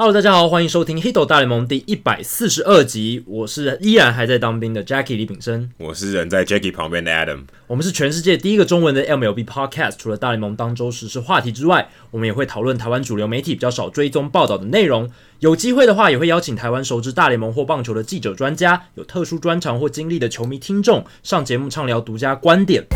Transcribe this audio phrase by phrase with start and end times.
[0.00, 3.24] Hello，大家好，欢迎收听《Hito 大联盟》第一百四十二集。
[3.26, 7.40] 我是依然还在当兵的 Jackie 李炳生，我是人在 Jackie 旁边的 Adam。
[7.66, 9.96] 我们是全世界第一个中文的 MLB Podcast。
[9.98, 15.10] 除了大联盟当周时事话题之外，我们也会讨论台湾主流媒体比较少追踪报道的内容。
[15.40, 22.86] 有机会的话，也会邀请台湾熟知大联盟或棒球的记者、专家，有特殊专长或经历的球迷听众上节目畅聊独家观点。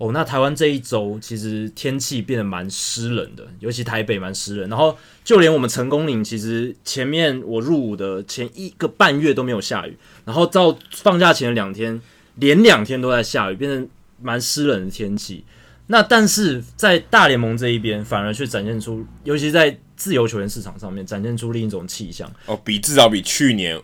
[0.00, 4.70] 哦，那台湾这一周其实天气变得蛮湿冷的，尤其台北蛮湿冷。
[4.70, 12.00] 然后就连我们成功岭，其实前面我入伍的前一个半月都没有下雨，然后到放假前两天，
[12.36, 13.86] 连两天都在下雨，变成
[14.22, 15.44] 蛮湿冷的天气。
[15.88, 22.32] 那但是在大联盟这一边，反而却展现出，尤其在自由球员市场上面，展现出另一种气象。
[22.46, 23.78] 哦，比至少比去年。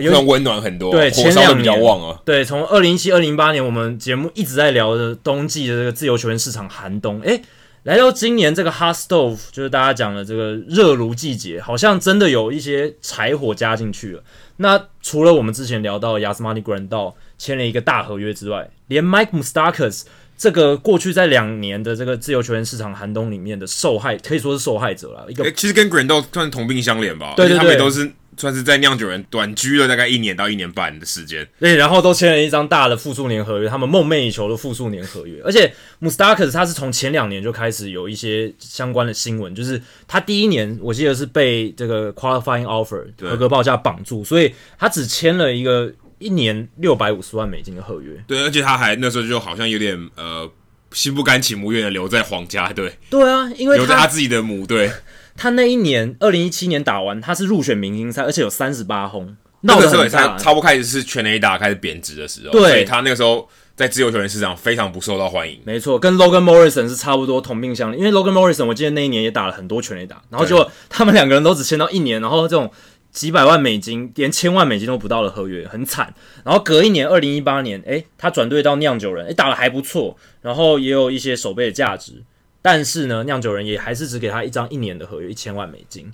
[0.00, 2.20] 有点温暖很多，对，火烧的比较旺啊。
[2.24, 7.42] 对，从二零一七、二零一八年，我们节目一直在聊的冬季的这个自由球员市场寒冬，诶，
[7.84, 14.22] 来到今年这个 hot stove，就是大家讲的这个热炉季节，好像真的有一些柴火加进去了。
[14.58, 20.02] 那除了我们之前聊到 Yasmani Grandal 签了一个大合约之外，连 Mike Moustakas
[20.36, 25.26] 这个过去在两年的这个自由球员市场寒冬里面的受害，可以说是受害者了。
[25.28, 28.10] 一个其实跟 Grandol 算同病相怜吧，对对对，他们都是。
[28.38, 35.40] 算是在酿酒人短居了大概一年到一年半的时间，对，然后都签了一张大的复数年合约，他们梦寐以求的复数年合约。
[35.42, 48.22] 而且 Moustakas 他是从前两年就开始有一些相关的新闻，就是他第一年我记得是被这个 qualifying offer 合格报价绑住，所以他只签了一个一年六百五十万美金的合约。
[48.26, 50.50] 对，而且他还那时候就好像有点呃
[50.92, 52.98] 心不甘情不愿的留在皇家队。
[53.10, 54.90] 对啊，因为留在他自己的母队。
[55.36, 59.36] 他那一年，二零一七年打完，他是入选明星赛，而且有三十八轰。
[59.60, 65.60] 那个时候他差不多开始是全垒打开始贬值的时候，对，所以他那个时候在自由球员市场非常不受到欢迎。
[65.64, 72.70] 没错，跟 Logan Morrison 是差不多同病相怜，因为 Logan Morrison 我记得那一年也打了很多全垒打，然后就他们两个人都只签到一年，然后这种
[73.16, 76.12] 几百万美金，连千万美金都不到的合约，很惨。
[76.44, 82.22] 然后隔一年，二零一八年，诶，他转队到酿酒人，诶，打得还不错，然后也有一些守备的价值。
[82.60, 86.12] 但是呢，酿酒人也还是只给他一张一年的合约，一千万美金。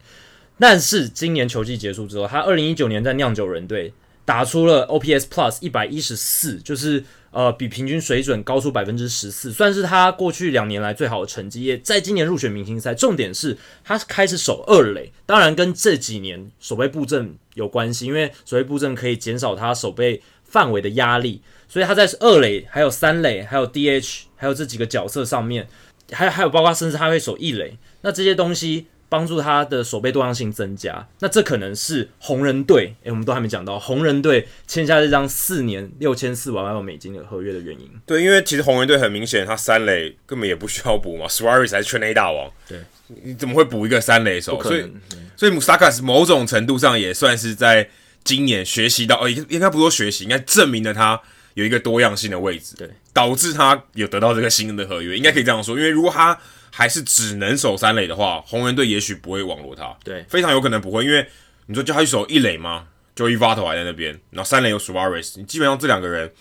[0.60, 3.92] 但是今年球季结束之后，他二零一九年在酿酒人队
[4.24, 7.02] 打出了 OPS Plus 一百一十四，就是
[7.32, 11.64] 呃比平均水准高出百分之十四，算是他过去两年来最好的成绩。
[11.64, 25.66] 也在今年入选明星赛，重点是他开始守二垒，当然跟这几年守备布阵有关系，因为守备布阵可以减少他守备范围的压力，所以他在二垒、还有三垒、还有 DH、还有这几个角色上面。
[26.10, 31.06] 还还有，包括甚至他会守一垒，那这些东西帮助他的守备多样性增加。
[31.18, 37.90] 那这可能是红人队，诶，我们都还没讲到红人队签下这张四年六千四百万美金的合约的原因。
[38.06, 42.50] 对，因为其实红人队很明显，他三垒根本也不需要补嘛， Suarez 还是圈内大王。
[42.66, 42.78] 对，
[43.22, 44.62] 你怎么会补一个三垒手？
[44.62, 47.90] 所以，嗯、所以 Moustakas 某种程度上也算是在
[48.24, 51.20] 今年学习到，哦，应该不说学习，应该证明了他。
[51.54, 55.76] 有一个多样性的位置，对，导致他有得到这个新的合约，应该可以这样说。
[55.76, 56.38] 因为如果他
[56.72, 61.04] 还是只能守三垒的话，红人队也许不会网罗他，对，非常有可能不会。
[61.04, 61.24] 因为
[61.66, 66.32] 你说叫他去守一垒吗？Joey Votto 还在那边，然后三垒有 Suarez，你基本上这两个人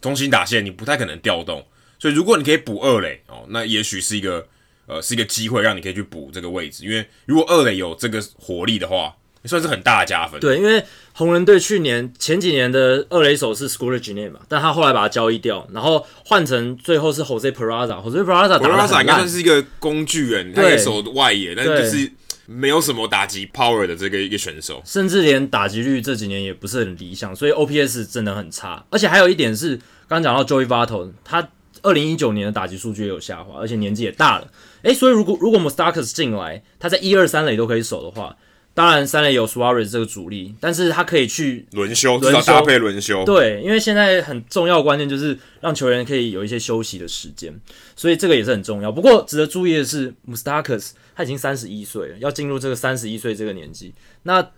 [0.00, 1.66] 中心打线你不太可能调动。
[1.98, 4.46] 所以如果你可以补二垒哦，那也许是一个
[4.86, 6.84] 呃是一个机会，让你可以去补这个位置。
[6.84, 9.14] 因为如果二垒有这个火力的话。
[9.46, 10.40] 算是很大的加分。
[10.40, 10.82] 对，因为
[11.12, 18.02] 红人队去年前几年的二垒手是 Scooter Gennett 嘛，但他后来把他交易掉，然后换成最后是 Jose Peraza。
[18.02, 22.10] Jose Peraza 打得很烂，应该算是一个工具人，他也守外野，但就是
[22.46, 28.84] 没有什么打击 power 的这个一个选手，甚至连打击率这几年也不是很理想，所以 OPS 真的很差。
[28.90, 29.76] 而且还有一点是，
[30.08, 31.48] 刚刚讲到 Joey Votto，他
[31.82, 34.48] 二零一九年的打击数据也有下滑，而且年纪也大了。
[34.82, 38.36] 诶，所以如果如果 Moustakas 进来，他在一二三垒都可以守的话。
[38.78, 43.24] 当然，三垒有 Suarez 这个主力，但是他可以去轮休，至少搭配轮休。
[43.24, 47.52] 对，因为现在很重要的关键就是让球员可以有一些休息的时间，
[47.96, 48.92] 所以这个也是很重要。
[48.92, 53.92] 不过值得注意的是，Moustakas 他已经三十一岁了，要进入这个三十一岁这个年纪，
[54.22, 54.48] 那。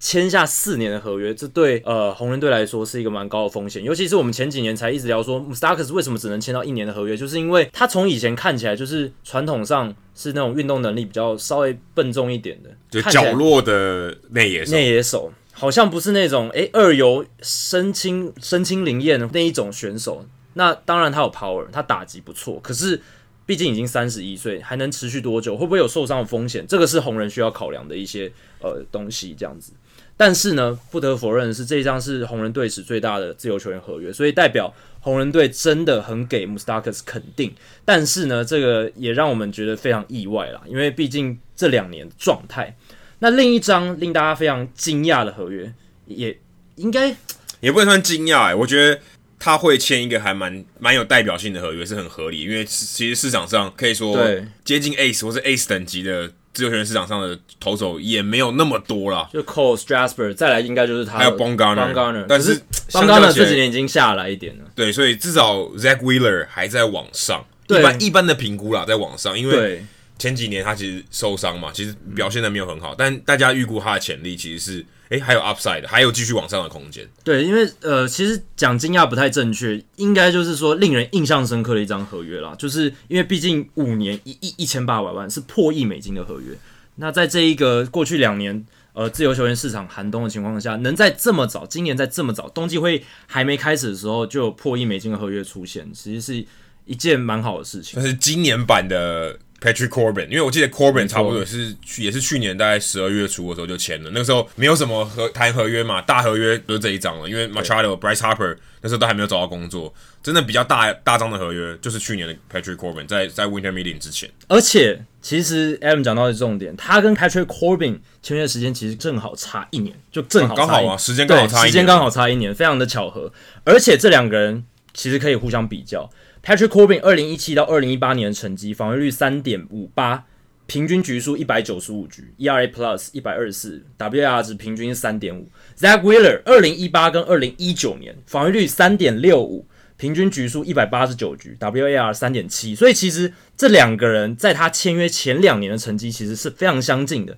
[0.00, 3.82] 签下四年的合约，这对呃红人队来说是一个蛮高的风险。
[3.82, 20.24] 尤其是我们前几年才一直聊说，Moustakas 为什么只能签到一年的合约，就是因为他从以前看起来就是传统上是那种运动能力比较稍微笨重一点的，就角落的内野手，内野手好像不是那种诶、欸、二游身轻身轻灵验的那一种选手。
[20.54, 23.00] 那当然他有 power，他打击不错，可是
[23.46, 25.56] 毕竟已经三十一岁，还能持续多久？
[25.56, 26.64] 会不会有受伤的风险？
[26.68, 28.30] 这个是红人需要考量的一些
[28.60, 29.72] 呃东西，这样子。
[30.18, 37.54] 但是呢，不得否认的是，这一张是红人队史最大的自由球员合约，所以代表红人队真的很给 Moustakas 肯定。
[37.84, 42.76] 但是呢，这个也让我们觉得非常意外啦，因为毕竟这两年状态。
[43.20, 45.72] 那另一张令大家非常惊讶的合约，
[46.06, 46.36] 也
[46.74, 47.16] 应该
[47.60, 49.00] 也不能算惊讶哎，我觉得
[49.38, 54.18] 他会签一个还蛮蛮有代表性的合约是很合理，因为其实市场上可以说
[54.64, 56.32] 接近 Ace 或是 Ace 等级的。
[56.58, 64.64] 自由球员市场上的投手也没有那么多啦，就 Cole Strasburg，再来应该就是他，还有 Bongardner，但是 b o n g a r n e r 这几年已经下来一点了。
[64.74, 69.84] 对，所以至少 Zach Wheeler 还在往上，一般一般的评估啦，在往上，因为
[70.18, 74.86] 前几年他其实受伤嘛，其实表现的没有很好，但大家预估他的潜力其实是。
[75.08, 77.08] 诶，还有 upside，还有继续往上的空间。
[77.24, 82.54] 对，因为呃，其实讲惊讶不太正确，应该就是说令人印象深刻的一张合约啦。
[82.58, 86.54] 就是因为毕竟五年一亿一千八百万是破亿美金的合约。
[86.96, 88.62] 那在这一个过去两年
[88.92, 96.46] 呃自由球员市场寒冬的情况下，能在这么早，今年在这么早冬季会还没开始的时候就有破亿美金的合约出现，其实是
[96.84, 97.94] 一件蛮好的事情。
[97.96, 99.38] 但是今年版的。
[99.60, 114.30] Patrick Corbin，因为我记得 Corbin 差不多也是去也是去年大概十二月初的时候就签了，那个时候没有什么合谈合约嘛，大合约就是这一张了，因为 Machado、Bryce Harper 那时候都还没有找到工作，真的比较大大张的合约就是去年的 Patrick Corbin 在在 Winter Meeting 之前。
[114.46, 123.32] 而且其实 Adam 讲到的重点，他跟 Patrick Corbin 签约时间其实正好差一年，就正好刚好啊，时间刚好差一年，时间刚好差一年，非常的巧合。
[123.64, 124.64] 而且这两个人
[124.94, 126.08] 其实可以互相比较。
[126.48, 130.24] Patrick Corbin 二零一七到二零一八年的成绩，防御率三点五八，
[130.66, 135.46] 平均局数一百九十五局，ERA Plus 一百二十四，WR 值平均三点五。
[135.78, 139.66] Zack Wheeler 二零一八跟二零一九年防御率三点六五，
[139.98, 142.74] 平均局数一百八十九局，WAR 三点七。
[142.74, 147.36] 所以其实这两个人在他签约前两年的成绩其实是非常相近的，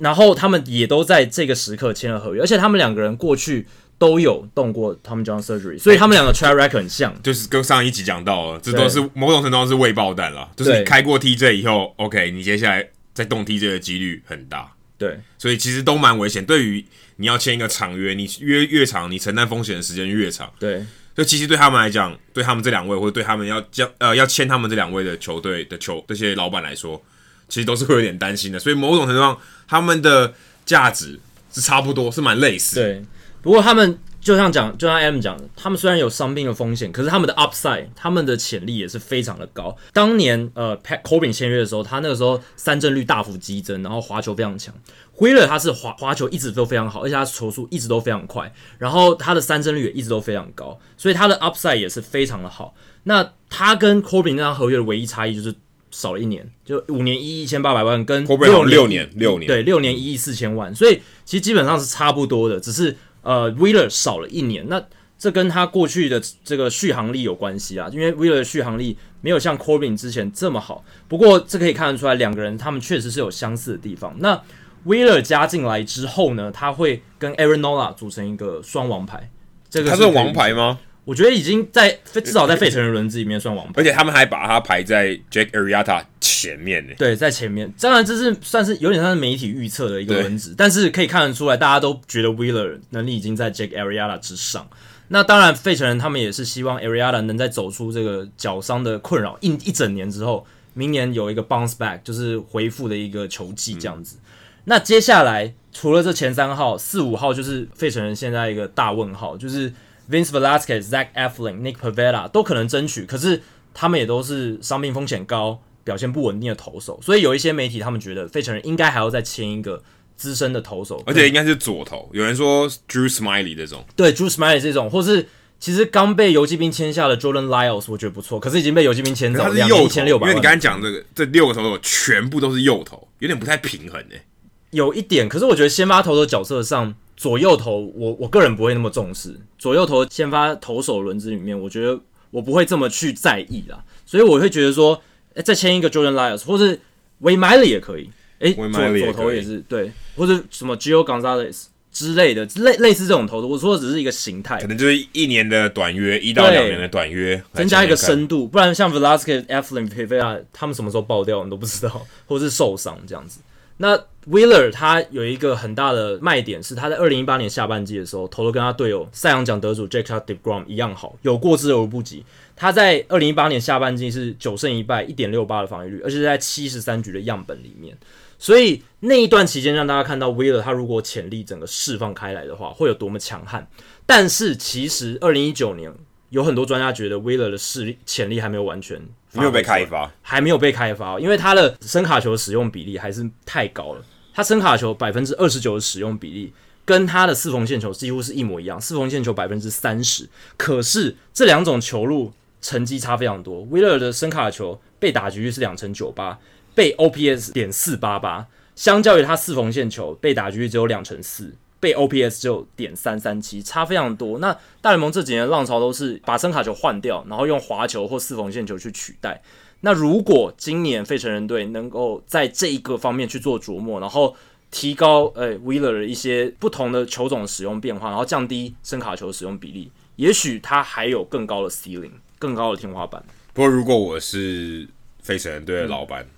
[0.00, 3.66] 然后他们也都在这个时刻签了合约，而且他们两个人过去。
[4.04, 10.46] 都有动过 Tommy John surgery，所以他们两个 track record 很像，就是跟上一集讲到了，这都是某种程度上是未爆弹了。
[10.54, 14.70] 就是你开过 TJ 以后，OK，你接下来再动 TJ 的几率很大。
[14.98, 16.44] 对，所以其实都蛮危险。
[16.44, 16.84] 对于
[17.16, 20.52] 你要签一个长约，你约越长，你承担风险的时间越长。
[20.58, 20.84] 对，
[21.16, 27.02] 所以其实对他们来讲，对他们这两位或者对他们要将呃要签他们这两位的球队的球这些老板来说，
[27.48, 28.58] 其实都是会有点担心的。
[28.58, 30.34] 所以某种程度上，他们的
[30.66, 31.18] 价值
[31.50, 32.76] 是差不多，是蛮类似。
[32.76, 33.02] 对。
[33.44, 39.76] 不过他们就像讲，就像 M 讲的，他们虽然有伤病的风险，可是他们的 upside，他们的潜力也是非常的高。
[39.92, 44.74] 当年呃，Pat Corbin 签约的时候，他那个时候三振率大幅激增，然后滑球非常强。
[45.18, 52.74] Wheeler 他是滑滑球一直都非常好，而且他球速一直都非常快，然后他的三振率也一直都非常高，所以他的 upside 也是非常的好。
[53.02, 55.54] 那他跟 Corbin 那张合约的唯一差异就是
[55.90, 62.96] 少了一年，就五年一亿一千八百万，跟六六年六年对六年一亿四千万，所以其实基本上是差不多的，只是。
[63.24, 64.80] 呃，Wheeler 少了一年，那
[65.18, 70.84] 这跟他过去的这个续航力有关系啊，因为 Wheeler 的续航力没有像 Corbin 之前这么好。
[71.08, 74.14] 不过这可以看得出来，两个人他们确实是有相似的地方。
[74.18, 74.40] 那
[74.86, 79.30] Wheeler 加进来之后呢，他会跟 Aaron Nola 组成一个双王牌。
[79.70, 80.78] 这个是他是王牌吗？
[81.06, 86.02] 我觉得已经在至少在费城的轮子里面算王牌，而且他们还把他排在 Jake Arrieta
[86.44, 86.92] 前面呢。
[86.98, 87.72] 对，在前面。
[87.80, 94.68] 当然这是算是有点像是媒体预测的一个轮子，但是可以看得出来，大家都觉得 Wheeler 能力已经在 Jake Arrieta 之上。
[95.08, 104.16] 那当然，费城人他们也是希望 Arrieta 能在走出这个脚伤的困扰一一整年之后，明年有一个 bounce back，就是回复的一个球技这样子。
[104.16, 104.22] 嗯、
[104.64, 109.72] 那接下来除了这前三号，四五号就是费城人现在一个大问号，就是。
[110.10, 113.40] Vince Velasquez、Zach Eflin、Nick Pavetta 都可能争取，可是
[113.72, 119.80] 他们也都是伤病风险高、表现不稳定的投手，所以有一些媒体他们觉得费城人应该还要再签一个
[120.16, 122.08] 资深的投手，而且应该是左投。
[122.12, 125.28] 有人说 Drew Smiley 这种，对 Drew Smiley 这种，或是
[125.60, 130.26] 其实刚被游击兵签下的 Jordan Lyles 我觉得不错，可是已经被游击兵签走，两年一千六百。
[130.26, 134.22] 因为你刚才讲这个，这六个投手全部都是右投，有点不太平衡诶、欸。
[134.70, 136.94] 有一点，可是我觉得先发投手角色上。
[137.16, 139.38] 左右投，我我个人不会那么重视。
[139.56, 141.96] 左右投先发投手轮子里面，我觉得
[142.32, 143.84] 我不会这么去在意啦。
[144.04, 145.00] 所以我会觉得说，
[145.42, 146.78] 再签一个 Jordan Lyles，或是
[147.22, 148.10] Wade Miley 也可以。
[148.40, 153.46] 哎、欸，左左投也是对，或者什么 Gio Gonzalez 之类的，类类似这种投的。
[153.46, 158.46] 我说的只是一个形态，可能就是一年的短约，一到两年的短约，增加一个深度。
[158.46, 163.40] 不然像 Velasquez、Eflin、Pivetta 他们什么时候爆掉，你都不知道，或是受伤这样子。
[163.76, 163.96] 那
[164.28, 172.24] Wheeler 他有一个很大的卖点是，他在二零一八年下半季的时候投的跟他队友赛扬奖得主 Jacob deGrom 一样好，有过之而无不及。
[172.56, 177.96] 他在二零一八年下半季是九胜一败，一点六八的防御率，而且是在七十三局的样本里面。
[178.38, 183.66] 所以那一段期间让大家看到 Wheeler 他如果潜力整个释放开来的话，会有多么强悍。
[184.06, 185.92] 但是其实二零一九年
[186.30, 189.00] 有很多专家觉得 Wheeler 的势力潜力还没有完全
[189.32, 194.04] 没有被开发，还没有被开发，因为他的声卡球使用比例还是太高了。
[194.34, 196.52] 他声卡球百分之二十九的使用比例，
[196.84, 200.28] 跟他的四缝线球几乎是一模一样，四缝线球百分之三十。
[200.56, 202.32] 可是这两种球路
[202.64, 203.62] 成绩差非常多。
[203.66, 206.38] Wheeler 的伸卡球被打局率是两成九八，
[206.74, 214.38] 被 OPS 点四八八，相较于他四缝线球被打局率只有两成四，被 OPS 只有点三三七，差非常多。
[214.38, 219.42] 那大联盟这几年的浪潮都是把声卡球换掉，然后用滑球或四缝线球去取代。
[219.82, 224.34] 那如果今年费城人队能够在这一个方面去做琢磨，然后
[224.70, 233.22] 提高呃、w e e l e r 的一些不同的球种使用变化，然后降低声卡球使用比例，也许他还有更高的 ceiling，更高的天花板。
[233.52, 234.88] 不过如果我是
[235.22, 236.30] 费城人队的老板，嗯、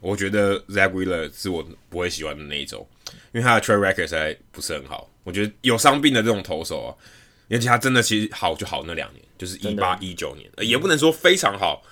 [0.00, 2.86] 我觉得 Zack Wheeler 是我不会喜欢的那一种，
[3.32, 5.10] 因为他的 track record 实在不是很好。
[5.22, 6.90] 我觉得有伤病的这种投手啊，
[7.48, 11.82] 而且他真的其实好就好那两年，就是一八一九年，也不能说非常好。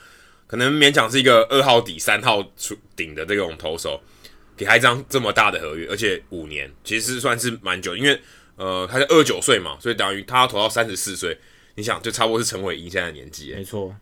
[0.47, 3.99] 可能勉强是一个二号底三号出顶的这种投手，
[4.55, 8.21] 给他一张这么大的合约，而且五年，其实算是蛮久，因为
[8.57, 11.39] 呃他是二十九岁嘛，所以等于他要投到三十四岁，
[11.75, 13.95] 你想就差不多是陈伟霆现在的年纪，没错，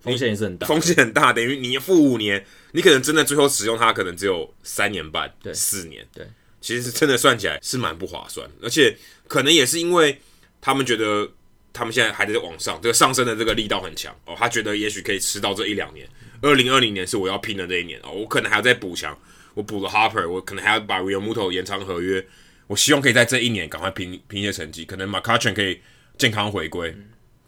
[0.00, 6.26] 风险也是很大，风险很大，等于你付五年，你可能真的最后使用它可能只有三年半，对，四年，对，
[6.60, 8.96] 其实真的算起来是蛮不划算，而且
[9.28, 10.18] 可能也是因为
[10.60, 11.30] 他们觉得。
[11.74, 14.34] 他们现在还在往上，这个上升的这个力道很强哦。
[14.36, 16.06] 他觉得也许可以吃到这一两年，
[16.42, 18.12] 二零二零年是我要拼的这一年哦。
[18.12, 19.18] 我可能还要再补强，
[19.54, 22.22] 我补了 Harper，我可能还要把 Realmuto 延长合约。
[22.66, 25.80] 我希望可以在这一年赶快拼拼一些成绩，可能 McCutchen 可以
[26.22, 26.94] 健康回归，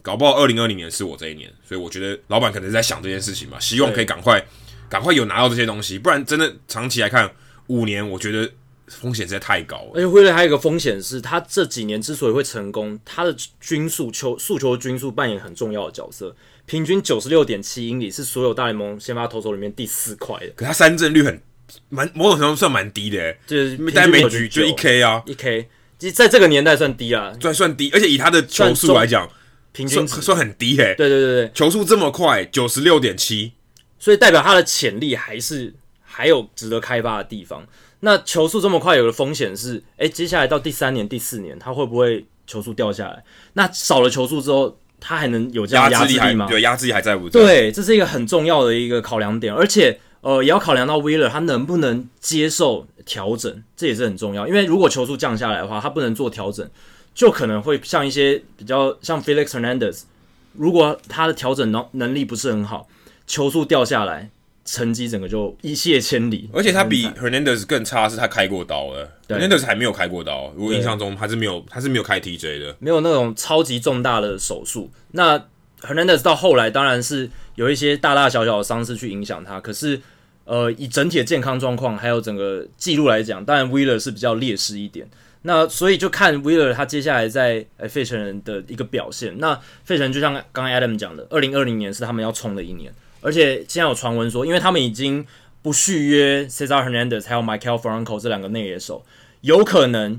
[0.03, 1.49] 搞不好二零二零年是我这一年。
[1.67, 4.45] 所以我觉得老板可能是在想这件事情吧，希望可以赶快
[4.89, 7.31] 赶快有拿到这些东西，不然真的长期来看
[7.69, 8.51] 五年，我觉得。
[8.87, 20.53] 风险实在太高了，而且辉瑞还有一个风险是，他这几年之所以会成功，他的均速球速球均速扮演很重要的角色，平均九十六点七英里是所有大联盟先发投手里面第四快的。
[20.55, 21.41] 可他三振率很
[21.89, 25.67] 蛮某种程度算蛮低的，就是但每局就一 K 啊，一 K，
[26.05, 29.27] 其实在这个年代算低啊，算算低，而且以他的球速来讲，
[29.73, 30.95] 平均算算很低诶。
[30.99, 33.53] 对对对对，球速这么快，九十六点七，
[33.99, 37.67] 所以代表他的潜力还是还有值得开发的地方。
[38.01, 43.25] 那球速这么快，有的风险是，哎、欸，接下来到第三年、第四年，他会不会球速掉下来？
[43.55, 46.47] 那少了球速之后，他还能有这样压制力吗？
[46.47, 47.41] 对，压制力还在不在？
[47.41, 54.49] 对，这是一个很重要的一个考量点，而且，呃，也要考量到 Wheeler 他能不能接受调整，这也是很重要。
[54.49, 56.69] 因为如果球速降下来的话，他不能做调整，
[57.15, 60.05] 就可能会像一些比较像 Felix Hernandez，
[60.55, 62.89] 如果他的调整能能力不是很好，
[63.27, 64.31] 球速掉下来。
[64.67, 69.07] 成绩整个就一泻千里，而且他比 Hernandez 更差，是他开过刀了。
[69.29, 74.91] Hernandez 还没有开过刀，我印象中他是没有，他是没有开 TJ 的，没有那种超级重大的手术。
[75.11, 75.39] 那
[75.83, 80.01] Hernandez 到后来当然是有一些大大小小的伤势去影响他，可是
[80.45, 85.09] 呃，以整体的健康状况还有整个记录来讲，当然 Wheeler 是比较劣势一点。
[85.47, 89.39] 那所以就看 Wheeler 他接下来在呃费城人的一个表现。
[89.39, 92.93] 那费城就像刚刚 Adam 讲的，二零二零年是他们要冲的一年。
[93.21, 95.27] 而且现在有传闻说，因为他们已经
[95.63, 99.05] 不续约 Cesar Hernandez 还有 Michael Franco 这两个内野手，
[99.41, 100.15] 有可能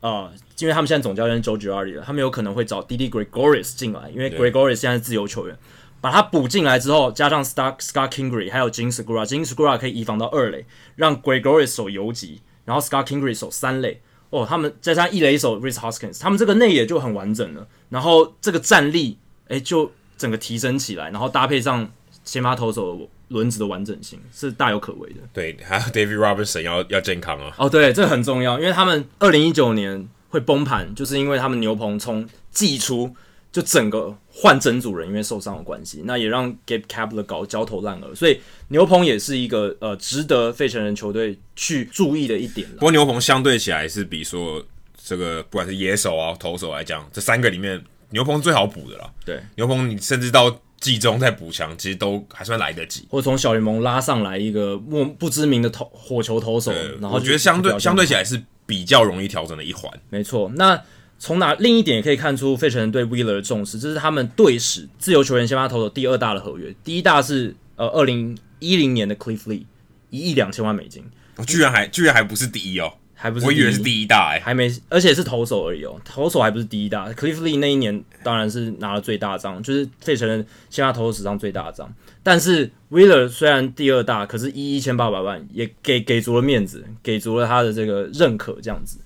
[0.00, 5.56] 啊、呃，因为他们现在总教练 Joe Girardi 了，他们有可能会找 Didi Gregorius 进来，因为 Gregorius 现在是自由球员，
[6.02, 10.66] 把他补进来之后，加上 Scott Scott Kingery 还有 Jean Segura，Jean Segura 可以移防到二垒，
[10.96, 19.16] 让 Gregorius 守游击，然后 Scott Kingery 守三垒，哦，他们再加上一垒手 Rhys Hoskins，他们这个内野就很完整了，然后这个战力
[19.48, 21.90] 哎就整个提升起来，然后搭配上。
[22.24, 25.16] 先发投手轮子的完整性是大有可为的。
[25.32, 27.52] 对，还有 David Robertson 要要健康啊。
[27.58, 33.12] 哦，对，这很重要，因为他们二零一九年会崩盘，就是因为他们牛棚从季初
[33.52, 42.68] 就整个换整组人，因为受伤的关系，那也让 Gabe Kapler 搞焦头烂额，所以牛棚也是一个呃值得费城人球队去注意的一点。
[42.70, 44.64] 不过牛棚相对起来是比说
[44.96, 47.80] 这个不管是野手啊投手来讲，这三个里面
[48.10, 49.12] 牛棚最好补的了。
[49.24, 50.58] 对，牛棚你甚至到。
[50.82, 53.06] 季中再补强，其实都还算来得及。
[53.08, 59.88] 或者从小联盟拉上来一个莫不知名的投火球投手，然后我觉得相对相对起来是比较容易调整的一环。
[60.10, 60.82] 没错，那
[61.22, 69.62] 从哪另一点也可以看出费城人对 Wheeler 的重视，这是他们队史自由球员先发投手第二大的合约，第一大是呃二零一零年的 Cliff Lee
[70.10, 71.04] 一亿两千万美金，
[71.36, 72.94] 哦，居然还居然还不是第一哦。
[73.14, 77.08] 还不是，我以为是第一大哎、欸，还没，而且是投手而已哦，投手还不是第一大。
[77.12, 81.94] Cliff Lee 那一年当然是拿了最大张，就是费城人先发投手史上最大的张。
[82.24, 88.98] 但是 Wheeler 虽然第二大，可是一一千八百万也给给足了面子，给足了他的这个认可，这样子。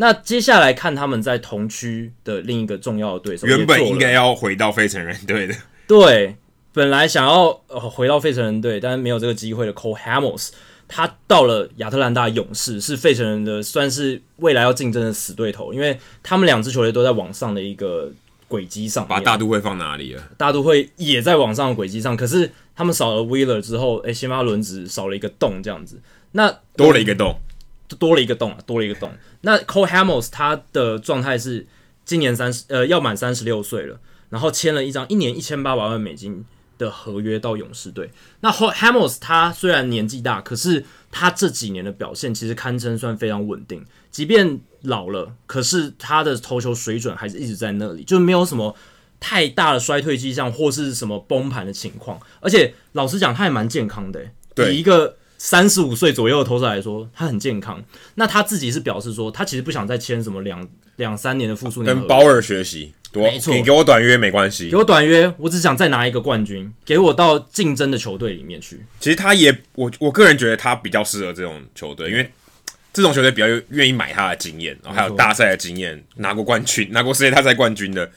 [0.00, 5.54] 那接下来看他们在同区的另一个重要的对手，原本应该要回到费城人队的，
[5.88, 6.36] 对，
[6.72, 10.50] 本来想要呃回到费城人队，但是没有这个机会的 Cole Hamels。
[10.90, 18.10] 他到了亚特兰大勇士，是费城人的算是未来要竞争的死对头，因为他们两支球队都在往上的一个
[18.48, 19.06] 轨迹上。
[19.06, 20.22] 把大都会放哪里了？
[20.38, 26.00] 大都会也在往上的轨迹上，可是他们少了 Wheeler 之后，诶，先发轮值少了一个洞，这样子，
[26.32, 27.38] 那多了一个洞，
[27.96, 29.10] 多了一个洞啊，多了一个洞。
[29.40, 31.66] 那 Cole Hamels 他的状态是
[32.04, 36.44] 今年三十呃要满三十六岁了，然后签了一张一年一千八百万美金
[36.76, 38.10] 的合约到勇士队。
[38.40, 43.84] 那 Hamels 他虽然年纪大，可是他这几年的表现其实堪称算非常稳定。
[44.10, 48.74] 即便老了，可是他的投球水准还是一直在那里，就没有什么
[49.20, 52.18] 太大的衰退迹象或是什么崩盘的情况。
[52.40, 54.20] 而且老实讲，他也蛮健康的。
[54.54, 57.82] 对，以一个三十五岁左右的投手来说，他很健康。
[58.16, 62.92] 那他自己是表示说，他其实不想再签什么两两三年的复数年，跟鲍尔学习。
[63.14, 68.84] 没错，你给我短约没关系，给我短约，我只想再拿一个冠军，给我到竞争的球队里面去。
[69.00, 72.30] 其实他也，我我个人觉得他比较适合这种球队，因为
[72.92, 78.08] 这种球队比较愿意买他的经验，然后还有大赛的经验，拿过冠军，拿过世界大赛冠军的，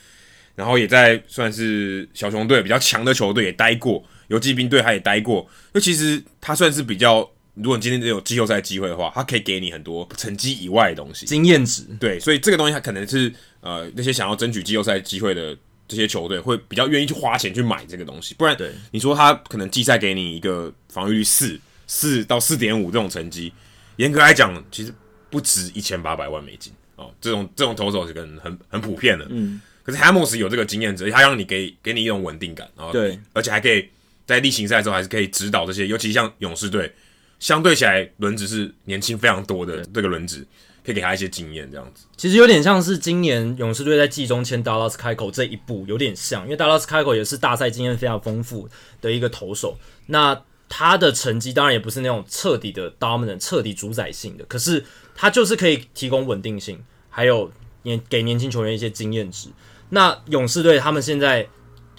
[0.56, 7.30] 然后也在算是小熊队比较强的球队也待过，游击兵队他也待过，那其实他算是比较。
[7.56, 11.84] 如果你今天有季后赛机会的话，他可以给你很多成绩以外的东西，经验值。
[12.00, 18.34] 对，所以这个东西他可能是呃那些想要争取季后赛机会的这些球队会比较愿意去花钱去买这个东西。
[18.36, 23.52] 不然，对你说他可能季赛给你一个防御率四四到四点五这种成绩，
[23.98, 24.94] 严格来讲其实
[25.30, 27.14] 不值一千八百万美金哦。
[27.20, 29.28] 这种这种投手是很很很普遍的。
[29.30, 29.60] 嗯。
[29.84, 33.90] 可是 Hamels 有这个经验值，他让你给给你一种稳定感，然后对，而且还可以
[34.32, 36.92] 在例行赛的时候还是可以指导这些，尤其像勇士队。
[37.40, 40.46] 相对起来，轮值是年轻非常多的这个轮值，
[40.86, 42.06] 可以给他一些经验，这样子。
[42.16, 48.70] 其实有点像是今年勇士队在季中签 Dallas Keuchel 这一步有点像，因为 Dallas Keuchel 也是大赛经验非常丰富
[49.02, 49.76] 的一个投手。
[50.06, 50.40] 那
[50.70, 59.50] 他的成绩当然也不是那种彻底的 dominant、彻底主宰性的，可是他就是可以提供稳定性，还有年给年轻球员一些经验值。
[59.90, 61.48] 那勇士队他们现在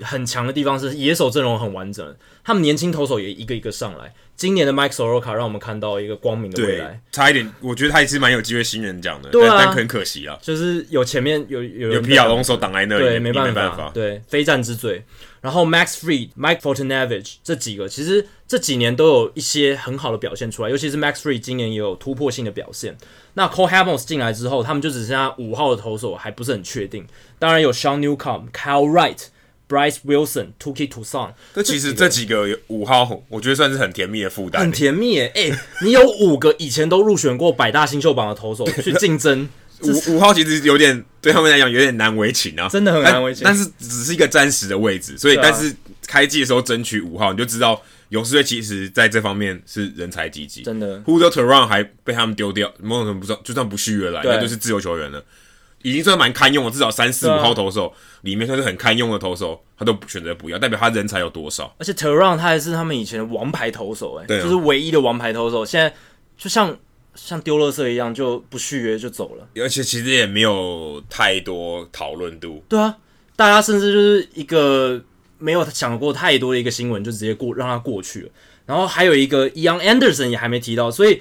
[0.03, 4.13] 很强的地方是野手阵容很完整，他们年轻投手也一个一个上来。
[4.35, 15.05] 今年的 Mike Soroka 让我们看到一个光明的未来，差一点，我觉得他也是蛮有机会新人奖的，对啊，但但很可惜啊，就是有前面有有有皮亚龙手挡在那里，对，没办法，对，非战之罪。
[15.41, 22.97] 然后 Max Freed、Mike Fortunavich 这几个，其实这几年都有一些很好的表现出来，尤其是 Max Freed 今年也有突破性的表现。
[23.35, 27.07] 那 Cole Hamels 进来之后，他们就只剩下五号的投手还不是很确定，
[27.39, 29.27] 当然有 Sean Newcomb、Kyle Wright。
[29.73, 34.61] Bryce Wilson、Touki Toussaint，这其实这几个五号，我觉得算是很甜蜜的负担。
[34.61, 39.49] 很甜蜜诶，哎、欸，你有五个以前都入选过百大新秀榜的投手 去竞争，
[39.81, 43.43] 五五号其实有点对他们来讲有点难为情啊，真的很难为情。
[43.45, 45.75] 但是只是一个暂时的位置，所以、啊、但是
[46.07, 47.81] 开季的时候争取五号，你就知道
[48.11, 50.61] 勇士队其实在这方面是人才济济。
[50.61, 55.25] 真的，Julio Teheran 还被他们丢掉，某种程度不算，就算不续约了，那就是自由球员了。
[55.83, 57.93] 已经算蛮堪用了，至少三四五号投手
[58.23, 61.75] 里面算是很堪用的投手，他都选择不要，代表他人才有多少。
[61.79, 65.93] 而且 Teheran 他还是他们以前的王牌投手，哎，就是唯一的王牌投手，现在
[66.39, 66.77] 就像
[67.15, 69.47] 像丢垃圾一样，就不续约就走了。
[69.57, 72.65] 而且其实也没有太多讨论度。
[72.69, 72.97] 对啊，
[73.35, 75.03] 大家甚至就是一个
[75.39, 78.29] 没有想过太多的一个新闻，就直接过让他过去了。
[78.67, 81.21] 然后还有一个 Young Anderson 也还没提到，所以。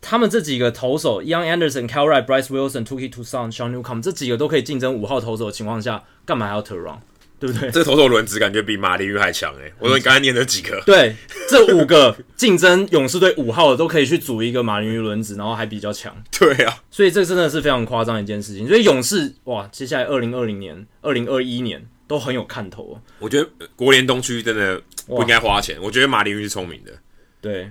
[0.00, 6.98] 他们这几个投手，Young Anderson、Cal Wright、Bryce Wilson、Touki Toussaint、Sean Newcomb，这几个都可以竞争五号投手的情况下，干嘛还要 Teheran？
[7.38, 7.70] 对不对？
[7.70, 9.72] 这个投手轮值感觉比马林鱼还强诶。
[9.78, 11.16] 我说你刚才念的几个， 对，
[11.48, 16.14] 这五个竞争勇士队五号的都可以去组一个马林鱼轮值，然后还比较强。
[16.38, 18.68] 对啊，所以这真的是非常夸张一件事情。
[18.68, 23.00] 所以勇士哇，接下来二零二零年、二零二一年都很有看头。
[23.18, 25.78] 我觉得国联东区真的不应该花钱。
[25.80, 26.92] 我觉得马林鱼是聪明的。
[27.40, 27.70] 对。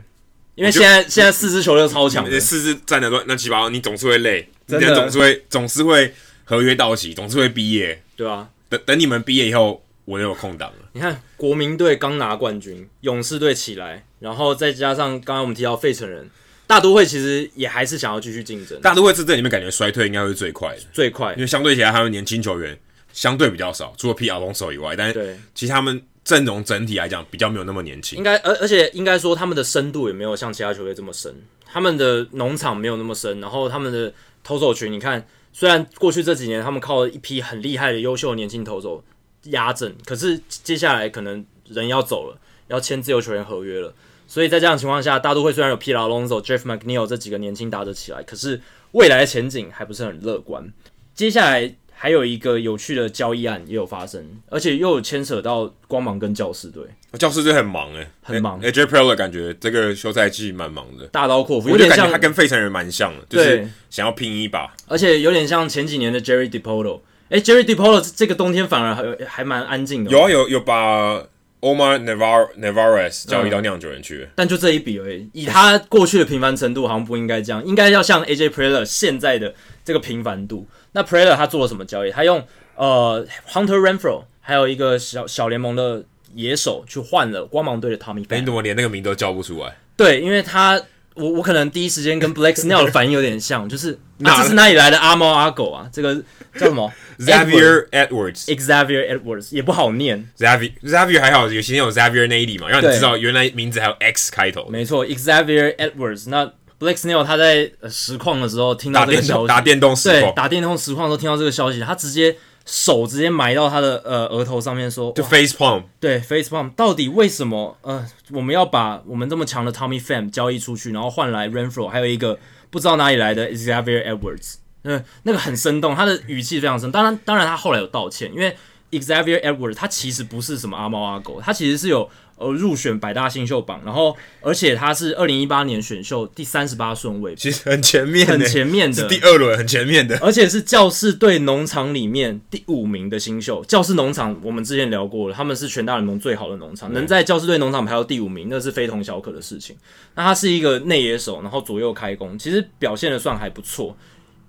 [0.59, 10.89] 因为现在现在四支球队超强，四支战的乱乱七八糟，你总是会累，你总是会总是会合约到期，总是会毕业，对啊，等等你们毕业以后，我又有空档了。
[10.91, 16.29] 你看国民队刚拿冠军，勇士队起来，然后再加上刚刚我们提到费城人，
[16.67, 18.81] 大都会其实也还是想要继续竞争。
[18.81, 22.77] 大都会是这里面感觉衰退应该会是最快的，最快，因为相对起来他们年轻球员
[23.13, 28.17] 相对比较少，除了皮尔龙手以外，但是其实他们阵容整体来讲比较没有那么年轻。
[28.17, 31.33] 应该而而且应该说他们的深度也没有像其他球队这么深，
[31.65, 39.03] 他们的农场没有那么深，然后他们的投手群，你看虽然过去这几年他们靠了一批很厉害的优秀年轻投手
[39.45, 43.93] 压阵，可是接下来可能人要走了，要签自由球员合约了。
[44.27, 50.71] 所以在这样情况下，大都会虽然有 Pete Alonso、Jeff McNeil 这几个年轻打者起来，可是未来的前景还不是很乐观。
[51.15, 56.81] 接下来还有一个有趣的交易案也有发生，而且又有牵扯到光芒跟教士队。
[57.19, 58.57] 教士队很忙哎、欸，很忙。
[58.61, 67.01] AJ Preller 感觉这个休赛季蛮忙的，大刀阔斧，有点像他跟费城人蛮像的，就是想要拼一把，而且有点像前几年的 Jerry Dipoto。
[67.27, 70.09] 诶，Jerry Dipoto 这个冬天反而还还蛮安静的。
[70.09, 71.21] 有啊，有有把。
[71.61, 75.29] Omar Navar Narvaez 交易到酿酒人去、嗯，但就这一笔而已。
[75.33, 80.67] 以他过去的频繁程度，好像不应该这样，应该要像 AJ Preller 现在的这个频繁度。
[80.93, 82.11] 那 Preller 他做了什么交易？
[82.11, 82.41] 他用
[82.75, 88.25] 呃 Hunter Renfroe 还有一个小小联盟的野手去换了光芒队的 Tommy。
[88.29, 89.75] 你怎么连那个名都叫不出来？
[89.97, 90.81] 对，因为他
[91.15, 93.99] 我我可能第一时间跟 Blake Snell 的反应有点像，就是。
[94.21, 95.87] 那、啊、这是哪里来的阿猫阿狗啊？
[95.93, 96.13] 这个
[96.53, 96.91] 叫什么？
[97.19, 100.29] Xavier Edwards，Xavier Edwards 也不好念。
[100.37, 104.67] Xavier Xavier 还好，有些有 Xavier Nady 嘛，让你知道原来名字还有 X 开头。
[104.69, 106.25] 没错，Xavier Edwards。
[106.27, 106.45] 那
[106.77, 112.35] Blake Snell 他在实况的时候听到这个消息，打电动实况，对，打电动实况的时候听到这个消息，他直接
[112.71, 115.83] 手直接埋到他的呃额头上面说，就 Face Palm。
[115.99, 116.71] 对，Face Palm。
[116.75, 122.37] 到底为什么呃我们要把我们这么强的 Tommy Pham 交易出去，然后换来 Renfroe，还有一个
[122.69, 124.55] 不知道哪里来的 Xavier Edwards？
[124.83, 126.91] 嗯，那个很生动，他的语气非常生。
[126.91, 128.55] 当然，当然他后来有道歉，因为
[128.91, 143.63] Xavier Edwards 他其实不是什么阿猫阿狗，他其实是有呃入选百大新秀榜，然后而且他是二零一八年选秀第三十八顺位，其实很前面，很前面的，是第二轮很前面的，而且是教士队农场里面第五名的新秀。
[143.65, 149.75] 教士农场我们之前聊过了，他们是全大联盟最好的农场，能在教士队农场排到第五名，那是非同小可的事情。
[150.15, 153.95] 那他是一个内野手，然后左右开弓，其实表现的算还不错。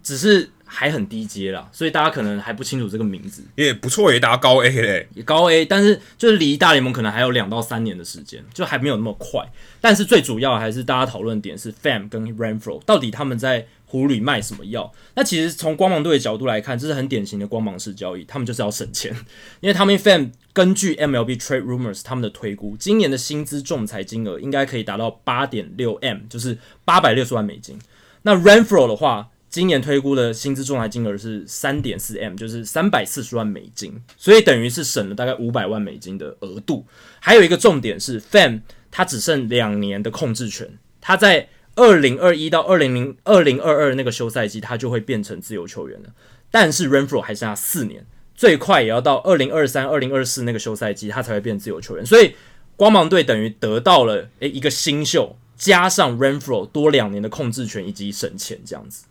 [0.02, 3.42] 只是还很低阶啦，所以大家可能还不清楚这个名字。
[3.56, 9.44] 也不错，也达高 A 嘞，也高 A，但是就是离大联盟可能还有两到三年的时间，就还没有那么快。
[9.80, 14.92] 但是最主要还是大家讨论点是 Pham 跟 Renfroe 到底他们在湖里卖什么药？
[15.16, 19.12] 那其实从光芒队的角度来看，这是很典型的光芒式交易，他们就是要省钱。
[19.58, 27.76] 因为 Tommy Pham 根据 MLB Trade Rumors 他们的推估，今年的薪资仲裁金额应该可以达到八点六 M，就是八百六十万美金。
[28.22, 36.86] 那 Renfroe 的话，今年推估的薪资仲裁金额是三点四 M，就是三百四十万美金，所以等于是省了大概五百万美金的额度。
[37.18, 38.60] 还有一个重点是，Fan
[38.92, 46.10] 他只剩两年的控制权，他在二零二一到二零零二零二二那个休赛季，他就会变成自由球员了。
[46.52, 52.06] 但是 Renfro 还剩下四年，最快也要到二零二三、二零二四那个休赛季，他才会变自由球员。
[52.06, 52.36] 所以
[52.76, 59.06] 光芒队等于得到了诶一个新秀，加上 Renfro 多两年的控制权以及省钱这样子。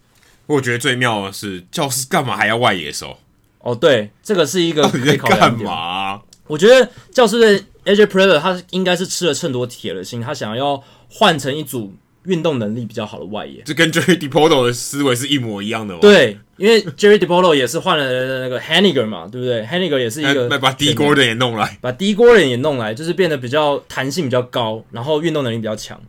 [0.50, 3.20] 我觉得最妙的是，教师干嘛还要外野手？
[3.60, 5.58] 哦，对，这个是一个可以考量点。
[5.58, 6.22] 干嘛？
[6.48, 13.62] 我觉得教师的 AJ Preller 他应该是吃了秤砣铁了心，他想要换成一组运动能力比较好的外野。
[13.64, 16.00] 这跟 Jerry Depoto 的思维是一模一样的吗？
[16.02, 18.04] 对，因为 Jerry Depoto 也是换了
[18.40, 26.02] 那个 Haniger 嘛，对不对？Haniger 也是一个把 Dee Gordon 也弄来，把 Dee Gordon 也弄来，就是变得比较弹性比较高，然后运动能力比较强。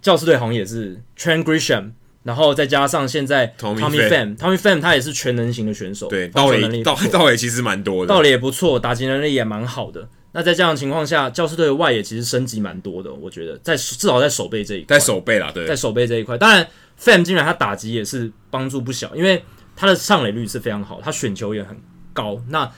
[0.00, 1.90] 教师队好像也是 Trent Grisham。
[2.24, 10.08] 然后再加上现在 Tommy Pham，Tommy Pham 他也是全能型的选手，对，盗垒盗盗垒其实蛮多的，盗垒也不错，打击能力也蛮好的。
[10.32, 16.36] 那在这样的情况下，教士队的外野其实升级蛮多的，我觉得在至少在守备这一块，在守备啦，对，在守备这一块。
[16.36, 16.68] 当然
[17.00, 19.42] ，Pham 进来他打击也是帮助不小，因为
[19.74, 21.74] 他的上垒率是非常好，他选球也很
[22.12, 22.38] 高。
[22.48, 22.70] 那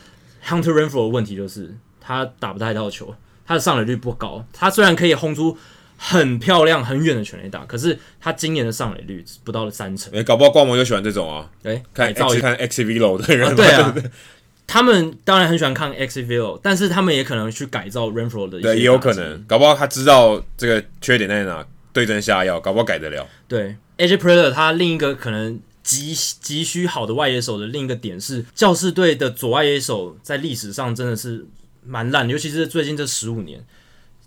[0.47, 3.13] Hunter Renfroe 的问题就是他打不太到球，
[3.45, 4.47] 他的上垒率不高。
[4.53, 5.59] 他虽然可以轰出。
[6.03, 10.11] 很漂亮、很远的全垒打，可是他今年的上垒率不到了三成。
[10.15, 11.51] 哎，搞不好光芒就喜欢这种啊！
[11.63, 13.95] 哎、欸，看造看 XVL 的人、啊，对啊，
[14.67, 18.69] 他们当然很喜欢看 XVL，但是他们也可能去改造 Renfroe 的一些。
[18.69, 23.29] 对，也有可能，搞不好他知道这个缺点在哪，对症下药，搞不好改得了。
[23.47, 31.45] 对，AJ Preller 他另一个可能急急需好的外野手的另一个点是，教士队的左外野手在历史上真的是
[31.85, 33.63] 蛮烂，尤其是最近这十五年，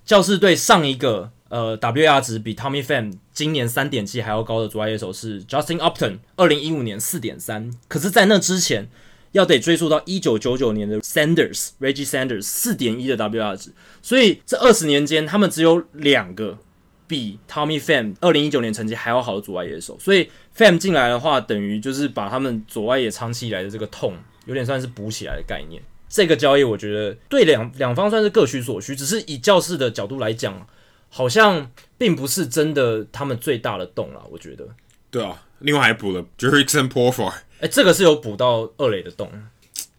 [0.06, 1.32] 教士队上一个。
[1.54, 7.72] 呃，WR 值比 Tommy Pham 今年三点七还要高的左外野手是 Justin Upton，二零一五年四点三。
[7.88, 8.90] 可是，在那之前，
[9.34, 13.72] 要得追溯到一九九九年的 Sanders Reggie Sanders 四点一的 WR 值。
[14.02, 16.58] 所以这二十年间，他们只有两个
[17.06, 19.96] 比 Tommy Pham 二零一九年成绩还要好的左外野手。
[20.00, 25.80] 所以 Pham 进来的话，等于就是把他们左外野长期以来的这个痛，有点算是补起来的概念。
[26.10, 30.68] 这个交易我觉得对两两方算是各取所需，只是以教士的角度来讲，
[31.16, 34.24] 好像并不是真的他们最大的洞了。
[34.32, 34.68] 我觉得，
[35.12, 39.30] 对啊，另外还补了 Jurickson Profar，哎，这个是有补到二垒的洞，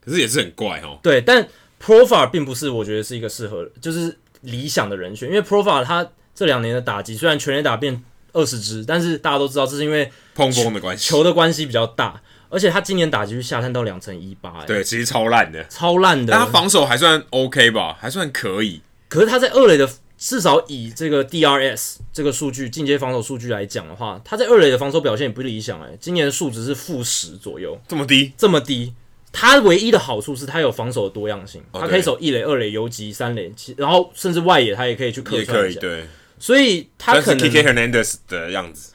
[0.04, 0.98] 可是也是很怪哦。
[1.04, 1.46] 对，但
[1.80, 12.20] Profar 并不是我觉得是一个适合就是理想的人选，因为 Profar 他这两年的打击虽然全垒打变二十支，但是大家都知道这是因为碰风的关系，球的关系比较大。
[12.50, 16.30] 而且他今年打击率下探到两成一八，哎，对，其实超烂的，超烂的。
[16.30, 18.80] 但他防守还算 OK 吧，还算可以。
[19.08, 19.88] 可是他在二垒的，
[20.24, 28.94] 至少以这个 DRS 这个数据，进阶防守数据来讲的话，他在二垒的防守表现也不理想，哎，今年的数值是负十左右，这么低，这么低。
[29.30, 36.06] 他唯一的好处是他有防守的多样性，他可以守一垒、二垒、游击、三垒，然后甚至外野他也可以去客串一下，对。
[36.38, 38.92] 所以他可能 Kike Hernandez 的样子。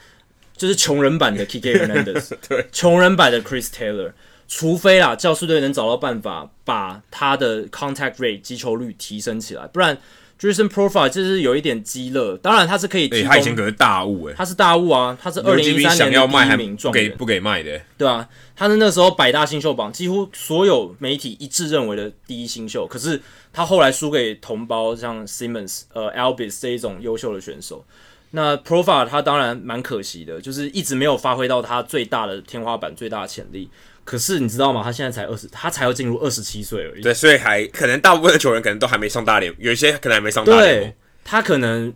[0.58, 4.14] 就是穷人版的 Kike Hernandez，对，穷人版的 Chris Taylor，
[4.48, 9.96] 除非啊，教士队能找到办法把他的 contact rate 击球率提升起来，不然
[10.40, 12.38] Jurickson Profar 就是有一点鸡肋。
[12.38, 23.22] 当然他是可以，哎、欸，他以前可是大物哎、欸，他是大物啊，他是二零一三年的第一名状元，给不给卖的、欸，对啊，他是那时候百大新秀榜几乎所有媒体一致认为的第一新秀，可是
[23.52, 27.86] 他后来输给同胞像 Simmons、呃 Albies 这一种优秀的选手。
[28.32, 33.70] 那 Profar 他当然蛮可惜的，就是一直没有发挥到他最大的天花板、最大的潜力。
[34.04, 34.82] 可是你知道吗？
[34.84, 37.02] 他现在才二十，他才要进入二十七岁而已。
[37.02, 40.82] 对，所以还可能大部分的球员可能都还没上大联，有一些可能还没上大联。
[40.82, 41.94] 对，他可能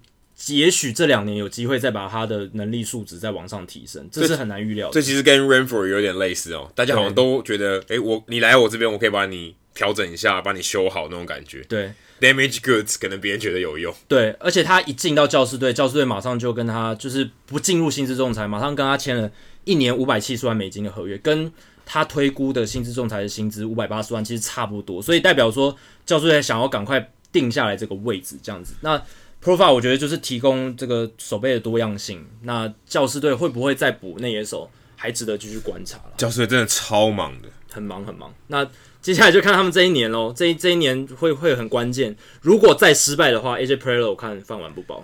[0.47, 4.93] 也许这两年有机会再把他的能力素质再往上提升，这是很难预料的。
[4.93, 11.61] 这其实跟 Renfroe 有点类似哦，大家好像都觉得，哎，我你来我这边，我可以把你调整一下，把你修好那种感觉。
[11.69, 11.91] 对。
[12.21, 19.29] Damage goods 可能别人觉得有用，对，而且他一进到教师队，教师队马上就跟他就是不进入薪资仲裁，马上跟他签了
[19.65, 21.51] 一年五百七十万美金的合约，跟
[21.85, 28.73] 他推估的薪资仲裁的薪资五百八十万其实差不多，所以代表说教士队想要赶快定下来这个位置，这样子。
[28.81, 29.01] 那
[29.43, 36.13] Profile 我觉得就是提供这个守备的多样性，那教师队会不会再补内野手，还值得继续观察了。
[36.15, 38.33] 教师队真的超忙的，很忙很忙。
[38.47, 38.65] 那
[39.01, 42.15] 接下来就看他们这一年喽，这一这一年会会很关键。
[42.41, 45.03] 如果再失败的话，AJ Preller 我看饭碗不保。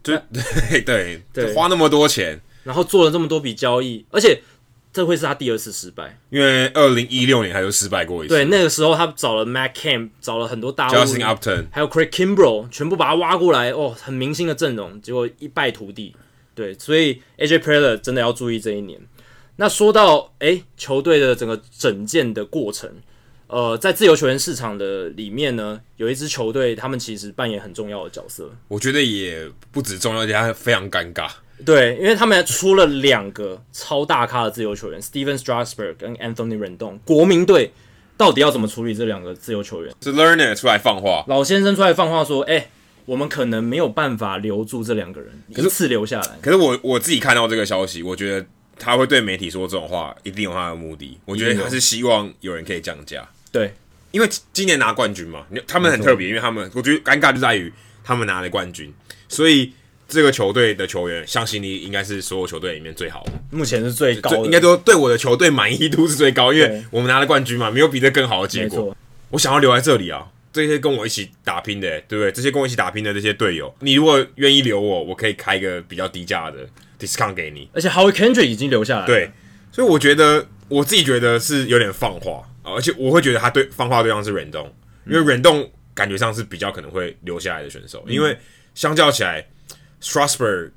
[0.00, 4.40] 对对 对，对花那么多钱，然后做了这么多笔交易，而且
[4.92, 8.34] 这会是他第二次失败，因为二零一六年他就失败过一次。
[8.34, 16.14] 对，那个时候他找了 Mac Camp，找了很多大物，Justin Upton，还有 Craig Kimbrel，全部把他挖过来，哦，很明星的阵容，结果一败涂地。
[16.54, 19.00] 对，所以 AJ Preller 真的要注意这一年。
[19.56, 22.90] 那说到诶，球队的整个整建的过程。
[23.46, 28.50] 呃，在自由球员市场的里面呢，有一支球队，他们其实扮演很重要的角色。
[28.68, 31.30] 我觉得也不止重要，而且还非常尴尬。
[31.64, 36.98] 对，因为他们还出了两个超大咖的自由球员，Stephen Strasburg 跟 Anthony Rendon。
[37.04, 37.72] 国民队
[38.16, 39.94] 到底要怎么处理这两个自由球员？
[40.02, 42.70] 是 Learner 出来放话，老先生出来放话说：“哎、欸，
[43.04, 48.46] 我们可能没有办法留住这两个人，一次留下来。”可是我我自己看到这个消息，我觉得
[48.78, 51.18] 他会对媒体说这种话，一定有他的目的。
[51.24, 53.28] 我觉得他是希望有人可以降价。
[53.50, 53.74] 对，
[54.10, 57.72] 因为今年拿冠军嘛，他们很特别，因为他们我觉得尴尬就在于
[58.04, 58.92] 他们拿了冠军，
[59.28, 59.72] 所以
[60.12, 68.96] 这个球队的球员向心力应该是所有球队里面最好的，目前是最高的，应该说对我的球队满意度是最高，因为我们拿了冠军嘛，没有比这更好的结果。
[69.30, 72.30] 我想要留在这里啊，这些跟我一起打拼的，对不对？
[72.30, 76.58] 这些跟我一起打拼的这些队友，你如果愿意留我，我可以开一个比较低价的
[77.00, 77.68] discount 给你。
[77.72, 79.30] 而且 Howie Kendrick 已经留下来了，对，
[79.72, 82.42] 所以我觉得我自己觉得是有点放话。
[82.64, 84.66] 而且我会觉得他对放话对象是 Rendon，
[85.04, 88.38] 因为 Rendon 感觉上是比较可能会留下来的选手，嗯、因为
[88.72, 89.44] 相较起来
[90.02, 90.72] ，Strasburg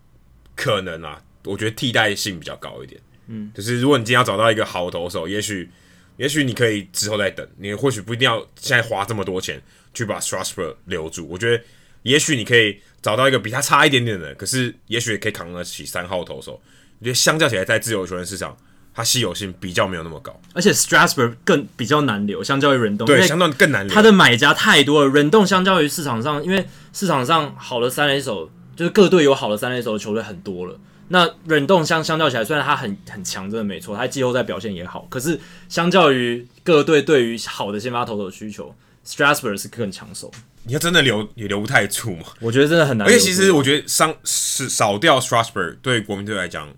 [0.55, 3.01] 可能啊，我觉得替代性比较高一点。
[3.27, 5.69] 嗯，就是如果你今天要找到一个好投手，也许
[6.17, 9.61] 也许你可以之后再等，你或许不一定要现在花这么多钱
[9.93, 11.27] 去把 Strasburg 留住。
[11.27, 11.63] 我觉得
[12.03, 16.61] 也许你可以找到一个比他差一点点的，可是也许也可以扛得起三号投手。
[16.99, 18.55] 我觉得相较起来，在自由球员市场。
[18.97, 23.93] 它稀有性比较没有那么高，而且 Strasburg 更比较难留，相较于 Rendon，对，相当更难留。
[23.93, 30.79] 它的买家太多了，Rendon 相较于市场上，因为市场上好的三垒手，就是各队有好的三垒手的球队很多了。
[31.07, 40.31] 那 Rendon 相相较起来，虽然他很很强，真的没错，他季后赛表现也好，可是相较于各队对于好的先发投手的需求，Strasburg 是更抢手。
[40.63, 42.25] 你要真的留也留不太住嘛？
[42.39, 43.07] 我觉得真的很难。
[43.07, 46.73] 而且其实我觉得伤是少掉 Strasburg 对国民队来讲。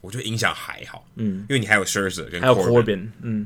[0.00, 3.44] 我觉得影响还好，嗯，因为你还有 Scherzer 跟还有 Corbin，嗯，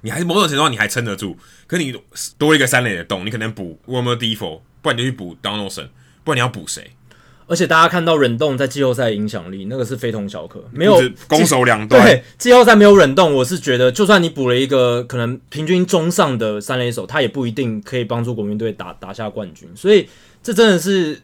[0.00, 1.36] 你还是某种程度上你还撑得住。
[1.66, 1.92] 可是你
[2.38, 5.88] 多一个三垒的洞，你可能补 Wilmer Difo，不然你就去补 Donaldson，
[6.22, 6.92] 不然你要补谁？
[7.48, 12.00] 而且大家看到忍动在季后赛影响力，那个是非同小可，没有攻守两端。
[12.00, 19.68] 对，季后赛没有忍动，我是觉得，就算你补了一个可能平均中上的三垒手，他也不一定可以帮助国民队打打下冠军。
[19.74, 20.08] 所以
[20.42, 21.20] 这真的是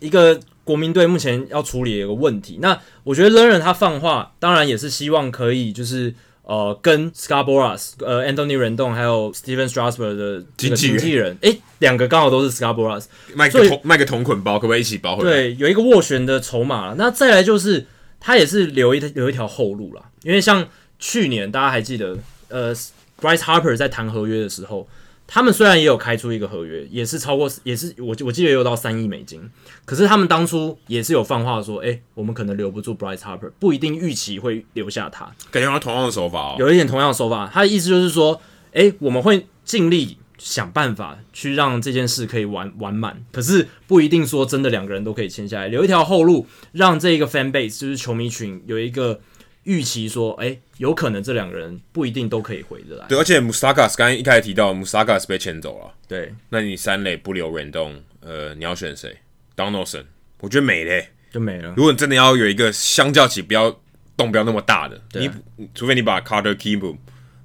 [0.00, 2.58] 一个国民队目前要处理的一个问题。
[2.60, 6.14] 那我觉得 Lerner 他放话，当然也是希望可以就是。
[6.46, 15.30] 呃，跟 Scaraboras 呃，Anthony Rendon 还有 Steven Strasburg 的经纪人，诶，两个刚好都是 Scaraboras，卖个同卖个同捆包，可不可以一起包回来？
[15.30, 16.94] 对，有一个斡旋的筹码了。
[16.96, 17.84] 那再来就是，
[18.20, 20.68] 他也是留一留一条后路了，因为像
[21.00, 22.16] 去年大家还记得，
[22.48, 22.72] 呃
[23.20, 24.88] ，Bryce Harper 在谈合约的时候。
[25.28, 29.42] 他们虽然也有开出一个合约，也是超过，也是我我记得也有到三亿美金，
[29.84, 35.28] 可是他们当初也是有放话说，哎、欸，我们可能留不住 Bryce Harper，不一定预期会留下他。
[35.50, 37.50] 感觉他同样的手法哦，有一点同样的手法。
[37.52, 38.40] 他的意思就是说，
[38.72, 49.20] 哎、欸，我们会尽力想办法去让这件事可以完完满，可是不一定说真的两个人都可以签下来，留一条后路，让这一个 fan base 就是球迷群有一个。
[49.66, 53.06] 预期说，哎、欸，有可能这两个人不一定都可以回得来。
[53.08, 55.92] 对，而且 Moustakas 刚刚一开始提到 Moustakas 被签走了。
[56.08, 59.18] 对，那你三垒不留 Rendon，呃，你要选谁
[59.56, 60.04] ？Donaldson，
[60.40, 61.74] 我觉得没嘞，就没了。
[61.76, 63.80] 如果你真的要有一个相较起不要
[64.16, 65.28] 动不要那么大的，你
[65.74, 66.96] 除非你把 Carter Kieboom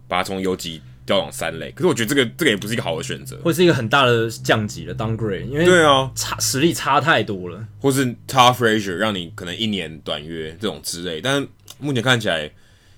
[0.07, 11.47] 把他从游击调往三垒，可是我觉得这个这个也不是一个好的选择，会是一个很大的降级的 downgrade，因为对啊，差实力差太多了，或是 Todd Frazier 让你可能一年短约这种之类，但是
[11.81, 12.51] 目前看起来。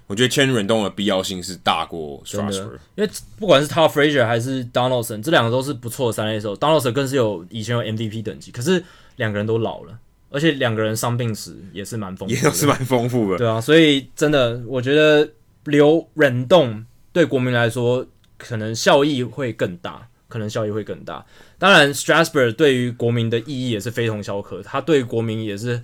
[0.06, 6.56] 我觉得签忍动的必要性是大过 Strasburg，因为不管是 Todd Frazier 还是 Donaldson，这两个都是不错的三垒手。
[6.58, 8.84] Donaldson 更是有以前有 MVP 等级，可是
[9.16, 9.98] 两个人都老了，
[10.30, 13.38] 而且两个人伤病史也是蛮丰富，也是蛮丰富的。
[13.38, 15.28] 对啊，所以真的，我觉得
[15.64, 18.06] 留忍动对国民来说，
[18.38, 21.26] 可能效益会更大，可能效益会更大。
[21.58, 25.82] 当然，Strasburg 对于国民的意义也是非同小可，他对国民也是。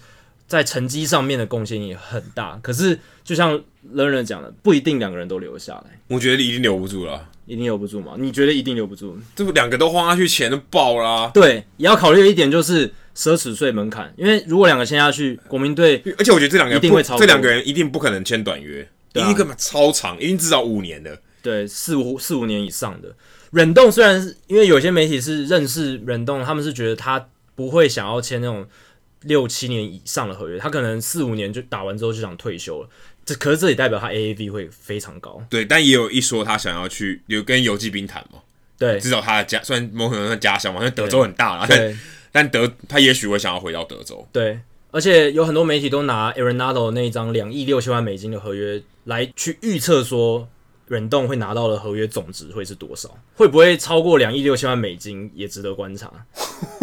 [0.49, 3.55] 在成绩上面的贡献也很大，可是就像
[3.93, 5.99] Lerner 讲的，不一定两个人都留下来。
[6.07, 8.15] 我觉得一定留不住了，一定留不住吗？
[8.17, 9.15] 你觉得一定留不住？
[9.35, 11.31] 这不两个都花下去，钱都爆啦、啊。
[11.31, 18.81] 对，也要考虑一点就是奢侈税门槛，因为如果两个签下去，国民队，而且我觉得这两个人一定会超，这两个人一定不可能签短约，
[19.13, 23.15] 一定干嘛超长，一定至少五年的，对，四五四五年以上的。
[23.51, 28.65] 忍动虽然是因为有些媒体是认识忍动，他们是觉得他不会想要签那种。
[29.23, 32.89] 六七年以上的合约，他可能四五年就打完之后就想退休了。
[33.25, 35.43] 这可是这也代表他 AAV 会非常高。
[35.49, 38.39] 对，但也有一说他想要去有跟游击兵谈嘛。
[38.77, 41.99] 对，至少他的家虽然某种程度上家乡嘛，因为德州很大啦，但
[42.31, 44.25] 但德他也许会想要回到德州。
[44.31, 50.47] 对，而且有很多媒体都拿 Arenado 那一张两亿六千万美金的合约来去预测说，
[50.87, 53.15] 忍动会拿到的合约总值会是多少？
[53.35, 55.29] 会不会超过两亿六千万美金？
[55.35, 56.11] 也值得观察。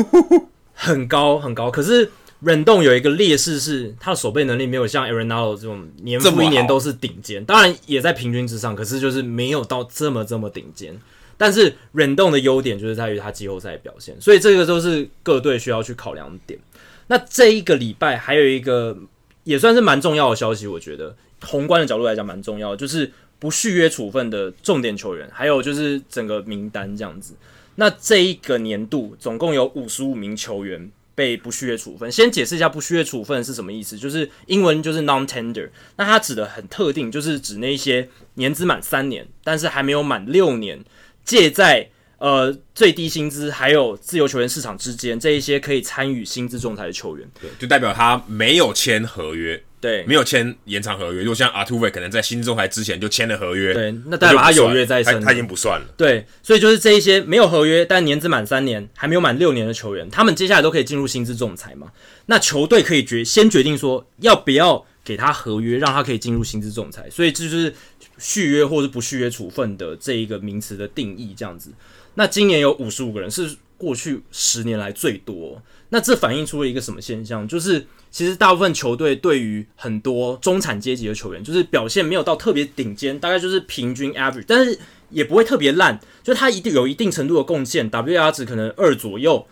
[0.74, 2.08] 很高很高，可是。
[2.40, 10.98] 忍动有一个劣势是，他的守备能力没有像 Aaron Alo 这种年复一年都是顶尖，当然也在平均之上，可是就是没有到这么这么顶尖。
[11.38, 16.60] 但是忍动的优点就是在于他季后赛的表现，所以这个都是各队需要去考量的点。
[17.06, 18.96] 那这一个礼拜还有一个
[19.44, 27.34] 也算是蛮重要的消息，我觉得宏观的角度来讲蛮重要的，就是不续约处分的重点球员，还有就是整个名单这样子。
[27.76, 30.90] 那这一个年度总共有五十五名球员。
[31.16, 40.84] 被不续约处分，先解释一下不续约处分是什么意思，就是英文就是 non-tender，那它指的很特定，就是指那些年资满三年，但是还没有满六年，
[41.24, 49.60] 借在呃最低薪资还有自由球员市场之间这一些可以参与薪资仲裁的球员，对，就代表他没有签合约。
[49.86, 51.20] 对，没有签延长合约。
[51.20, 55.86] 如果像阿图维可能在薪资仲裁之前就签了合约，对，那代表他有约在身，他已经不算了。
[55.96, 61.92] 对，所以就是这一些没有合约但年资满三年还没有满六年的球员，他们接下来都可以进入薪资仲裁嘛？
[62.26, 67.08] 那球队可以决先决定说要不要给他合约，让他可以进入薪资仲裁。
[67.08, 67.72] 所以这就是
[68.18, 71.70] 续约或是不续约处分的这一个名词的定义，这样子。
[72.14, 75.62] 那今年有五十五个人，是过去十年来最多。
[75.88, 77.46] 那这反映出了一个什么现象？
[77.46, 84.78] 就是其实大部分球队对于很多中产阶级的球员，就是表现没有到特别顶尖，大概就是平均 average，但是
[85.10, 89.46] 也不会特别烂，就他一定有一定程度的贡献，WAR 值可能二左右，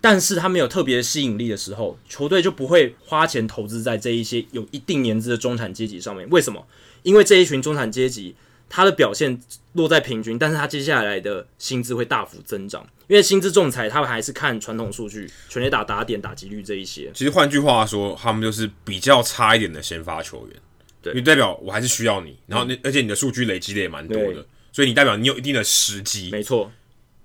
[0.00, 6.28] 但是他没有特别吸引力的时候，球队就不会花钱投资在这一些有一定年资的中产阶级上面。
[6.30, 6.64] 为什么？
[7.02, 8.34] 因为这一群中产阶级。
[8.68, 9.40] 他的表现
[9.74, 17.10] 落在平均，但是他接下来的薪资会大幅增长，因为薪资仲裁他们还是看传统数据，全垒打、打点、打击率这一些。
[17.14, 20.56] 其实换句话说，他们就是比较差一点的先发球员，
[21.02, 26.70] 对，因为代表我还是需要你，然后你、嗯、而且你的数据累积的也蛮多的，所以你代表你有一定的时机，没错。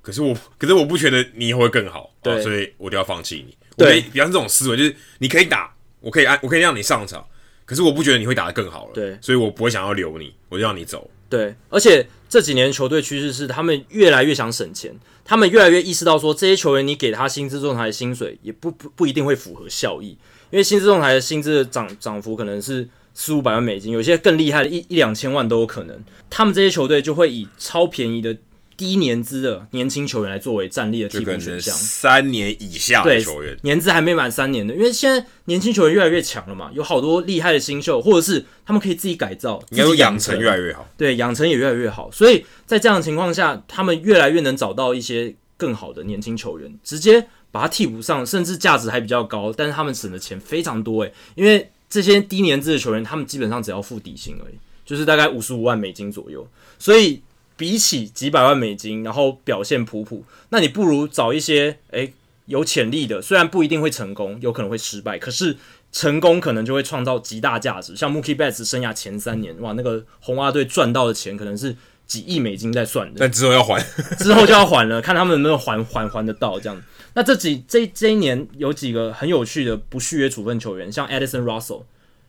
[0.02, 3.56] 可是我可是我不觉得你以后会更好，对，哦、所以我就要放弃你。
[3.78, 7.26] 对，比方这种思维就是你可以打，我可以按，我可以让你上场，
[7.66, 11.10] 可是我不觉得你会打得更好了，对，所以我不会想要留你，我就让你走。
[11.30, 20.18] 对，而且这几年球队趋势是他们越来越想省钱，他们越来越意识到说这些球员你给他薪资仲裁的薪水也不不不一定会符合效益，
[20.50, 28.36] 因为薪资仲裁的薪资的涨涨幅可能是四五百万美金，有些更厉害的一一两千万都有可能，他们这些球队就会以超便宜的。
[28.80, 54.56] 低年资的年轻球员来作为战力的替补选项，三年以下的球员，年资还没满三年的，因为现在年轻球员越来越强了嘛，有好多厉害的新秀，或者是他们可以自己改造，应该说养成越来越好，对，养成也越来越好，所以在这样的情况下，他们越来越能找到一些更好的年轻球员，直接把他替补上，甚至价值还比较高，但是他们省的钱非常多诶，因为这些低年资的球员，他们基本上只要付底薪而已，
[54.86, 57.22] 就是大概五十五万美金左右，所以。
[57.60, 62.14] 比起几百万美金，然后表现普普，那你不如找一些诶
[62.45, 65.57] 有潜力的，虽然不一定会成功，有可能会失败，可是
[65.91, 67.97] 成功可能就会创造极大价值。
[67.97, 71.76] 像 Mookie Betts 生涯前三年，哇，那个红袜队赚到的钱可能是
[72.07, 73.86] 几亿美金在算的，但之后要还，
[74.18, 76.82] 之后就要还了，看他们能不能还还还得到这样。
[77.14, 81.84] 那这几这这一年有几个很有趣的不续约处分球员，像 Addison Russell，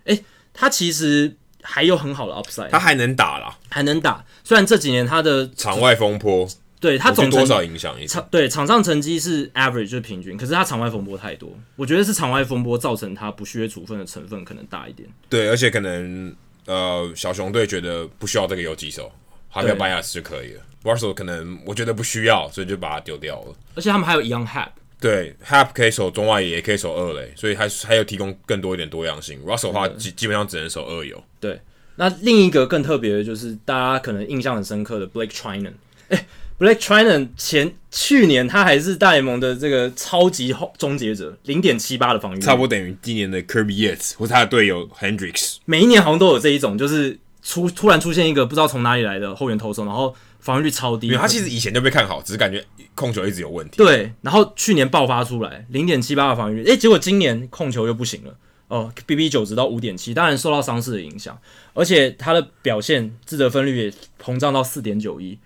[0.06, 1.36] 诶，他其实。
[1.62, 4.24] 还有很好的 upside，他还能打啦，还能打。
[4.44, 6.48] 虽然这几年他的场外风波，
[6.80, 15.08] 对他总多少影响一场对场上成绩是 average 就是平均，可是他场外风波太多，我觉得是场外风波造成他不续约处分的成分可能大一点。
[15.28, 16.34] 对，而且可能
[16.66, 19.12] 呃小熊队觉得不需要这个游击手，
[19.48, 20.62] 哈克巴亚斯就可以了。
[20.82, 23.54] Russell 可能我觉得不需要，所以就把他丢掉了。
[23.74, 24.70] 而且他们还有 Young Happ。
[25.00, 29.40] 对，Happ 可以守中外野，也可以守二垒，所以还还有提供更多一点多样性。
[29.44, 31.22] Russell 的话基基本上只能守二游。
[31.40, 31.60] 对。
[31.96, 35.72] 那另一个更特别的就是大家可能印象很深刻的 Blake Treinen，
[36.08, 36.26] 哎
[36.58, 45.56] ，Blake Treinen 前去年他还是大联盟的这个超级终结者，零点七八的防御，差不多等于今年的 Kirby Yates 或他的队友 Hendricks。
[45.66, 51.10] 每一年好像都有这一种，就是出突然出现一个不知道从哪里来的后援投手，然后防御率超低。
[51.14, 52.64] 他其实以前就被看好，只是感觉
[52.94, 53.76] 控球一直有问题。
[53.76, 58.36] 对，然后去年爆发出来零点七八的防御率，哎，结果今年控球又不行了。
[58.68, 61.36] 哦，BB 九直到五点七，当然受到伤势的影响，
[61.74, 65.36] 而且他的表现自得分率也膨胀到四点九一。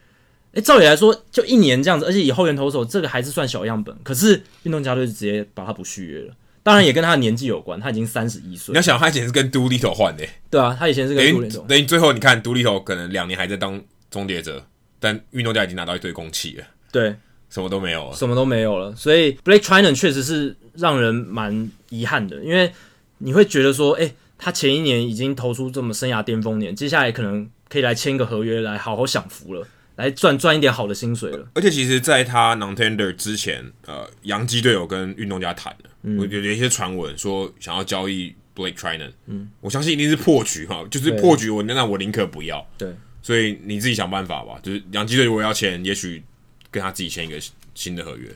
[0.53, 6.35] 诶，照理来说就一年这样子，而且以后援投手这个还是算小样本，可是运动家队直接把他不续约了。
[6.63, 8.73] 当然也跟他的年纪有关，他已经三十一岁。
[8.73, 11.67] 你要想他以前是跟 Doolittle 换的，对啊，他以前是跟 Doolittle。
[11.67, 14.65] 等于最后你看 Doolittle 可能两年还在当终结者，
[15.05, 17.15] 但运动家已经拿到一堆公器了，对，
[17.51, 18.97] 什么都没有了，什么都没有了。
[18.97, 22.73] 所以 Blake Treinen 确实是让人蛮遗憾的，因为。
[23.19, 31.49] 你会觉得说，哎、欸，他前一年已经投出这么生涯巅峰年，接下来可能可以来签个合约，来好好享福了，来赚赚一点好的薪水了。
[31.55, 42.67] 而且，其实，在他 non-tender 之前，呃，洋基队友跟运动家谈了，嗯、我有一些传闻说想要交易 Blake Treinen，嗯，我相信一定是破局哈，就是破局我，我那我宁可不要。
[42.77, 42.95] 对，
[43.25, 44.61] 所以你自己想办法吧。
[44.63, 46.23] 就是洋基队如果要签，也许
[46.71, 47.37] 跟他自己签一个
[47.75, 48.29] 新的合约。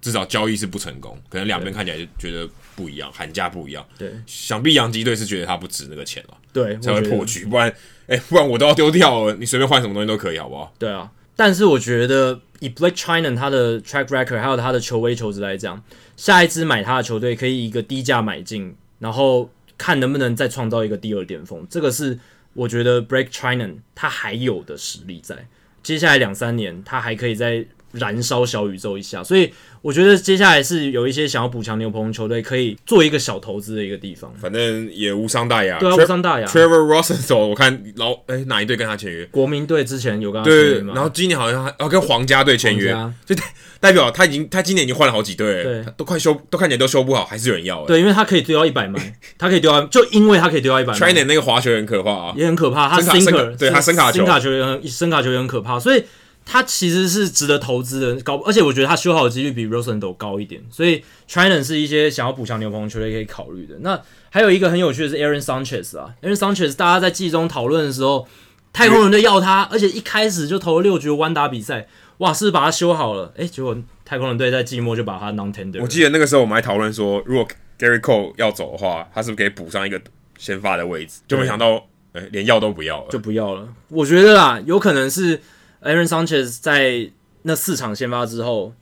[0.00, 3.86] 至少交易是不成功，可能两边看起来就觉得不一样，喊价不一样。
[3.98, 7.44] 对，想必洋基队是觉得他不值那个钱了，对，才会破局。
[7.44, 7.68] 不然，
[8.06, 10.72] 哎、欸，不然我都要丢掉了，你随便换什么东西都可以，好不好？
[10.78, 15.84] 对啊，但是我觉得以 Blake Treinen 他的 track record 还有他的球威球值来讲，
[16.16, 21.66] 下一支买他的球队可以以一个低价买进，然后看能不能再创造一个第二巅峰。
[21.68, 22.18] 这个是
[22.52, 25.46] 我觉得 Break China 它还有的实力在，
[25.82, 29.52] 接下来两三年它还可以在燃烧小宇宙一下，所以。
[29.82, 35.78] 我觉得接下来是有一些想要补强牛棚球队可以做一个小投资的一个地方，反正也无伤大雅。
[35.78, 36.46] 对啊，无伤大雅。
[36.46, 39.24] Trevor Rosenthal，我看老哎哪一队跟他签约？
[39.30, 40.92] 国民队之前有跟他签约吗？
[40.94, 43.34] 然后今年好像还要跟皇家队签约，就
[43.80, 47.86] 代表他已经他今年已经换了好几队，对，都快修都看起来都修不好，还是有人要。
[47.86, 51.00] 对，因为他可以丢到一百 万，他可以丢到，就因为他可以丢到一百万。
[51.00, 56.04] Treinen 那个滑雪很可怕啊，也很可怕，他 sinker 对他声卡球，声卡球也很声卡球员很可怕，所以。
[56.52, 63.76] 他其实是值得投资的，高，而且我觉得他修好的几率比 Rosenthal 高一点，所以 Treinen 是一些想要补强牛棚球队可以考虑的。
[63.82, 68.26] 那还有一个很有趣的是 Aaron Sanchez 啊，Aaron Sanchez 大家在季中讨论的时候，
[68.72, 71.86] 太空人队要他，而且一开始就投了六局弯打比赛，
[72.18, 73.32] 哇，是不是把他修好了？
[73.36, 75.80] 诶，结果太空人队在季末就把他 non-tender。
[75.80, 77.46] 我记得那个时候我们还讨论说，如果
[77.78, 80.00] Gary Cole 要走的话，他是不是可以补上一个
[80.36, 81.20] 先发的位置？
[81.28, 83.68] 就没想到，诶，连要都不要了，就不要了。
[83.90, 85.40] 我觉得啦，有可能是。
[85.82, 87.10] Aaron Sanchez 在
[87.42, 88.74] 那四场先发之后，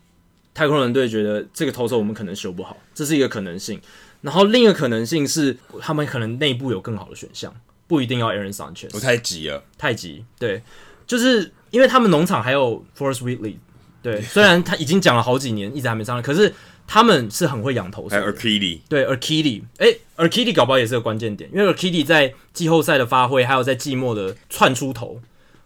[0.53, 3.81] 太空人队觉得这个投手我们可能修不好，这是一个可能性。
[4.21, 7.55] 然后另一个可能性是，他们可能内部有更好的选项，
[7.87, 8.91] 不一定要 Aaron Sanchez。
[8.93, 10.25] 我太急了，太急。
[10.39, 10.61] 对，
[11.07, 13.55] 就是因为他们农场还有 Forrest Whitley
[14.03, 16.53] 对， 虽然他已经讲了好几年，一直还没上来，可是
[16.89, 18.09] 他们是很会养投手。
[18.09, 19.87] 还有 Urquidy，对 Urquidy，哎
[20.17, 25.21] ，Urquidy 搞不好也是个关键点，因为 Urquidy 在季后赛的发挥，还有在季末的窜出头，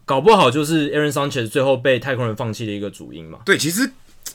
[0.05, 3.41] 搞不好就是 Aaron Sanchez 最后被太空人放弃的一个主因嘛。
[3.45, 3.91] 对，其实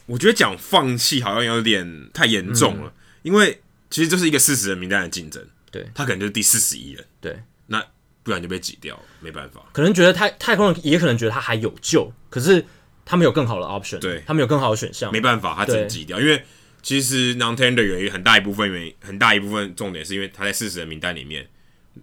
[0.06, 2.94] 我觉得讲放弃好像有点太严重了，嗯、
[3.24, 7.84] 因为其实这是一个四十人名单的竞争，对，他可能就是第四十一人，对，那
[8.24, 9.62] 不然就被挤掉，没办法。
[9.74, 12.66] 可能觉得太太空人也可能觉得他还有救，可是。
[13.10, 16.20] 他们有更好的 option，对，他们有更好的选项，没办法，他只能挤掉。
[16.20, 16.44] 因为
[16.84, 21.48] 其实 non-tender 有一个很大一部分原因，很大一部分重点是因为他在四十人名单里面。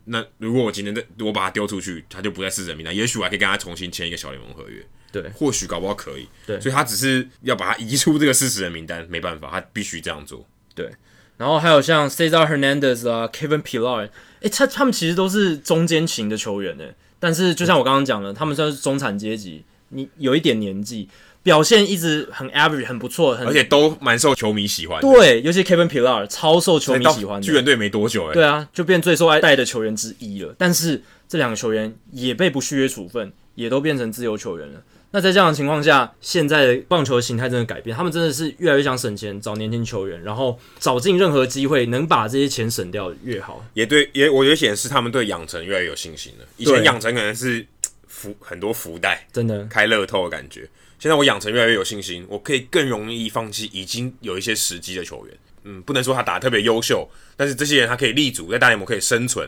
[0.04, 4.84] 那如果我今天我把他丢出去，他就不在四十人名单，也许我还可以跟他重新签一个小联盟合约。
[5.12, 6.28] 对，或许搞不好可以。
[6.46, 10.44] 对，所以他只是要把他移出这个四十人名单，没办法，他必须这样做。
[10.74, 10.90] 对，
[11.36, 14.08] 然后还有像 Cesar Hernandez 啊，Kevin Pillar，
[14.40, 16.84] 哎，他他们其实都是中间型的球员呢。
[17.20, 21.08] 但是就像我刚刚讲的，他们算是中产阶级，你有一点年纪。
[21.44, 25.00] 表现一直很 average，很不错，很而且都蛮受球迷喜欢。
[25.00, 27.46] 对，尤其 Kevin Pillar 超受球迷喜欢的。
[27.46, 28.32] 巨人队没多久哎、欸。
[28.32, 30.52] 对啊，就变最受爱戴的球员之一了。
[30.58, 34.82] 但是这两个球员也被不续约处分，也都变成自由球员了。
[35.10, 43.64] 那在这样的情况下，现在的棒球的形态真的改变，他们真的是越来越想省钱，找年轻球员，然后找尽任何机会能把这些钱省掉越好。
[43.74, 46.46] 也对，也我觉得显示他们对养成越来越有信心了。
[46.56, 47.64] 以前养成可能是
[48.08, 50.66] 福很多福袋，真的开乐透的感觉。
[51.04, 55.36] 现在我养成越来越有信心，我可以更容易放弃已经有一些时机的球员。
[55.64, 59.46] 嗯，不能说他打得特别优秀，但是这些人他可以立足在大联盟可以生存，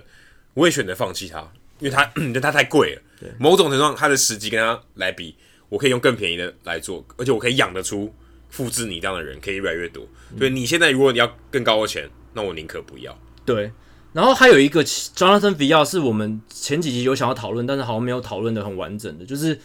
[0.53, 3.03] 我也选择放弃他，因为他 因为他太贵了。
[3.19, 5.35] 对，某种程度上他的时机跟他来比，
[5.71, 8.15] 我可以用更便宜的来做，而且我可以养得出
[8.51, 10.07] 复制你这样的人，可以越来越多。
[10.37, 13.19] 所以你现在如果你要更高的钱，那我宁可不要。
[13.47, 13.73] 对，
[14.13, 19.59] 然后还有一个 Jonathan Villar 是我们前几集有想要讨论，但是好像没有讨论的很完整的，就是。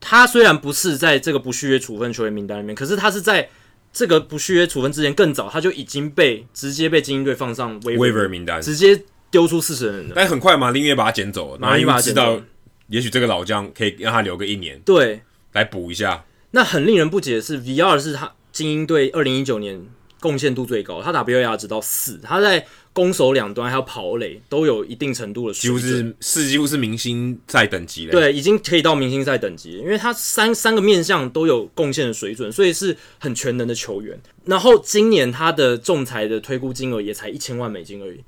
[0.00, 3.48] 他虽然不是在这个不续约处分球员名单里面，可是他是在
[3.92, 10.12] 这个不续约处分之前更早，他就已经被直接被精英队放上 waiver 名单，直接丢出四十人了。
[10.14, 12.40] 但很快马林也把他捡走了，马林鱼知道，
[12.88, 15.22] 也许这个老将可以让他留个一年，对，
[15.52, 16.24] 来补一下。
[16.52, 19.86] 那很令人不解的是，Villar 是他精英队二零一九年
[20.20, 22.66] 贡献度最高，他打 WAR 值到四，他在。
[22.94, 28.10] 攻守两端还有跑垒都有一定程度的水，几乎是是几乎是明星赛等级的。
[28.10, 34.18] 对，已经可以到明星赛等级，因为他三三个面向都有贡献的水准，所以是很全能的球员。
[34.46, 38.18] 然后今年他的仲裁的推估金额也才一千万美金而已，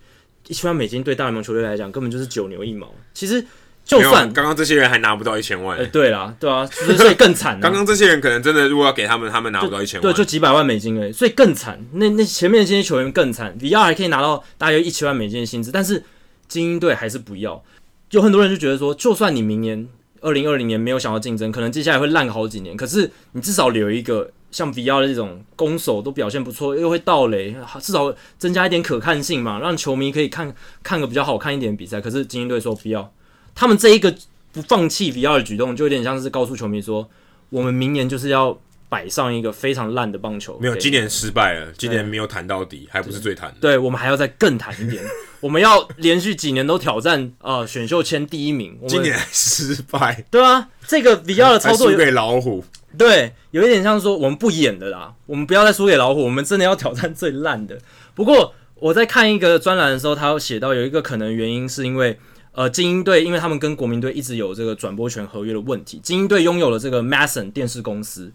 [0.47, 2.95] 一千万美金对大联盟球队来讲根本就是九牛一毛。
[3.13, 3.45] 其实。
[3.91, 7.59] 就算刚刚这些人还拿不到一千万，欸，哎，对啦，对啊，所以更惨。
[7.59, 11.85] 刚刚这些人可能真的，如果要给他们，他们拿不到一千万，对，就几百万美金哎，欸，所以更惨。
[11.93, 16.05] 那那前面这些球员更惨，Villar 还可以拿到大约一千万美金的薪资，但是
[16.47, 17.63] 精英队还是不要。
[18.11, 19.89] 有很多人就觉得说，就算你明年
[20.21, 32.01] 二零二零年没有想要竞争，可能接下来会烂个好几年，可是你至少留一个像 Villar 的这种攻守都表现不错，又会盗雷，至少增加一点可看性嘛，让球迷可以看看个比较好看一点的比赛。
[32.01, 33.13] 可是精英队说不要，
[33.55, 34.15] 他们这一个。
[34.53, 37.09] 不放弃 Villar 的举动，就有点像是告诉球迷说，
[37.51, 40.59] 我们明年就是要摆上一个非常烂的棒球。
[40.61, 43.59] 没有，今年失败了，今年没有谈到底，还不是最谈的。
[43.61, 45.01] 对，我们还要再更谈一点，
[45.39, 48.77] 我们要连续几年都挑战啊、呃、选秀签第一名。
[48.89, 52.65] 今年失败，对啊，这个 Villar 的操作输给老虎，
[52.99, 57.79] 对，有一点像说我们不演的啦，我们不要再输给老虎，我们真的要挑战最烂的。
[58.17, 62.19] 不过我在看一个专栏的时候，他有写到有一个可能原因是因为。
[62.53, 68.33] 呃，精英队因为他们跟国民队一直有这个转播权合约的问题，精英队拥有了这个 Mason 电视公司，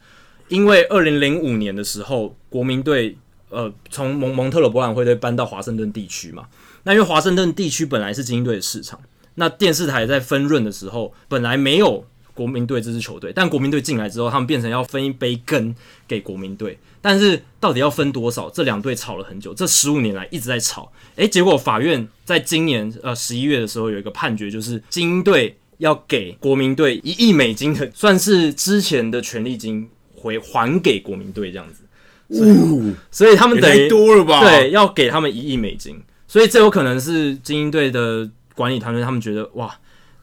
[0.48, 3.18] 因为二零零五年的时候，国民队
[3.50, 6.48] 呃从蒙蒙特娄博览会队搬到华盛顿地区嘛，
[6.84, 9.00] 那因为华盛顿地区本来是精英队的市场，
[9.36, 12.06] 那电视台在分润的时候本来没有。
[12.36, 15.74] 国民队这支球队，但国民队进来之后，他们变成要分一杯羹
[16.06, 16.78] 给国民队。
[17.08, 18.50] 但是到底要分多少？
[18.50, 20.92] 这两队吵了很久，这十五年来一直在吵。
[21.18, 31.84] 诶，结果法院在今年呃十一月的时候有一个判决，就是精英队要给国民队一亿美金的，算是之前的权利金回还给国民队这样子。
[32.36, 34.42] 所以，哦、所以他们等于多了吧？
[34.42, 36.02] 对，要给他们一亿美金。
[36.28, 39.72] 所以这有可能是精英队的管理团队他们觉得哇。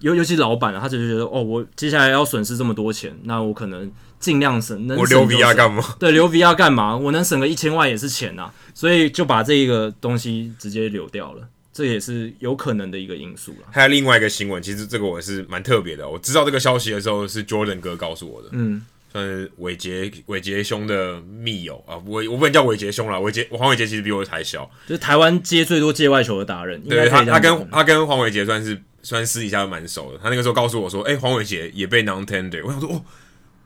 [0.01, 3.89] 尤尤其老板啊，他就觉得哦，我接下来要损失这么多钱，那我可能
[4.22, 4.88] 尽量省。
[4.96, 5.96] 我留 Villar 干嘛？
[5.98, 6.96] 对，留 Villar 干嘛？
[6.96, 11.42] 我能省个一千万也是钱呐，所以就把这个东西直接留掉了，
[11.72, 13.66] 这也是有可能的一个因素了。
[13.72, 16.08] 还有另外一个新闻，其实这个我是蛮特别的。
[16.08, 28.80] 我知道这个消息的时候，是 Jordan 哥告诉我的，嗯，算是伟杰伟杰兄的密友啊，我我不能叫伟杰兄了，伟杰黄伟杰其实比我还小，就是台湾接最多界外球的达人，对他他跟他跟黄伟杰算是。
[29.04, 33.02] 虽然私底下都蛮熟的，他那个时候告诉我说：“哎、欸，黄伟杰也被 non-tender。”我想说：“哦，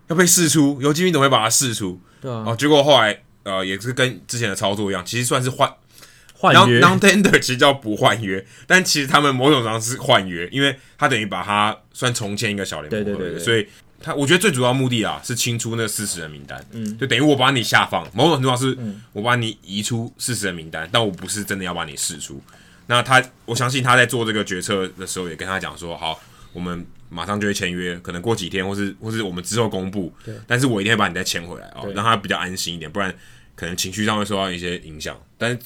[0.08, 2.00] 要被释出，游骑兵怎么会把他释出？
[2.20, 5.72] 对啊，哦，结果后来呃也是跟之前的操作一样，其实算是换
[6.34, 13.66] 换约， non-tender 其实叫不换约，但其实他们某种上是换约，因为他等于把他算重签一个小联盟对对对对，所以
[14.00, 18.76] 他我觉得最主要目的啊是清出那四十人名单，嗯，就等于我把你下放，某种程度上是
[19.12, 22.40] 我把你移出四十人名单，但我不是真的要把你释出。
[22.86, 26.20] 那他我相信他在做这个决策的时候也跟他讲说，好，
[26.52, 26.86] 我们。
[27.08, 30.12] 马上就会签约，可能过几天，或是或是我们之后公布。
[30.24, 33.14] 对，但是我一定会把你再签回来哦，让他比较安心一点，不然
[33.54, 35.20] 可能情绪上会受到一些影响。
[35.38, 35.58] 但是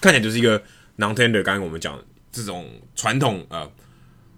[0.00, 0.62] 看起来就是一个
[0.98, 3.70] non-tender，刚刚我们讲这种传统呃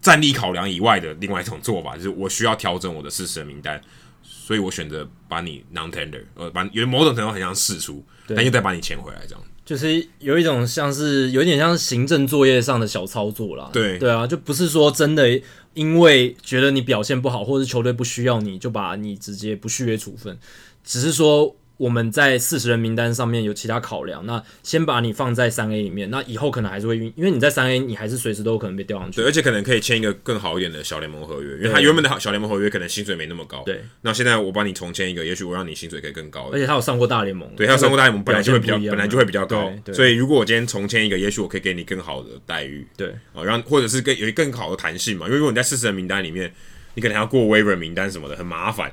[0.01, 3.81] 战力考量以外的另外一种做法，就是我需要调整我的四十人名单，
[4.23, 9.45] 所以我选择把你 non-tender，呃，把有某种程度很像试出，但又再把你签回来这样。
[9.67, 15.39] 就是有一种像是有一点像行政作业上的小操作啦，对对啊，就不是说真的
[15.75, 20.39] 因为觉得你表现不好，或者是球队不需要你就把你直接不续约处分，
[20.83, 21.55] 只是说。
[21.77, 29.17] 我们在四十人名单上面有其他考量，那先把你放在三 A 里面，那以后可能还是会运，因为你在三 A，你还是随时都有可能被调上去。
[29.17, 33.63] 对，而且可能可以签一个更好一点的小联盟合约，因为他原本的小联盟合约可能薪水没那么高。
[33.65, 36.49] 对，那现在我帮你重签一个，也许我让你薪水可以更高。
[36.53, 39.71] 而且他有上过大联盟，对，他有上过大联盟，本来就会比较，本来就会比较高。
[39.85, 42.87] 对，所以如果我今天重签一个，也许我可以给你更好的待遇。
[42.97, 46.51] 对，啊，让或者是更有更好的弹性嘛，因为如果你在四十人名单里面，
[46.95, 48.91] 你可能要过 waiver 名单什么的，很麻烦，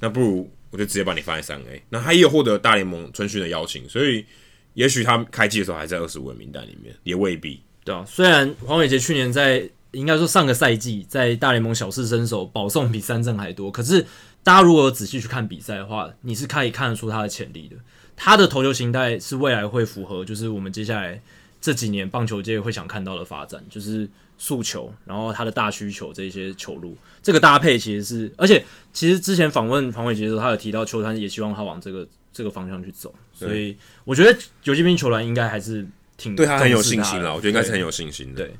[0.00, 0.50] 那不如。
[0.74, 4.26] 我就直接把你放在三 A，那他也有获得大联盟春训的邀请，所以
[4.72, 7.62] 也许他开季的时候还在二十五人名单里面，也未必。
[7.84, 14.04] 对啊，虽然黄伟杰去年在应该说上个赛季在大联盟小试身手，保送比三振还多，可是
[14.42, 17.76] 大家如果仔细去看比赛的话，你是可以看得出他的潜力的。
[18.16, 21.22] 他的投球形态是未来会符合，就是我们接下来
[21.60, 24.08] 这几年棒球界会想看到的发展，就是。
[24.36, 38.42] 速球，然后他的大需求这些球路，这个搭配其实是，而且其实之前访问黄伟杰的时候，他有提到球团也希望他往这个这个方向去走，所以我觉得游击兵球团应该还是挺对他很有信心了，我觉得应该是很有信心的。
[38.42, 38.54] 对，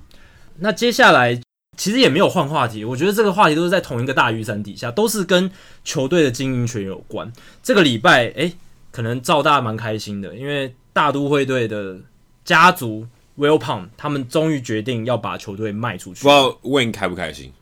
[0.60, 1.38] 那接下来
[1.76, 5.50] 其实也没有换话题，我觉得这个话题都是在同一个大雨伞底下，都是跟
[5.82, 7.30] 球队的经营权有关。
[7.62, 8.54] 这个礼拜，诶，
[8.92, 11.98] 可能赵大蛮开心的，因为大都会队的
[12.44, 13.06] 家族。
[13.38, 17.52] Wilpon 他们终于决定要把球队卖出去，不知道 Wayne 开不开心？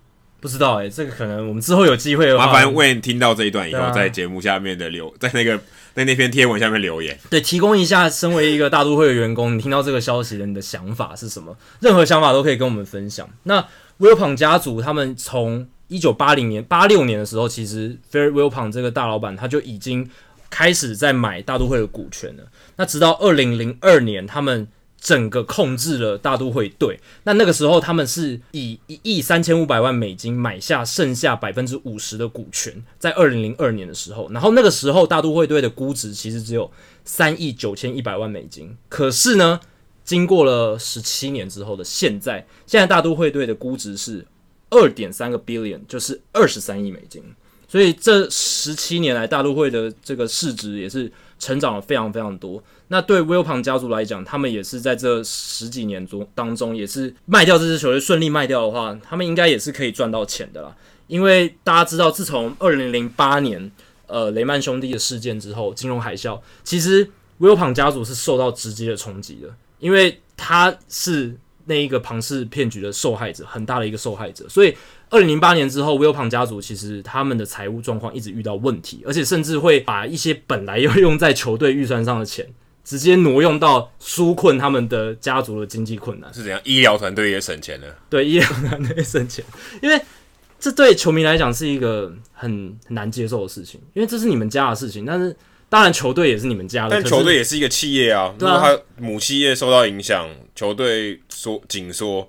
[0.40, 5.56] 不知道哎、欸，这个可能我们之后有机会的话，麻烦 Wayne 听到这一段以后，啊、在节目下面的留，在那个
[5.94, 11.56] 在那篇贴文下面留言，对，提供一下身为一个大都会的员工，你听到这个消息的你的想法是什么？
[11.78, 13.28] 任何想法都可以跟我们分享。
[13.44, 13.64] 那
[14.00, 20.10] Wilpon 家族他们从一九八零年、八六年的时候，其实 Fred Wilpon 这个大老板他就已经
[20.50, 22.42] 开始在买大都会的股权了。
[22.74, 24.66] 那直到二零零二年，他们
[25.02, 36.70] 整个控制了大都会队，那那个时候他们是以一亿三千五百万美金买下剩下百分之五十的股权，在二零零二年的时候，然后那个时候大都会队的估值其实只有
[37.04, 39.58] 三亿九千一百万美金，可是呢，
[40.04, 44.24] 经过了十七年之后的现在，现在大都会队的估值是
[44.70, 47.20] 二点三个 billion，就是二十三亿美金，
[47.66, 51.10] 所以这十七年来大都会的这个市值也是
[51.42, 52.62] 成长了非常非常多。
[52.86, 60.76] 那对 Wilpon 家族来讲，他们也是在这十几年中当中，也是卖掉这支球队顺利卖掉的话，他们应该也是可以赚到钱的啦。
[61.08, 63.72] 因为大家知道，自从二零零八年
[64.06, 69.48] 呃雷曼兄弟的事件之后，金融海啸，其实 Wilpon 家族是受到直接的冲击的，
[69.80, 74.72] 因为他是那一个庞氏骗局的受害者，很大的一个受害者，所以。
[75.12, 82.48] 二零零八年之后，Wilpon 家族其实他们的财务状况一直遇到问题，而且甚至会把一些本来要用在球队预算上的钱，
[82.82, 86.32] 直接挪用到纾困他们的家族的经济困难。
[86.32, 86.58] 是怎样？
[86.64, 87.94] 医疗团队也省钱了？
[88.08, 89.44] 对，医疗团队也省钱，
[89.82, 90.00] 因为
[90.58, 95.04] 这对球迷来讲是一个很很难接受的事情，因为这是你们家的事情。
[95.04, 95.36] 但是
[95.68, 98.34] 当然，球队也是你们家的，但球队也是一个企业啊。
[98.38, 102.26] 如果他母企业受到影响，球队缩紧缩。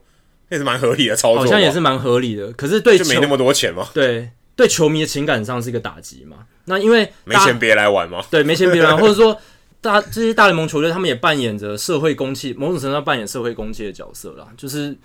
[0.54, 2.52] 也是蛮合理的操作，好像也是蛮合理的。
[2.54, 3.90] 可是对就没那么多钱嘛？
[3.94, 6.38] 对，对球迷的情感上是一个打击嘛。
[6.66, 8.24] 那因为没钱别来玩嘛。
[8.32, 9.38] 对，没钱别来玩，或者说
[9.82, 14.48] 大这些大联盟球队，他们也扮演着社会公器，某种程度上扮演社会公器的角色啦。
[14.56, 14.96] 就是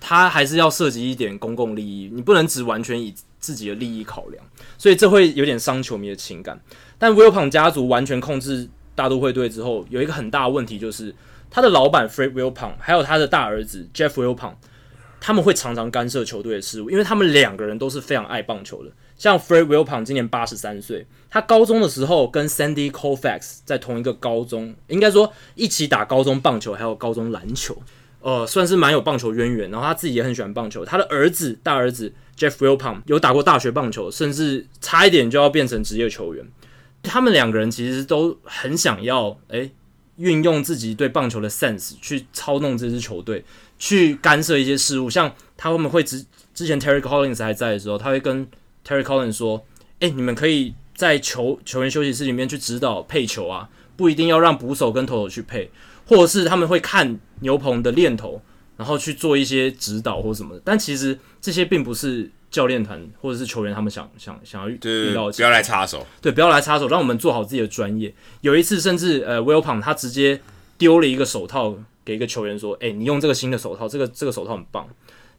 [0.00, 4.44] 他还是要涉及一点公共利益，你不能只完全以自己的利益考量，
[4.76, 6.60] 所以这会有点伤球迷的情感。
[6.98, 11.14] 但 Wilpon 家族完全控制大都会队之后，有一个很大的问题，就是
[11.50, 14.52] 他的老板 Fred Wilpon 还有他的大儿子 Jeff Wilpon。
[15.20, 18.90] 他们会常常干涉球队的事务，因为他们两个人都是非常爱棒球的。
[19.16, 27.76] 像 Fred Wilpon 今年八十三岁，他高中的时候跟 Sandy Koufax 在同一个高中，应该说一起打高中棒球，还有高中篮球。
[28.20, 30.84] 呃，算是蛮有棒球渊源，然后他自己也很喜欢棒球。
[30.84, 36.44] 他的儿子，大儿子 Jeff Wilpon 有打过大学棒球，甚至差一点就要变成职业球员。
[37.02, 39.70] 他们两个人其实都很想要，诶，
[40.16, 43.44] 运用自己对棒球的 sense 去操弄这支球队，
[43.78, 45.08] 去干涉一些事物。
[45.08, 46.24] 像他们会之
[46.54, 48.46] 之前 Terry Collins 还在的时候，他会跟
[48.86, 49.64] Terry Collins 说
[50.00, 55.70] ：“诶，你们可以在球球员休息室里面去指导配球啊，不一定要让捕手跟投手去配。”
[56.06, 58.40] 或者是他们会看牛棚的练投，
[58.78, 65.36] 然后去做一些指导或什么的，但其实这些并不是教练团或者是球员他们想想想要遇到的。
[65.36, 68.10] 不要来插手，对，不要来插手，让我们做好自己的专业。
[68.40, 70.40] 有一次，甚至呃，Wilpon 他直接
[70.78, 71.76] 丢了一个手套
[72.08, 74.88] 给一个球员说：“哎、欸，你用这个新的手套，这个这个手套很棒。”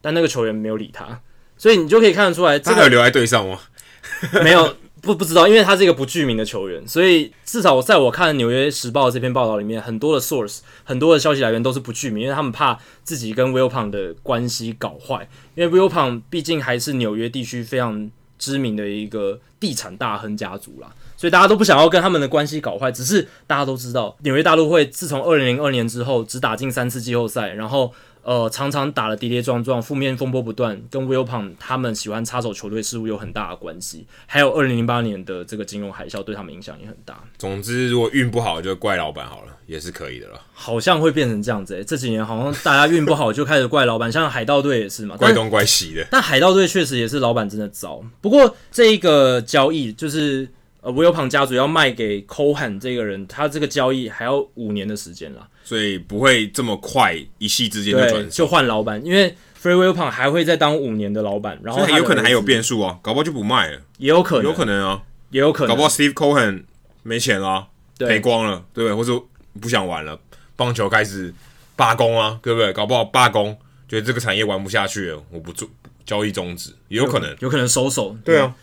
[0.02, 1.20] 但那个球员没有理他，
[1.58, 3.60] 所以你就可以看得出来，这个他有留在队上吗？
[4.44, 4.76] 没有。
[5.02, 22.90] 不不知道，因为他是一个不具名的球员，所以至少在我看《纽约时报》这篇报道里面，很多的 source，很多的消息来源都是不具名，因为他们怕自己跟 Wilpon 的关系搞坏，因为 Wilpon 毕竟还是纽约地区非常知名的一个地产大亨家族啦，所以大家都不想要跟他们的关系搞坏。
[22.90, 27.92] 只是大家都知道，纽约大都会自从二零零二年之后，只打进三次季后赛，然后。
[28.22, 34.06] 呃，常常打了跌跌撞撞，负面风波不断，跟 Wilpon 他们喜欢插手球队事务有很大的关系。
[34.28, 37.24] 还有二零零八年的这个金融海啸，对他们影响也很大。
[37.40, 40.40] 总之，如果运不好，就怪老板好了，也是可以的了。
[40.54, 46.06] 好像会变成这样子诶、欸，这几年好像大家运不好就开始怪老板，像海盗队也是嘛，怪东怪西的。
[46.12, 48.04] 但海盗队确实也是老板真的糟。
[48.22, 50.48] 不过这一个交易就是
[50.90, 55.48] 呃 Wilpon 家族要卖给 Cohen 这个人，他这个交易还要五年的时间了。
[55.64, 66.64] 所以不会这么快一夕之间就转就换老板，因为 Free Wilpon 还会再当五年的老板，然后有可能还有变数啊，搞不好就不卖了，也有可能，有可能啊，也有可能，搞不好 Steve Cohen
[67.04, 67.68] 没钱了，
[68.00, 68.96] 赔光了，对不对？
[68.96, 69.26] 或者
[69.62, 70.20] 不想玩了，
[70.56, 71.32] 棒球开始
[71.76, 72.74] 罢工啊，对不对？
[72.74, 73.56] 搞不好罢工，
[73.88, 75.70] 觉得这个产业玩不下去了，我不做
[76.06, 78.56] 交易终止，也有可能，有可能收手，对啊。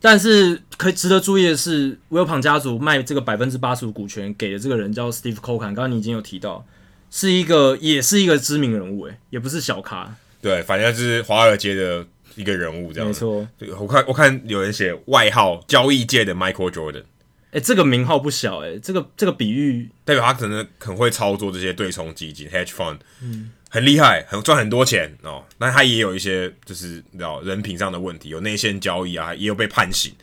[0.00, 6.64] 但是可以值得注意的是，Wilpon 家族卖这个百分之八十五股权给的这个人叫 Steve Cohen，刚刚你已经有提到，
[7.10, 10.14] 是一个也是一个知名人物，诶，也不是小咖。
[10.40, 13.08] 对，反正就是华尔街的一个人物这样。
[13.08, 13.46] 没错，
[13.80, 17.02] 我看我看有人写外号交易界的 Michael Jordan，
[17.50, 23.50] 诶，这个名号不小，诶，这个这个比喻代表他可能很会操作这些对冲基金 （hedge fund），嗯。
[23.70, 30.14] 很厉害，很赚很多钱哦，那他也有一些就是你知道人品上的问题，有内线交易啊，也有被判刑，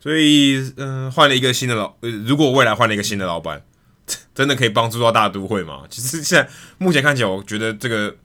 [0.00, 1.94] 所以嗯，换了一个新的老，
[2.26, 3.62] 如果未来换了一个新的老板，
[4.34, 5.84] 真的可以帮助到大都会吗？
[5.88, 8.16] 其实现在目前看起来，我觉得这个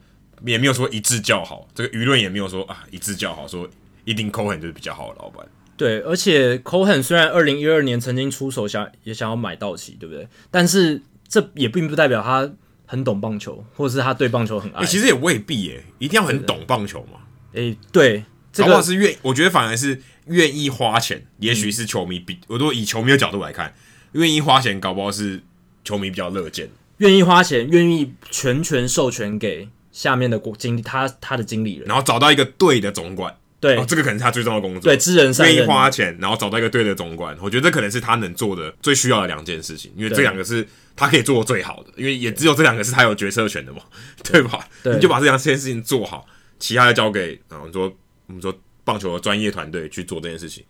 [0.44, 3.70] 也没有说一致较好，这个舆论也没有说啊一致较好，说
[4.06, 5.46] 一定科恩就是比较好的老板。
[5.78, 10.28] 对，而且科恩虽然二零一二年曾经出手想也想要买道奇，对不对？
[10.50, 12.50] 但是这也并不代表他。
[12.88, 14.80] 很懂棒球，或者是他对棒球很爱。
[14.80, 17.20] 欸、其实也未必耶，一定要很懂棒球嘛。
[17.54, 21.24] 诶、欸，对，这个是愿，我觉得反而是愿意花钱。
[21.38, 23.76] 也许是球迷比，嗯、我都以球迷的角度来看，
[24.14, 25.44] 愿意花钱，搞不好是
[25.84, 26.70] 球迷比较乐见。
[26.98, 33.36] 愿意花钱，愿意全权授权给下面的经理，他他的经理人，然后找到一个对的总管。
[33.60, 34.82] 对、哦，这个可能是他最重要的工作。
[34.82, 43.80] 对，知人善任，愿意花钱，然后找到一个对的总管，我觉得这可能是他能做的最需要的两件事情，因为这两个是他可以做的最好的，因为也只有这两个是他有决策权的嘛，
[44.24, 44.60] 对，吧？
[44.84, 46.26] 对，你就把这两件事情做好，
[46.60, 47.92] 其他的交给啊，我们说
[48.28, 48.54] 我们说
[48.84, 50.64] 棒球的专业团队去做这件事情，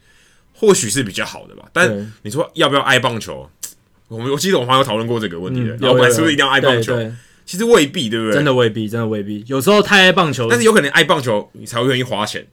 [0.54, 1.66] 或许是比较好的吧。
[1.74, 3.50] 但你说要不要爱棒球？
[4.08, 6.98] 我们我记得我们还有讨论过这个问题的，老、嗯、板是不是一定要爱棒球？
[7.46, 8.34] 其实未必，对不对？
[8.34, 9.44] 真的未必，真的未必。
[9.48, 12.48] 有时候太爱棒球，但是有可能爱棒球，你才会愿意花钱。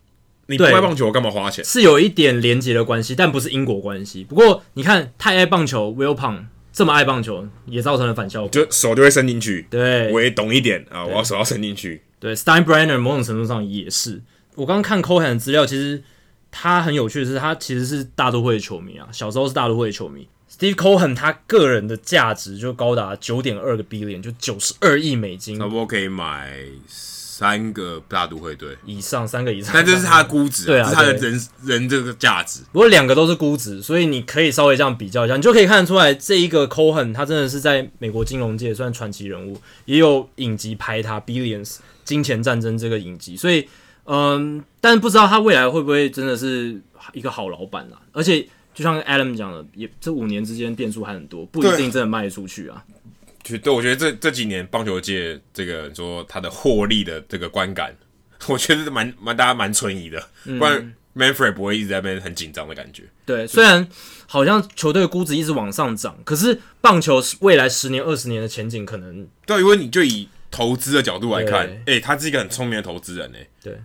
[0.47, 1.65] 你不爱棒球，我干嘛花钱？
[1.65, 4.25] 是有一点连结的关系，但不是因果关系。
[4.25, 9.67] 不过你看，太爱棒球 willpon 这么爱棒球，也造成了反效果，就手就会伸进去。
[9.71, 12.03] 对，我也懂一点啊，我要手要伸进去。
[12.19, 14.23] 对，Steinbrenner 某种程度上也是。
[14.55, 16.03] 我刚刚看 Cohen 的资料，其实
[16.51, 20.29] 他很有趣的是，他其实是大都会的球迷啊，小时候是大都会的球迷。
[20.51, 26.57] Steve Cohen 他个人的价值就高达九点二个 billion，就九十二亿美金，差不多可以买。
[27.37, 32.61] 三个大都会队以上，三个以上，但这是他的估值，对啊，是他的人人这个价值。
[32.71, 43.67] 不过两个都是估值，所以你可以稍微这样比较一下，你就可以看得出来，这一个 Cohen 他真的是在美国金融界算传奇人物，也有影集拍他 Billions 金钱战争这个影集，所以
[44.05, 46.81] 嗯，但是不知道他未来会不会真的是
[47.15, 47.99] 一个好老板啦。
[48.13, 52.85] 而且就像 Adam 讲的，也这五年之间变数还很多，不一定真的卖出去啊。
[53.45, 57.95] 对，我觉得这这几年棒球界这个说他的获利的这个观感，
[58.49, 63.05] 我觉得是蛮蛮大家蛮存疑的，不然 Manfred 不会一直在那边很紧张的感觉。
[63.27, 63.87] 对，虽然
[64.27, 69.29] 好像球队的估值一直往上涨，可是棒球未来十年、二十年的前景可能……
[69.47, 73.47] 对，因为你就以投资的角度来看，哎、欸，他是一个很聪明的投资人哎。
[73.63, 73.79] 对，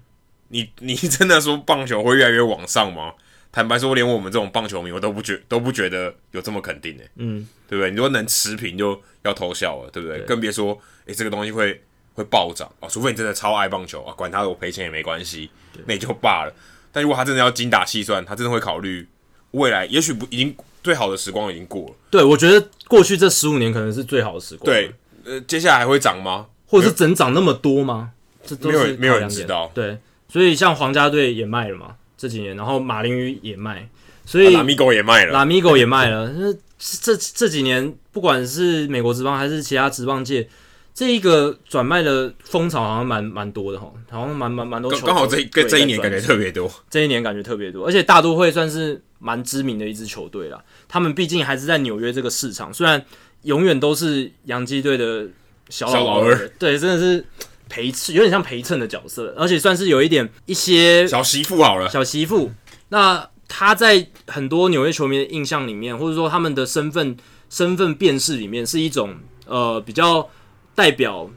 [0.47, 3.13] 你你真的说棒球会越来越往上吗？
[3.51, 7.09] 坦白说，连我们这种棒球迷，我都不觉都不觉得有这么肯定哎。
[7.15, 7.89] 嗯，对不对？
[7.89, 10.19] 你说能持平就要偷笑了，对不对？
[10.19, 11.81] 对更别说，哎、欸，这个东西会
[12.13, 12.87] 会暴涨啊！
[12.87, 15.49] 除非你真的超爱棒球啊，管他的，我赔钱也没关系，
[15.85, 16.53] 那也就罢了。
[16.91, 19.07] 但如果他真的要精打细算，他真的会考虑
[19.51, 21.95] 未来，也许不已经最好的时光已经过了。
[22.11, 24.65] 对，我觉得过去这十五年可能是最好的时光。
[24.65, 24.91] 对，
[25.25, 26.47] 呃，接下来还会涨吗？
[26.67, 28.11] 或者是整涨那么多吗？
[28.45, 29.71] 这都是没有没有人知道。
[29.73, 29.97] 对，
[30.27, 33.87] 所以像皇家队也卖了嘛，这几年，然后马林鱼也卖，
[34.25, 36.27] 所以拉米狗也卖了，拉米狗也卖了。
[36.37, 40.49] 那这这几年，不管是美国职棒还是其他职棒界。
[40.93, 44.91] 这一个转卖的风潮好像蛮蛮多的哈，好像蛮蛮蛮多。
[44.99, 50.61] 刚好这跟这一年感觉特别多， 这一年感觉特别多，而且大都会算是蛮知名的一支球队了。
[50.89, 53.01] 他们毕竟还是在纽约这个市场，虽然
[53.43, 55.25] 永远都是洋基队的
[55.69, 57.25] 小老，小老二，对，真的是
[57.69, 62.51] 陪衬有点像陪衬的角色，而且算是有一点一些小媳妇好了，小媳妇。
[62.89, 67.15] 那他在很多纽约球迷的印象里面，或者说他们的身份
[67.49, 69.15] 身份辨识里面，是一种
[69.45, 70.29] 呃比较。
[70.75, 71.29] 代表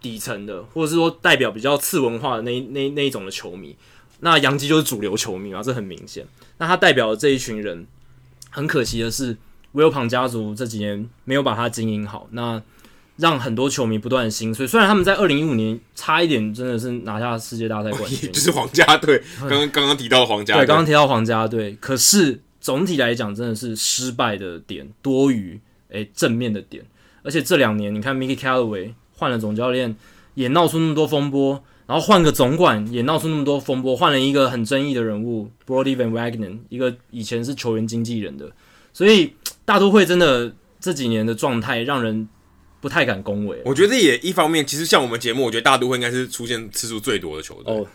[0.00, 3.76] 底层的，或者是说代表比较次文化的那那那一种的球迷，
[4.18, 6.26] 那杨基就是主流球迷嘛，这很明显。
[6.58, 7.86] 那他代表的这一群人，
[8.50, 9.36] 很可惜的是，
[9.72, 12.60] 威尔庞家族这几年没有把他经营好，那
[13.22, 14.66] 让很多球迷不断的心碎。
[14.66, 25.60] 虽然他们在二零一五年差一点真的是拿下世界大赛冠军，就是皇家队，刚刚刚刚提到皇家队，对，刚刚提到皇家队，可是总体来讲真的是失败的点多于
[25.90, 26.84] 诶正面的点。
[27.22, 29.94] 而且这两年，你看 Mickey Callaway 换了总教练，
[30.34, 38.50] 也闹出那么多风波，然后换个总管也闹出那么多风波，换了一个很争议的人物 Brodie Van Wagenen，一个以前是球员经纪人的，
[38.92, 42.28] 所以大都会真的这几年的状态让人
[42.82, 43.58] 不太敢恭维。
[43.64, 47.74] 我觉得也一方面，其实像我们节目，我觉得大都会应该是出现次数最多的球队。
[47.74, 47.86] 哦，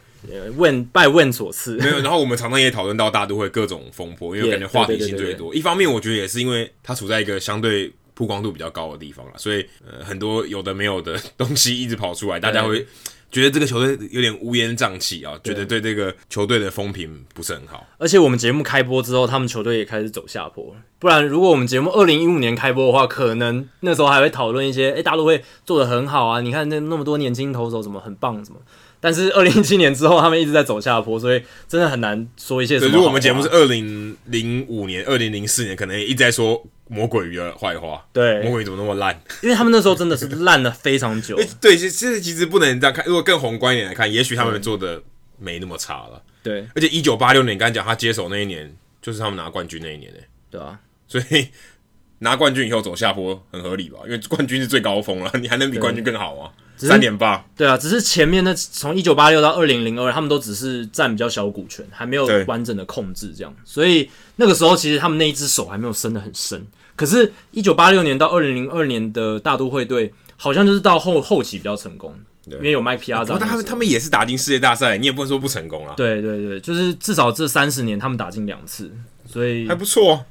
[0.56, 1.76] 问拜问所赐。
[1.76, 5.54] 没有，然后我们常常也讨论到大都会各种风波，因为感觉话题性最多。
[5.54, 7.94] 一方面，我觉得也是因为它处在一个相对。
[8.18, 12.84] 曝光度比较高的地方了，所以呃很多有的没有的 东西一直跑出来，大家会
[13.32, 17.86] 觉得这个球队有点乌烟瘴气啊，觉得对这个球队的风评不是很好。
[17.98, 20.76] 而且我们节目开播之后，他们球队也开始走下坡。
[21.00, 28.58] 不然，如果我们节目二零一五年开播的话，可能那时候还会讨论一些，哎，大陆会做的很好啊，你看那那么多年轻投手怎么很棒，什么。
[29.00, 32.92] 但是二零一七年之后，他们一直在走下坡，所以真的很难说一些什么。
[32.92, 38.06] 如果我们节目是二零零五年、二零零四年，可能也一直在说魔鬼鱼的坏话。
[38.14, 39.20] 对，魔鬼鱼怎么那么烂？
[39.42, 41.40] 因为他们那时候真的是烂了非常久。
[41.62, 43.06] 对，其实其实不能这样看。
[43.06, 45.02] 如果更宏观一点来看，也许他们做的
[45.38, 46.22] 没那么差了。
[46.44, 50.24] 对，而且一九八六年，你刚才讲他接手那一年，就是他们拿冠军那一年诶。
[50.50, 51.50] 对啊，所以
[52.20, 54.00] 拿冠军以后走下坡很合理吧？
[54.06, 56.52] 因为冠军是最高峰了，你还能比冠军更好吗？
[56.78, 66.66] 三点八，对啊，只是前面那从一九八六到二零零二，他们都只是占比较小股权，还没有完整的控制这样，所以那个时候其实他们那一只手还没有伸得很深。
[66.96, 72.16] 可是，一九八六年到二零零二年的大都会队，好像就是到后后期比较成功，
[72.46, 73.38] 因为有 Mike Piazza。
[73.40, 75.94] 但他们他们也是打进世界大赛，你也不能说不成功啊。
[75.96, 78.92] 对对对，就是至少这三十年他们打进两次，
[79.28, 80.26] 所以还不错。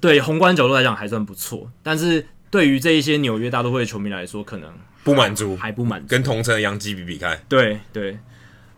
[0.00, 4.70] 对宏观角度来讲还算不错，但是对于这一些纽约大都会的球迷来说，可能。
[5.06, 7.40] 不满足，还不满足，跟同城的洋基比比看。
[7.48, 8.18] 对对，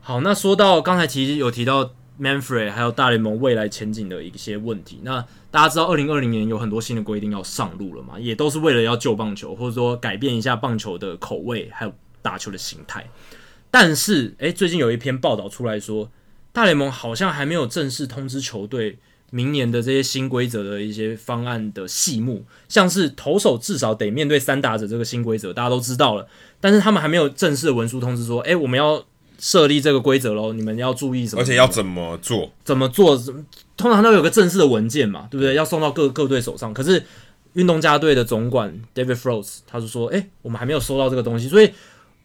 [0.02, 5.00] 好，那说到刚才其实有提到 Manfred 还有大联盟未来前景的一些问题。
[5.02, 13.08] 那大家知道，二零二零年有很多新的规定要上路了嘛，也都是为了要救棒球，或者说改变一下棒球的口味，还有打球的形态。
[13.70, 16.10] 但是，诶，最近有一篇报道出来说，
[16.52, 18.98] 大联盟好像还没有正式通知球队。
[19.30, 26.26] 明年的这些新规则的一些方案的细目，像是投手至少得面对三打者这个新规则，大家都知道了。
[26.60, 29.04] 但是他们还没有正式的文书通知说，哎、欸，我们要
[29.38, 31.42] 设立这个规则喽，你们要注意什么？
[31.42, 32.50] 而且要怎么做？
[32.64, 33.16] 怎么做？
[33.76, 35.54] 通常都有个正式的文件嘛，对不对？
[35.54, 36.72] 要送到各各队手上。
[36.72, 37.04] 可是
[37.52, 41.70] 运动家队的总管 David Frost 他就说，哎、欸，我们还没有收到这个东西，所以。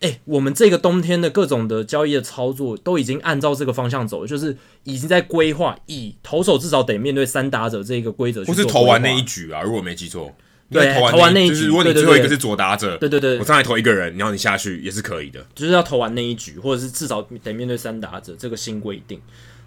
[0.03, 8.43] 哎、欸，我们这个冬天的各种的交易的操作都已经按照这个方向走了，就是已经在规划，以投手至少得面对三打者这个规则。
[8.43, 10.35] 不是投完那一局啊，如果没记错，
[10.69, 19.19] 对，投完那一局，就是如果你最后一个是左打者，对对对，我上来投一个人，然后你下去也是可以的，就是要投完那一局，或者是至少得面对三打者这个新规定。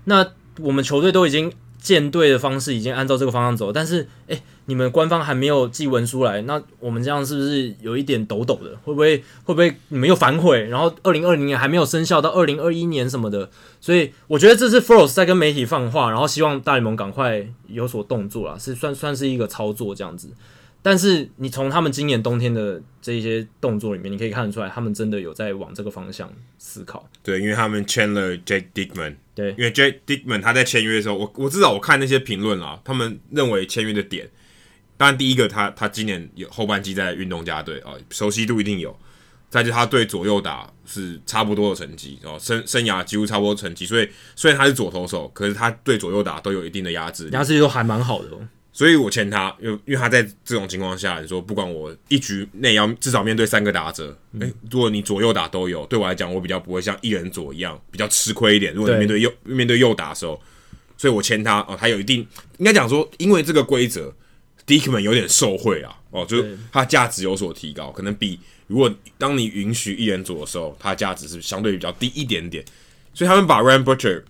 [0.04, 0.26] 那
[0.60, 1.50] 我们球队都已经。
[1.78, 8.76] 建队的方式已经按照这个方向走，但是，哎、欸，你们官方还没有寄文书来，那我们这样是不是有一点抖抖的？
[8.84, 10.64] 会不会会不会你们又反悔？
[10.68, 13.48] 然后二零二零年还没有生效，到二零二一年什么的，
[13.80, 20.30] 所以我觉得这是 Frost 在跟媒体放话，然后希望大联盟赶快有所动作啦，是算算是一个操作这样子。
[20.82, 27.08] 但是你从他们今年冬天的这一些动作里面，你可以看得出来，他们真的有在往这个方向思考。
[27.24, 29.16] 对，因为他们签了 Jake Dickman。
[29.34, 34.28] 对，因为 Jake Dickman 他在签约的时候，我我至少我看那些评论啊，他们认为签约的点，
[34.96, 38.96] 当然第一个他他今年有后半季在运动家队啊，熟悉度一定有。
[39.48, 48.40] 再就他对左右打是差不多的成绩哦，生生涯几乎差不多成绩，所以虽然他是左投手，可是他对左右打都有一定的压制，压制力都还蛮好的哦。
[48.72, 58.74] 所以我签他，因为因为他在这种情况下，你说不管我一局内要至少面对三个打者，诶、嗯欸，如果你左右打都有，对我来讲，我比较不会像一人左一样比较吃亏一点。
[58.74, 60.38] 如果你面对右面对右打的时候，
[60.98, 62.26] 所以我签他哦，他有一定
[62.58, 64.12] 应该讲说，因为这个规则
[64.66, 72.64] ，Dickman 有点受贿啊，哦，就是他价值有所提高，可能比如果当你允许一人左的时候，他价值是相对比较低一点点，
[73.14, 74.22] 所以他们把 Ryan Butcher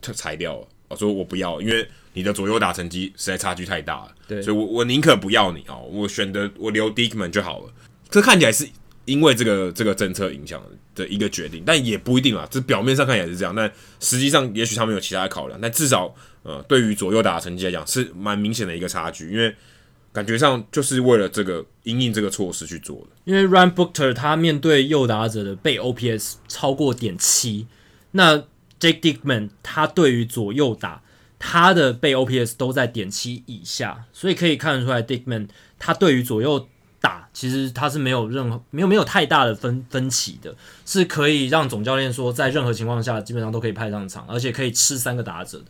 [0.00, 1.86] 裁掉了，我说我不要，因为。
[2.16, 7.72] 你的左右打成绩实在差距太大了，对，所以我我宁可不要你哦，我选择我留 Dickman 就好了。
[8.08, 8.68] 这看起来是
[9.04, 10.62] 因为这个这个政策影响
[10.94, 12.46] 的一个决定，但也不一定啊。
[12.48, 13.68] 这表面上看起来是这样，但
[13.98, 15.58] 实际上也许他们有其他的考量。
[15.60, 16.14] 但至少
[16.44, 19.52] 呃，对于左右打的成绩来讲，是蛮明显的一个差距，因为
[20.14, 23.08] 感觉上就是为了这个因应这个措施去做的。
[23.24, 27.66] 因为 Ryan Bookter 他面对右打者的被 OPS 超过点七，
[28.12, 28.38] 那
[28.80, 31.02] Jake Dickman 他对于左右打。
[31.46, 35.46] 他的被 OPS 都在点七以下，所以可以看得出来，Dickman
[35.78, 36.66] 他对于左右
[37.02, 40.56] 打其实他是没有任何没有没有太大的分分歧的，
[40.86, 45.66] 是可以让总教练说在任何情况下基本上都可以派上场，而且可以吃三个打者的。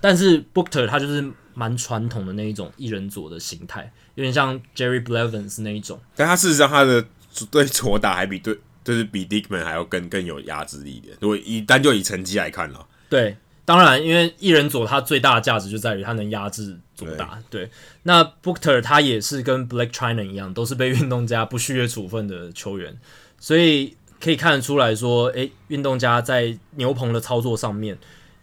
[0.00, 5.98] 但是 Booker 他就是蛮传统的那一种一人左的形态，有点像 Jerry Blevins 那一种。
[6.14, 7.04] 但他事实上他的
[7.50, 11.16] 对左打还比对就是比 Dickman 还要更更有压制力一点。
[11.20, 13.36] 如果以单就以成绩来看了，对。
[13.64, 17.38] 当然，因为一人左他最大的价值就在于他能压制左打。
[17.50, 17.70] 对，对，
[18.04, 22.96] 那 Booker 他也是跟 Blake Treinen 一样，都是被运动家不续约处分的球员，
[23.38, 27.98] 所以可以看得出来说，诶，运动家在牛棚的操作上面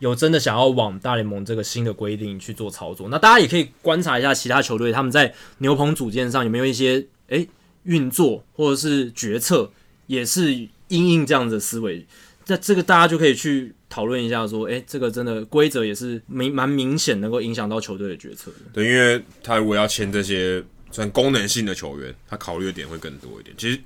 [0.09, 3.09] 有真的想要往大联盟这个新的规定去做操作。
[3.09, 7.47] 那大家也可以观察一下其他球队他们在牛棚组建上有没有一些诶
[7.83, 9.71] 运作或者是决策，
[10.07, 10.53] 也是
[10.87, 12.05] 因应这样子的思维。
[12.47, 13.73] 那这个大家就可以去。
[13.87, 18.57] 讨论一下，说，诶，这个真的规则也是明蛮明显，能够影响到球队的决策的。
[18.73, 23.55] 对，因为他如果要签这些算功能性的球员，他考虑的点会更多一点。
[23.57, 23.79] 其实，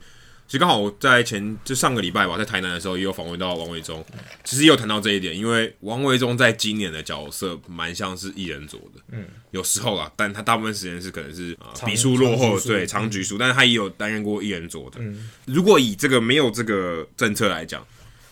[0.49, 4.03] 其实刚好我在前就上个礼拜吧，在台南的时候也有访问到王维忠，
[4.43, 5.37] 其实也有谈到这一点。
[5.37, 14.97] 因为王维忠在今年的角色蛮像是一人左的，嗯，有时候啦，但他大部分时间是可能是啊比数落后，对长局数，但是他也有担任过一人左的。
[14.99, 17.85] 嗯，如果以这个没有这个政策来讲。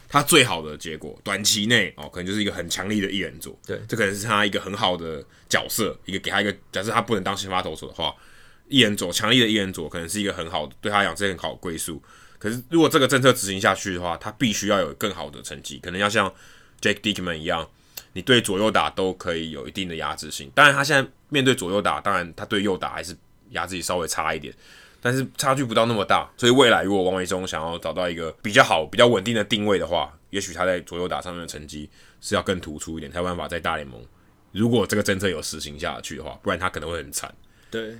[0.10, 3.60] 他最好的结果，短期内哦，可能就是一个很强力的一人组。
[3.68, 8.16] 对，这可能是他一个很好的角色，一个给他一个假设他不能当先发投手的话，
[8.70, 12.02] 一人左强力的一人左可能是一个很好的对他来讲是很好的归宿。
[12.40, 16.32] 可是如果这个政策执行下去的话，他必须要有更好的成绩，可能要像
[16.82, 17.68] Jake Dickman 一样，
[18.14, 20.52] 你对左右打都可以有一定的压制性。
[20.54, 23.18] 当然，他现在面对左右打，当然他对右打还是
[23.52, 24.54] 压制力稍微差一点。
[25.00, 31.90] 但是差距不到那么大，所以未来如果王维中想要找到一个比较好、比较稳定的定位的话，也许他在左右打上面的成绩
[32.20, 34.04] 是要更突出一点，才有办法在大联盟。
[34.52, 37.34] 如果这个政策有实行下去的话，不然他可能会很惨。
[37.70, 37.96] 对，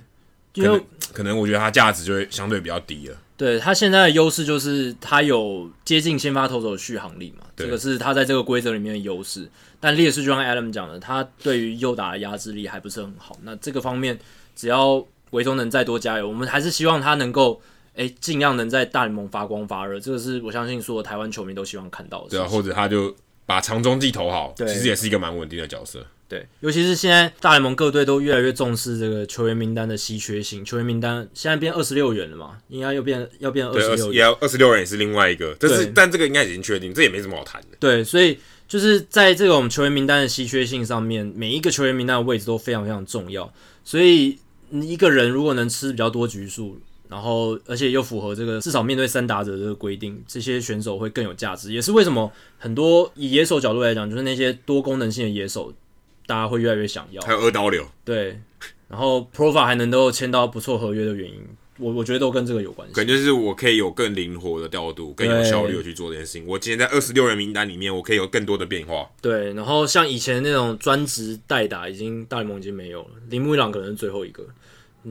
[0.58, 3.16] 可能可能我觉得他价值就会相对比较低了。
[3.36, 9.48] 对，他现在的优势就是他有接近先发投手的续航力嘛，这个是他在这个规则里面的优势。
[9.80, 13.38] 但劣势就像 Adam 讲的，他对于右打的压制力还不是很好。
[13.42, 14.18] 那这个方面
[14.54, 15.04] 只要。
[15.32, 17.60] 维中能再多加油，我们还是希望他能够，
[17.94, 20.00] 哎，尽量能在大联盟发光发热。
[20.00, 22.30] 这个是我相信所有台湾球迷都希望看到的。
[22.30, 26.02] 对啊，或者他就把长中继投好，其实也是一个蛮稳定的角色。
[26.28, 30.62] 对，尤其是现在大联盟各队都越来越重视这个球员名单的稀缺性。
[30.62, 35.56] 球员名单现在变二十六人了嘛，应该又变要变二十六，也要二十六人也是另外一个。
[35.58, 37.68] 但是但这个应该已经确定，这也没什么好谈的。
[37.80, 43.50] 对，所以就是在这种球员名单的稀缺性上面，每一个球员名单的位置都非常非常重要，
[43.82, 44.36] 所以
[44.68, 44.88] 你。
[44.88, 46.76] 一个人如果能吃比较多局数，
[47.08, 51.72] 然后而且又符合这个至少面对三打者这个规定，这些选手会更有价值。
[51.72, 55.72] 也是为什么很多以野手角度来讲，就是那些多功能性的野手，
[56.28, 57.22] 大家会越来越想要。
[57.22, 58.38] 还有二刀流，对，
[58.86, 61.42] 然后 Profar 还能够签到不错合约的原因。
[61.78, 66.44] 我我觉得都跟这个有关系，感觉是我可以有更灵活的调度，更有效率的去做这件事情。
[66.44, 69.08] 我今天在二十六人名单里面，我可以有更多的变化。
[69.22, 73.10] 对，然后像以前那种专职代打，已经大联盟已经没有了。
[73.30, 74.44] 铃木一朗可能是最后一个，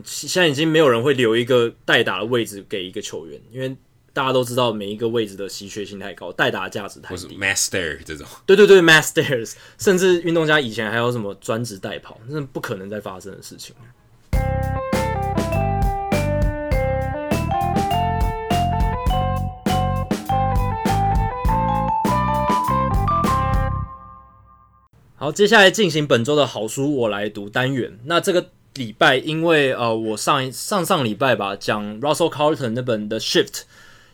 [0.04, 3.74] 现在已经没有人会留一个代打的位置给一个球员，因为
[4.18, 7.38] 大家都知道每一个位置的稀缺性太高，代打价值太低。
[7.38, 13.76] Master 这种，对对对，Masters，甚至运动家以前还有什么专职代跑，那是不可能再发生的事情。
[25.16, 28.00] 好，接下来进行本周的好书我来读单元。
[28.06, 33.46] 那这个礼拜，因为呃，我上上上礼拜吧，讲 Russell Carlton 那本《The Shift》。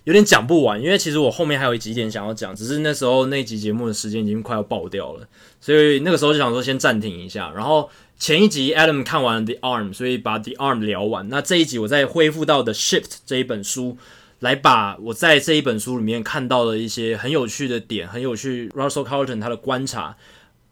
[0.03, 5.27] 有点讲不完，因为其实我后面还有几点想要讲，只是那时候那集节目的时间已经快要爆掉了，
[5.61, 7.51] 所以那个时候就想说先暂停一下。
[7.55, 11.29] 然后前一集 Adam 看完 The Arm，所以把 The Arm 聊完。
[11.29, 13.97] 那这一集我再恢复到 The Shift 这一本书，
[14.39, 20.15] 来把我在这一本书里面看到的一些很有趣的点，很有趣 Russell Carlton 他的观察。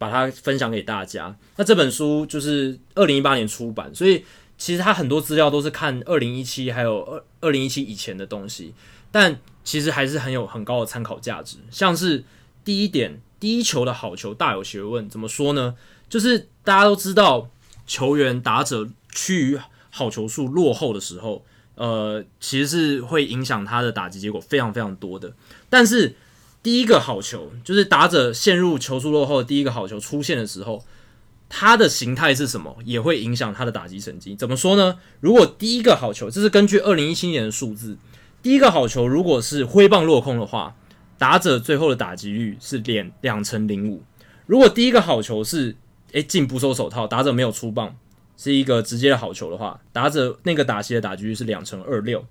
[0.02, 1.38] 把它分享给大家。
[1.58, 4.26] 那这本书就是二零一八年出版，所以
[4.58, 8.74] 其实它很多资料都是看二零一七还有二二零一七以前的东西，
[9.12, 11.58] 但其实还是很有很高的参考价值。
[11.70, 12.24] 像是
[12.64, 15.76] 第一点，第一球的好球大有学问，怎么说呢？
[16.10, 17.50] 就是大家都知道，
[17.86, 19.60] 球员打者趋于
[19.90, 21.46] 好球数落后的时候，
[21.76, 25.34] 呃，其实是会影响他的打击结果非常非常多的，
[25.70, 26.16] 但是。
[26.64, 30.86] 第一个好球就是打者陷入球数落后的第一个好球出现的时候，
[31.50, 34.36] 它的形态是什么，也会影响他的打击成绩。
[34.36, 35.00] 怎么说呢？
[35.22, 37.98] 如果第一个好球，这是根据二零一七年的数字，
[38.42, 40.76] 第一个好球如果是挥棒落空的话，
[41.18, 44.02] 打者最后的打击率是两两成零五。
[44.48, 45.76] 如果第一个好球是
[46.14, 47.96] 诶进捕手手套，打者没有出棒，
[48.36, 52.26] 是一个直接的好球的话，打者那个打席的打击率是两成二六。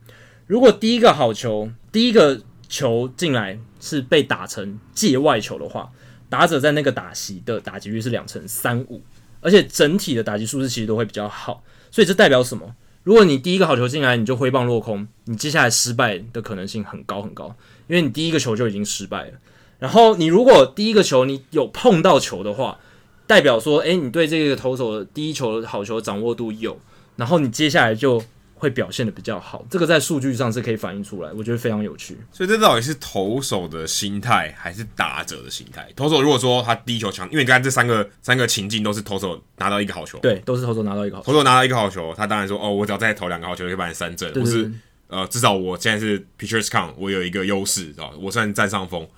[0.46, 5.92] 如果第一个好球，第一个球进来是被打成界外球的话，
[6.28, 9.00] 打者在那个打席的打击率是两成三五，
[9.40, 11.62] 而且整体的打击数字其实都会比较好。
[11.92, 12.74] 所以这代表什么？
[13.02, 17.54] 如果你第一个好球进来你就挥棒落空，你接下来失败的可能性很高很高，
[17.86, 19.32] 因为你第一个球就已经失败了。
[19.78, 22.78] 然后你如果第一个球你有碰到球的话，
[23.26, 26.78] 代表说，诶，你对这个投手的第一球的好球的掌握度有，
[27.16, 28.22] 然后你接下来就。
[28.60, 32.16] 会表现的比较好，这个在数据上是可以反映出来，我觉得非常有趣。
[32.30, 35.88] 所以这到底是投手的心态还是打者的心态？
[35.96, 41.32] 投手如果说他第一球强，因为你看这三个三个情境都是投手拿到一个好球，对，都是投手拿到一个好球。
[41.32, 44.70] 投手拿到一个好球，他当然说哦，我只要再投两个好球就可以把你三振，不是
[45.08, 49.08] 呃，至少我现在是 pitcher's count，我有一个优势啊，我算占上风。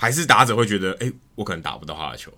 [0.00, 2.32] 还是打者会觉得，哎，我可能打不到他的球，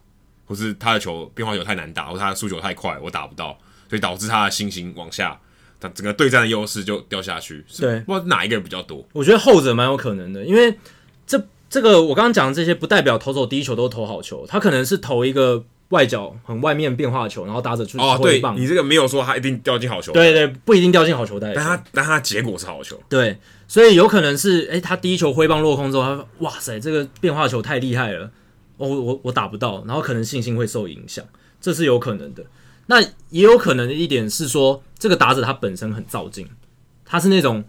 [0.46, 5.38] 或是他的球变化球太难打，或他的速球太快，我打不到，所以导致他的心情往下。
[5.80, 9.02] 他整个对战的优势就掉下去，对，不知道哪一个人比较多？
[9.12, 10.76] 我觉得后者蛮有可能的，因为
[11.26, 28.30] 这这个我刚刚讲的这些，不代表投手第一球都投好球，他可能是投一个外角很外面变化球，然后打者出去哦，对，你这个没有说他一定掉进好球，对对，不一定掉进好球袋，但他但他结果是好球，对，所以有可能是诶，他第一球挥棒落空之后，他说哇塞，这个变化球太厉害了，
[28.76, 31.24] 哦，我我打不到，然后可能信心会受影响，
[31.60, 32.44] 这是有可能的。
[32.90, 36.44] 那也有可能的一点是说，这个打者他本身很造劲，
[37.04, 37.62] 他是那种，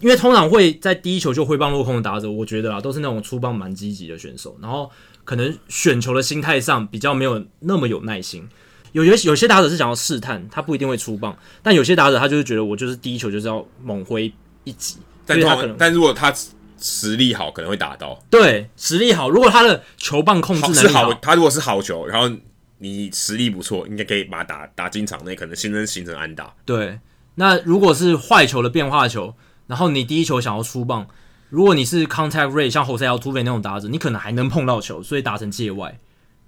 [0.00, 4.90] 因为通常会在第一球就挥棒落空的打者，我觉得啊，都是那种出棒蛮积极的选手，然后
[5.24, 8.48] 可能选球的心态上比较没有那么有耐心。
[8.90, 14.32] 有些有些打者是想要试探，他不一定会出棒，但有些打者他就是觉得我就是第一球就是要猛挥
[14.64, 16.34] 一击，但他可能，但如果他
[16.80, 18.20] 实力好，可能会打到。
[18.28, 22.36] 对，实力好，如果他的球棒控制能力好，好，他如果是好球，然后。
[22.84, 26.54] 你实力不错，应该可以把它打打进场内，可能形成形成安打。
[26.66, 27.00] 对，
[27.36, 29.34] 那如果是坏球的变化球，
[29.66, 31.06] 然后你第一球想要出棒，
[31.48, 35.98] 如果你是 contact rate 像 Jose Altuve 那种打者，你可能还能碰到球，所以打成界外，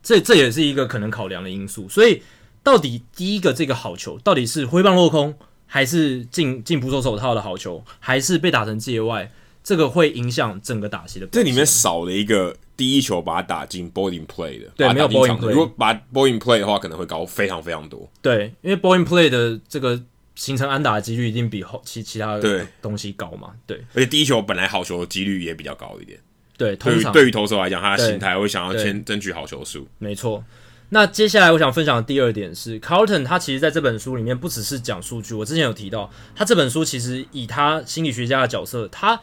[0.03, 1.89] 这这也是一个可能考量的因素。
[1.89, 2.23] 所以
[2.63, 5.35] 到底第一个这个好球，到底是挥棒落空，
[5.65, 9.33] 还是进进捕手手套的好球，还是被打成界外？
[9.65, 11.27] 这个会影响整个打席的。
[11.29, 12.55] 这里面少了一个。
[12.77, 15.51] 第一球把它打进 ball in play 的，对，没有 ball in play。
[15.51, 18.07] 如果把 ball in play 的话，可能会高非常非常多。
[18.21, 19.99] 对，因为 ball in play 的这个
[20.35, 23.53] 形成安打的几率一定比后其其他的东西高嘛。
[23.67, 26.19] 对，而且第一球本来好球的几率也比较高一点。
[26.59, 29.89] 对，对于对于投手来讲，他的心态会想要先争取好球数。
[29.99, 30.45] 没错。
[30.91, 39.19] 那接下来我想分享的第二点是，Carleton 他其实在这本书里面不只是讲数据，我之前有提到，他这本书其实以他心理学家的角色，他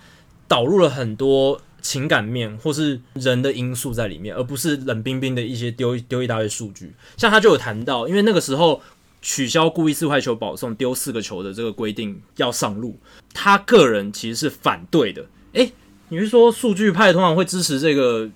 [0.47, 1.61] 导入了很多。
[1.83, 6.95] 情感面或是人的因素在里面，而不是冷冰冰的一些丢丢一大堆数据。
[7.17, 8.81] 像他就有谈到，因为那个时候
[9.21, 12.97] 取消故意四坏球保送丢四个球的这个规定要上路，
[13.33, 15.27] 他个人其实是反对的。
[15.51, 15.73] 诶，
[16.07, 18.29] 你是说数据派通常会支持这个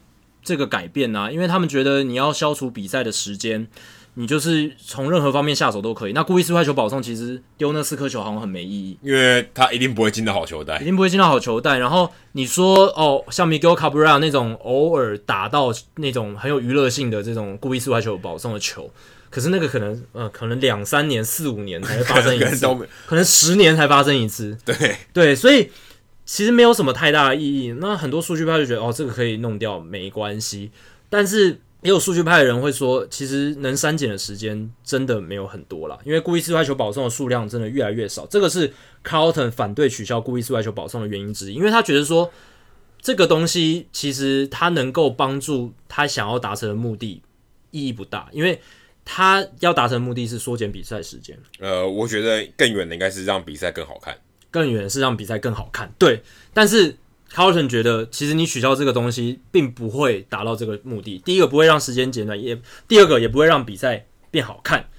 [0.43, 1.31] 这个改变啊？
[1.31, 3.67] 因为他们觉得你要消除比赛的时间。
[4.19, 6.11] 你就是从任何方面下手都可以。
[6.11, 11.77] 那故意四坏球保送，其实丢那四颗球好像很没意义，因为他一定不会进到好球带，一定不会进到好球带。
[11.77, 18.89] 然后你说哦，像 Miguel Cabrera 那种偶尔打到那种很有娱乐性的这种故意四坏球保送的球，
[19.29, 22.65] 可是那个可能呃，可能两三年、四五年才会发生一次，
[23.05, 24.57] 可能十年才发生一次。
[24.65, 25.69] 对对，所以
[26.25, 27.75] 其实没有什么太大的意义。
[27.79, 30.71] 那很多数据派就觉得哦，这个可以弄掉，没关系。
[31.07, 31.61] 但是。
[31.87, 38.27] 诶，也有数据派的人会说，其实能删减的时间真的没有很多了，因为故意四外球保送的数量真的越来越少。
[38.27, 38.73] 这个是
[39.05, 42.29] Carlton 反对取消故意四外球保送的原因之一，因为他觉得说
[43.01, 47.21] 这个东西其实他能够帮助他想要达成的目的
[47.71, 48.59] 意义不大，因为
[49.05, 51.39] 他要达成的目的是缩减比赛时间。
[51.59, 54.17] 呃，我觉得更远的应该是让比赛更好看，
[54.51, 55.89] 更远是让比赛更好看。
[55.97, 56.21] 对，
[56.53, 56.97] 但是。
[57.33, 61.21] Carlton 觉得，其实你取消这个东西，并不会达到这个目的。
[61.25, 64.89] 第一个不会让时间减短，也第二个也不会让比赛变好看。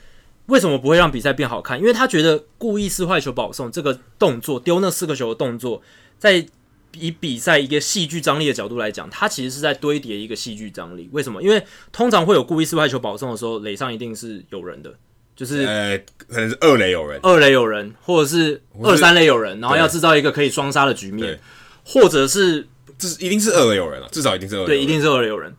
[0.47, 1.79] 为什么不会让比赛变好看？
[1.79, 5.83] 因为他觉得故意四坏球保送这个动作，丢那四个球的动作，
[6.19, 6.47] 在
[6.95, 11.09] 以比赛一个戏剧张力的角度来讲，它其实是在堆叠一个戏剧张力。
[11.13, 11.43] 为什么？
[11.43, 14.95] 因为通常会有故意四坏球保送的时候，垒上一定是有人的，
[15.37, 21.39] 就是呃，可能是二垒有人，二垒有人，或者是二三垒有人，然后要制造一个可以双杀的局面。
[21.91, 24.67] 或者是，这一定是二垒有人了，至少一定是二垒。
[24.67, 25.51] 对，一定是二垒有人，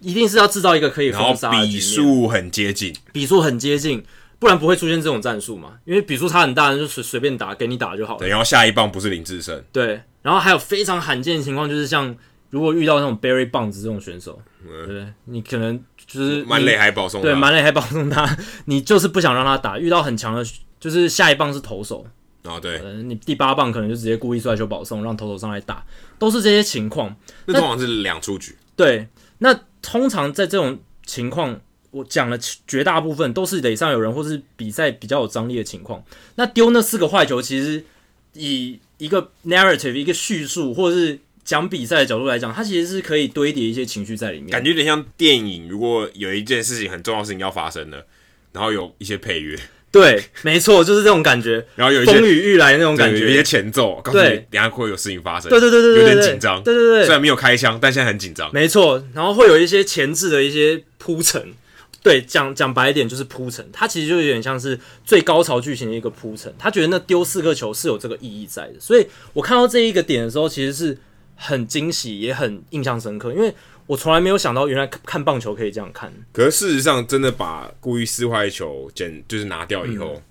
[0.00, 1.52] 一定是要制造一个可以封杀。
[1.62, 4.04] 比数很接近，比数很接近，
[4.40, 5.74] 不然不会出现这种战术嘛。
[5.84, 8.18] 因为比数差很大，就随随便打，给你打就好了。
[8.18, 9.62] 对，然后下一棒不是林志胜。
[9.70, 12.12] 对，然后还有非常罕见的情况，就是像
[12.50, 19.78] 如果遇到那种 Barry Bonds 这种选手，嗯、对，你可能就是满垒还保送，对，满垒还保送他，你就是不想让他打。
[19.78, 20.44] 遇到很强的，
[20.80, 22.04] 就是下一棒是投手。
[22.44, 25.84] 哦，对，你第八棒可能就直接故意摔球保送，让投手上来打，
[26.18, 27.14] 都是这些情况。
[27.44, 28.56] 那通常是两出局。
[28.74, 29.06] 对，
[29.38, 29.52] 那
[29.82, 31.60] 通常在这种情况，
[31.90, 36.02] 我讲了绝大部分都是垒上有人，或是比赛比较有张力的情况。
[36.36, 37.84] 那丢那四个坏球，其实
[38.32, 45.68] 以一个 narrative 一个叙述，或者是讲比赛的角度来讲，它其实是可以堆叠一些情绪在里面，感觉有点像电影。
[45.68, 48.06] 如果有一件事情很重要的事情要发生了，
[48.52, 49.58] 然后有一些配乐。
[49.92, 51.66] 对，没错，就是这种感觉。
[51.74, 55.50] 然后有一些风雨欲来的那种感觉，有一些前奏，告诉你等下会有事情发生。
[55.50, 56.62] 对对对对对，有点紧张。
[56.62, 58.48] 对对对，虽然没有开枪，但现在很紧张。
[58.54, 61.44] 没错，然后会有一些前置的一些铺陈。
[62.02, 63.68] 对，讲讲白一点就是铺陈。
[63.72, 66.54] 它其实就有点像是最高潮剧情的一个铺陈。
[66.56, 70.96] 他觉得那丢四颗球是有这个意义在的，所以我看到这一个点的时候，其实是
[71.34, 73.52] 很惊喜，也很印象深刻，因为。
[73.90, 76.12] 我从来没有想到，原来看棒球可以这样看。
[76.32, 80.22] 可是事实上，真的把故意撕坏球剪就是拿掉以后，嗯、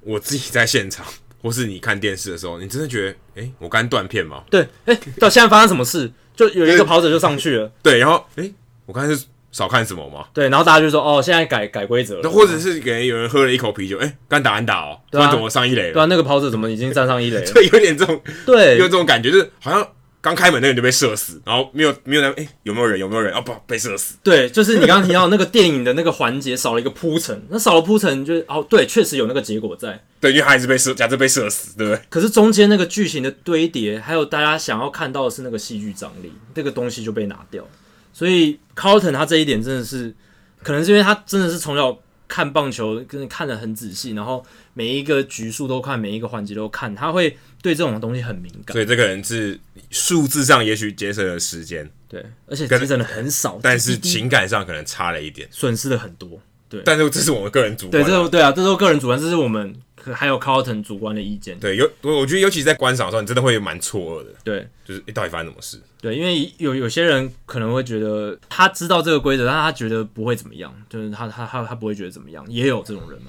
[0.00, 1.06] 我自己在现场，
[1.40, 4.42] 或是你看电视的时候，你真的觉得，哎、欸，我刚断片吗？
[4.50, 6.10] 对，哎、欸，到现在发生什么事？
[6.34, 7.70] 就有一个跑者就上去了。
[7.84, 8.54] 对，然后，哎、欸，
[8.84, 10.26] 我刚才是少看什么吗？
[10.34, 12.28] 对，然后大家就说，哦，现在改改规则了。
[12.28, 15.92] 或者是给有人喝了一口啤酒，哎、欸，刚打完打哦，突然怎么上一垒了？
[15.92, 17.46] 对啊，那个跑者怎么已经站上一垒了？
[17.54, 19.88] 对，有点这种，对，有这种感觉，就是好像。
[20.24, 22.98] 刚开门那个人就被射死，然后没有没有人，哎、欸，有没有人？
[22.98, 23.30] 有没有人？
[23.34, 24.14] 哦不，被射死。
[24.22, 30.02] 对，就是你刚刚提到那个电影的那个环节少了一个铺陈，那少了铺陈就是哦，对，确实有那个结果在。
[30.20, 32.00] 对，因为他还是被射，假设被射死，对不对？
[32.08, 37.62] 可是中间那个剧情的堆叠，还有大家想要看到的是那个戏剧张力，这个东西就被拿掉。
[38.10, 40.14] 所以 Carlton 他这一点真的是，
[40.62, 41.98] 可能是因为他真的是从小
[42.34, 47.36] 看棒球，跟看得很仔细，然后每一个局数都看，每一个环节都看，他会。
[47.62, 49.58] 对这种东西很敏感，所以这个人是
[49.88, 56.38] 数字上也许节省了时间，对，而且节省的很少，但是情感上可能差了一点，损失了很多，
[56.68, 56.82] 对。
[56.84, 59.74] 但是这是我们个人主观，对，这对啊，这是个人主观，这是我们
[60.12, 65.80] 还有 Carlton 主观的意见，对，有我我觉得尤其是在观赏的时候，你真的会蛮错愕的，对，就是诶，到底发生什么事？
[66.00, 73.28] 对，因为有有些人可能会觉得他知道这个规则，但他觉得不会怎么样，就是他他他他不会觉得怎么样，也有这种人嘛。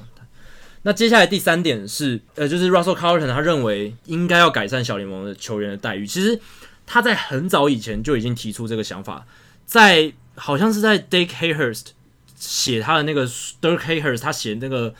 [0.87, 6.05] 那接下来第三点是，呃，就是 Russell Carleton 他认为应该要改善小联盟的球员的待遇。
[6.05, 6.39] 其实
[6.85, 9.25] 他在很早以前就已经提出这个想法，
[9.65, 11.85] 在好像是在 Dick Hayhurst
[12.35, 14.93] 写他的那个 Dirk Hayhurst 他写那个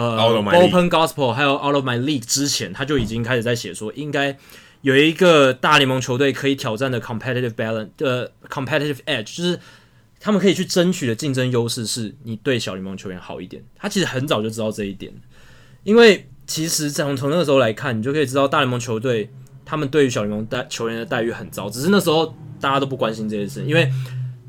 [0.00, 4.36] 呃 Open Gospel 还有 Out of My League 之前，他就已经开始在写说，应该
[4.82, 9.58] 有一个大联盟球队可以挑战的 competitive balance 的 competitive edge，就是。
[10.20, 13.62] 他们可以去争取的竞争优势是你对小联盟球员好一点。
[13.76, 15.12] 他其实很早就知道这一点，
[15.84, 19.30] 因为其实从从那个时候来看，你就可以知道大联盟球队
[19.64, 21.70] 他们对于小联盟待球员的待遇很糟。
[21.70, 23.88] 只是那时候大家都不关心这件事，因为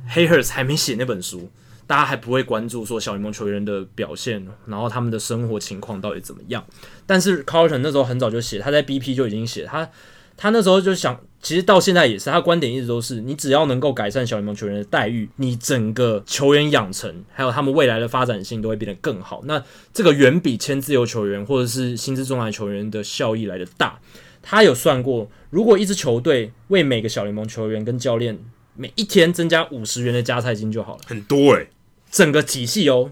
[0.10, 1.48] Hayhurst 还没写那本书，
[1.90, 6.64] 大家还不会关注说小联盟球员的表现，然后他们的生活情况到底怎么样。
[7.08, 9.90] 但是 Carlton 那时候很早就写，他在 BP 就已经写他。
[10.38, 19.42] 他那时候就想，其实到现在也是，他观点一直都是，你只要能够改善小联盟球员的待遇，你整个球员养成还有他们未来的发展性都会变得更好。
[19.46, 24.00] 那这个远比签自由球员或者是薪资中来球员的效益来得大。
[24.44, 28.38] 他有算过，如果一支球队为每个小联盟球员跟教练
[28.76, 31.68] 每一天增加五十元的加菜金就好了，很多诶、
[32.12, 33.12] 整个体系哦，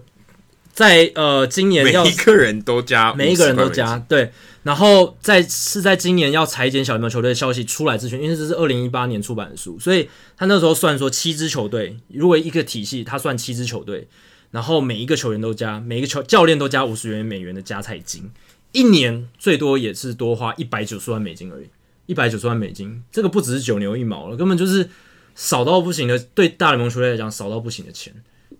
[0.72, 4.32] 在呃今年要每一个人都加，每一个人都加，对。
[4.64, 14.08] 然后在是在今年要裁减小联盟球队的消息出来之前，因为这是二零一八年出版的书，所以他那时候算说七支球队，如果一个体系他算七支球队，
[14.50, 18.30] 然后每一个球员都加，每一个球教练都加五十元美元的加菜金，
[18.72, 21.68] 一年最多也是多花一百九十万美金而已，
[22.04, 24.90] 一百九十万美金，这个不只是九牛一毛了，根本就是
[25.34, 28.12] 少到不行的，对大联盟球队来讲少到不行的钱，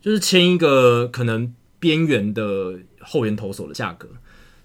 [0.09, 2.73] 就是签一个可能边缘的
[3.03, 4.09] 后援投手的价格。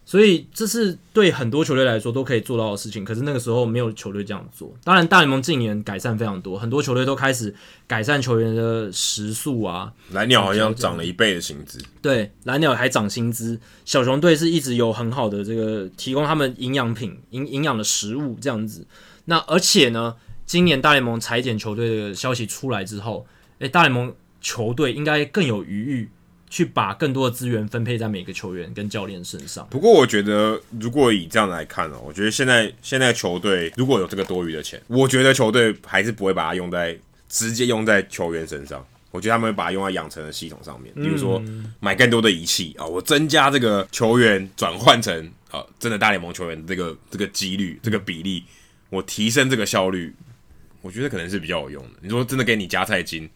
[0.06, 4.74] 所以这是对很多球队来说都可以做到的事情，可是那个时候没有球队这样做。
[4.86, 7.54] 当然，大联盟近年改善非常多，很多球队都开始
[7.88, 9.92] 改善球员的时速啊。
[10.12, 13.60] 蓝鸟好像涨了一倍的薪资，对，蓝鸟还涨薪资。
[13.84, 18.88] 小熊队是一直有很好的这个提供他们营养品、营营养的食物这样子。
[19.26, 20.16] 那而且呢，
[20.46, 23.26] 今年大联盟裁减球队的消息出来之后，
[23.60, 24.14] 诶，大联盟
[24.44, 26.10] 球队应该更有余裕。
[26.50, 29.68] 去把更多的资源分配在每个球员跟教练身上。
[29.72, 36.96] 不过，我觉得如果以这样来看哦，我觉得现在现在球队如果有这个多余的钱，我觉得球队还是不会把它用在
[37.28, 38.86] 直接用在球员身上。
[39.10, 41.42] 我觉得他们会把它用在养成的系统上面，比如说
[41.80, 48.44] 买更多的仪器啊，我增加这个球员转换成啊真的大联盟球员这个这个几率这个比例，
[48.92, 50.14] 我提升这个效率，
[50.82, 51.90] 我觉得可能是比较有用的。
[52.02, 53.28] 你说真的给你加菜金，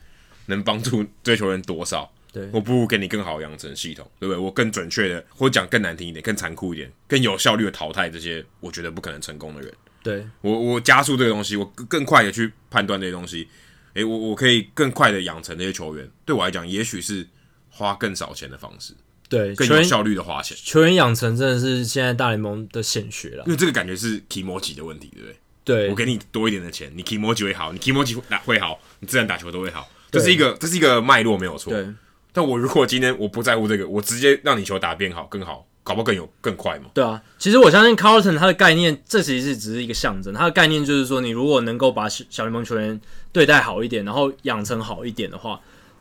[0.47, 2.12] 能帮助这球员多少？
[2.32, 4.43] 对，我不如给你更好的养成系统，对不对？
[4.43, 9.70] 我更准确的，或者讲更难听一点，更残酷一点，更有效率的淘汰这些我觉得不可能成功的人。
[10.02, 13.48] 对，我，我加速这个东西，我更快的去判断这些东西。
[13.93, 16.10] 诶，我我可以更快的养成这些球员。
[16.24, 17.28] 对我来讲，也许是
[17.69, 18.94] 花更少钱的方式，
[19.28, 20.56] 对，更有效率的花钱。
[20.56, 25.36] 球员养成真的是现在大联盟的显学了，因为这个感觉是気持ち的问题，对不对？
[25.64, 29.86] 对，我给你多一点的钱，你気持ち会好，你気持ち会好，你自然打球都会好。
[30.18, 31.72] 这是一个，这是一个脉络，没有错。
[31.72, 31.88] 对。
[32.34, 36.85] 但我如果今天我不在乎这个，我直接让你球打变好更好，搞不好更有更快嘛？
[36.94, 40.31] 对啊，其实我相信 Carlton 他的概念，这其实是只是一个象征。
[40.34, 42.99] 他的概念就是说，你如果能够把小联盟球员
[43.31, 45.60] 对待好一点，然后养成好一点的话，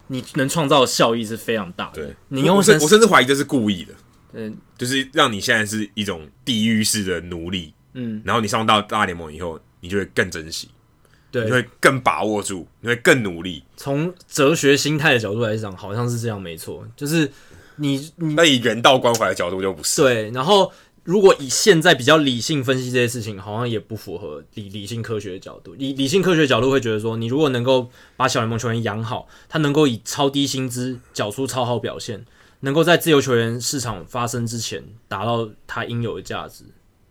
[0.08, 2.04] 你能创造的效益是非常大的。
[2.04, 3.94] 对，你用我甚我甚至怀疑这是故意的，
[4.34, 10.68] 嗯，就是让你现在是一种地狱式的奴隶，嗯，然后你上到大联盟以后，你就会更珍惜。
[11.36, 13.62] 对，你会更把握住，你会更努力。
[13.76, 16.82] 从哲学心态的角度来讲，好像是这样，没错。
[16.96, 17.30] 就是
[17.76, 20.00] 你，你那以人道关怀的角度就不是。
[20.00, 20.72] 对，然后
[21.04, 25.74] 如果以现在比较理性分析这些事情，好像也不符合理理性科学的角度。
[25.74, 32.24] 理理性科学角度会觉得说，你如果能够把小联盟球员养好，他能够以超低薪资缴出超好表现，
[32.60, 36.64] 能够在自由球员市场发生之前达到他应有的价值，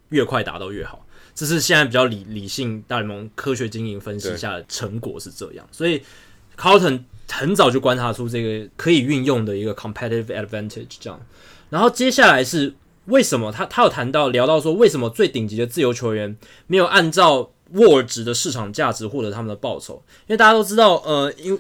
[0.10, 1.05] 越快达到越好。
[1.36, 6.02] 这是现在比较理理性大联盟科学经营分析下的成果是这样，所以
[6.58, 11.20] Carlton 很早就观察出这个可以运用的一个 competitive advantage 这样。
[11.70, 12.74] 然后接下来是
[13.08, 16.38] 为什么他他有谈到聊到说，为什么最顶级的自由球员
[16.68, 20.02] 没有按照沃尔值的市场价值获得他们的报酬？
[20.28, 21.60] 因为大家都知道，呃，因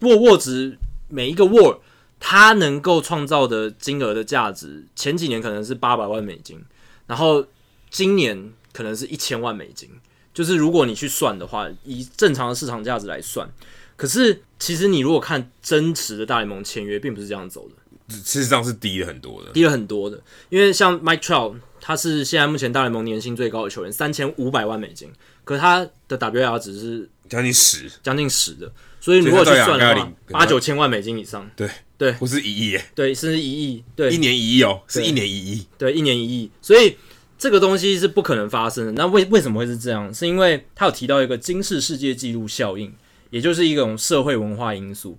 [0.00, 0.76] 沃沃值
[1.08, 1.78] 每一个沃尔
[2.20, 6.62] 他能够创造的金额的价值，前几年可能是八百万美金，
[7.06, 7.46] 然后
[7.88, 8.52] 今年。
[8.74, 9.88] 可能是一千万美金，
[10.34, 13.48] 就是如果你去算的话，以正常的市场价值来算，
[13.96, 20.20] 可是其实你如果看真实的大联盟签约，并不是这样走的，事实上是低了很多的，低了很多的。
[20.50, 25.08] 因为像 Mike Trout，他是现在目前大联盟年薪最高的球员，三千五百万美金，
[25.44, 36.96] 可是他的 WAR 值是将近十，将近十的，所以如果去算的话，八九千万美金以上，对对，不是一亿耶，对，甚至一亿，对，一年一亿哦，是一年一亿，对，一年一亿，所以。
[37.44, 38.92] 这个东西是不可能发生的。
[38.92, 40.12] 那为为什么会是这样？
[40.14, 42.90] 是因为他有提到一个金世世界纪录效应，
[43.28, 45.18] 也就是一种社会文化因素。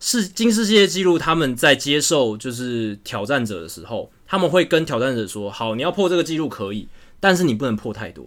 [0.00, 6.88] 是金世界纪录他们在接受就是挑战者的时候，他们会跟挑战者说：“好，你要破这个纪录可以，
[7.20, 8.24] 但是你不能破太多，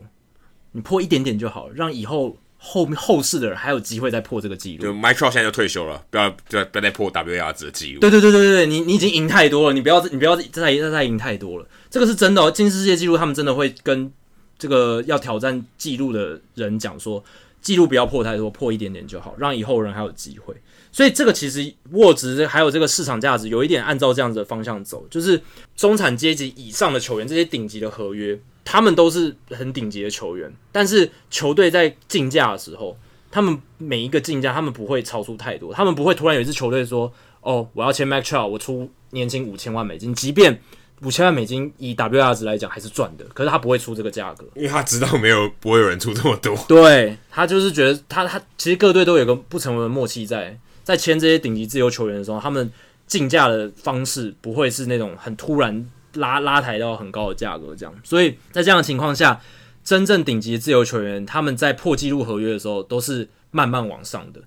[0.73, 4.83] 你破一点点就好了，让以后。”后面后世的人还有机会再破这个记录。
[4.83, 8.01] 就 Trout 现在就退休了，不要不要不要再破值的记录。
[8.01, 11.65] 对对对对对，你你已经赢太多了，你不要你不要再再再赢太多了。
[11.89, 14.11] 这个是真的哦，金世界纪录他们真的会跟
[14.59, 17.23] 这个要挑战记录的人讲说，
[17.61, 20.53] 记录不要破太多，破一点点就好，让以后人还有机会。
[20.91, 25.41] 所以这个其实 WAR 值还有这个市场价值有一点按照这样子的方向走，就是
[25.77, 28.37] 中产阶级以上的球员，这些顶级的合约。
[28.63, 32.95] 他们都是很顶级的球员，但是球队在竞价的时候，
[33.31, 37.11] 他们每一个竞价，他们不会超出太多，他们不会突然有一支球队说
[37.41, 40.61] ：“哦，我要签 Mike Trout，我出年薪五千万美金，即便
[41.01, 46.55] 五千万美金以 WAR 值来讲还是赚的。”可是他不会出这个价格，因为他知道没有不会有人出这么多。
[46.67, 52.71] 对，他就是觉得他他其实各队都有个不成文的默契在，在签这些顶级自由球员的时候，他们
[53.07, 55.89] 竞价的方式不会是那种很突然。
[56.13, 57.93] 拉拉抬到很高的价格，这样。
[58.03, 59.41] 所以在这样的情况下，
[59.83, 64.41] 真正顶级自由球员他们在破纪录合约的时候都是慢慢往上的。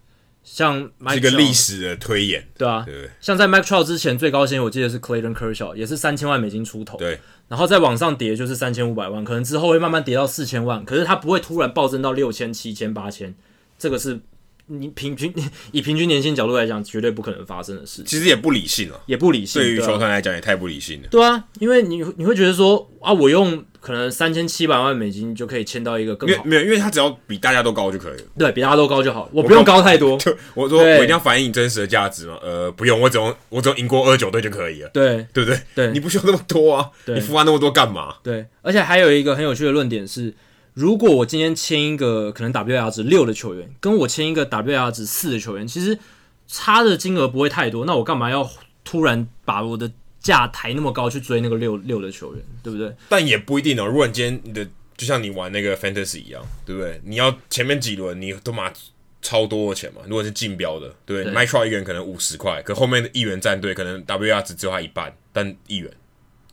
[0.44, 13.32] 像这个历史的推演，对啊，对，像在 Mike Trout 之前最高薪我记得是 Clayton Kershaw，也是三千万美金出头，对，然后再往上叠就是三千五百万，可能之后会慢慢叠到四千万，可是它不会突然暴增到六千、七千、八千，
[13.78, 14.18] 这个是
[14.66, 15.32] 你平均
[15.70, 18.02] 以平均年薪角度来讲，绝对不可能发生的事。
[18.04, 21.08] 其实也不理性啊，也不理性，对于球团来讲啊也太不理性了。
[21.10, 23.64] 对啊，因为你你会觉得说啊，我用。
[23.82, 30.16] 可能三千七百万美金就可以签到一个更好，没有，因为他只要比大家都高就可以了，对，比大家都高就好，我不用高太多。
[30.22, 32.38] 就我说我一定要反映你真实的价值吗？
[32.44, 35.60] 呃，不用，我只用我只用赢过二九队就可以了，对，对不对？
[35.74, 38.14] 对，你不需要那么多啊，你付完那么多干嘛？
[38.22, 40.32] 对，而且还有一个很有趣的论点是，
[40.74, 45.98] 如果我今天签一个可能 WAR 值六的球员，跟我签一个 WAR 值四的球员，其实
[46.46, 48.48] 差的金额不会太多，那我干嘛要
[48.84, 49.90] 突然把我的
[50.20, 52.94] 价抬那么高去追那个六六的球员，对不对？
[53.08, 53.84] 但也不一定哦。
[53.84, 54.66] 如果你今天你的
[54.96, 57.00] 就像你玩那个 Fantasy 一样，对不对？
[57.04, 58.72] 你要前面几轮你都拿
[59.20, 60.00] 超多的钱嘛。
[60.06, 65.92] 如果是竞标的，对对？Mike Trout 一个人可能五十块，可后面的一员战队可能 WAR 值只有他一半，但一员，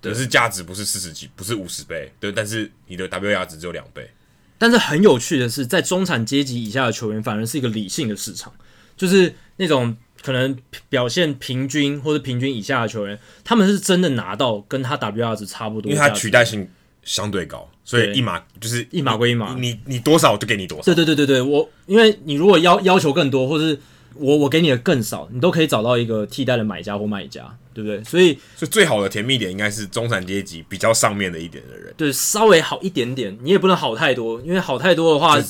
[0.01, 2.31] 可是价值不是四十几，不是五十倍，对。
[2.31, 4.09] 但是你的 WAR 值只有两倍。
[4.57, 8.53] 但是很有趣的是，在中产阶级以下的球员反而是一个理性的市场，
[8.95, 9.95] 就是那种。
[10.21, 10.53] 可能
[10.89, 16.69] 表现平均或者平均以下的球员，他们是真的拿到跟他 WR 值差不多，因为他取代性
[17.03, 20.83] 相对高，所以一码就是一码归一码，你你，你多少就给你多少。
[20.83, 23.79] 对对对对对，我因为你如果要要求更多，或是
[24.15, 28.03] 我我给你的更少，你都可以找到一个替代的买家或卖家，对不对？
[28.03, 35.41] 所以所以最好的甜蜜点应该是中产阶级比较上面的一点的人，对，稍微好一点点，你也不能好太多，因为好太多的话。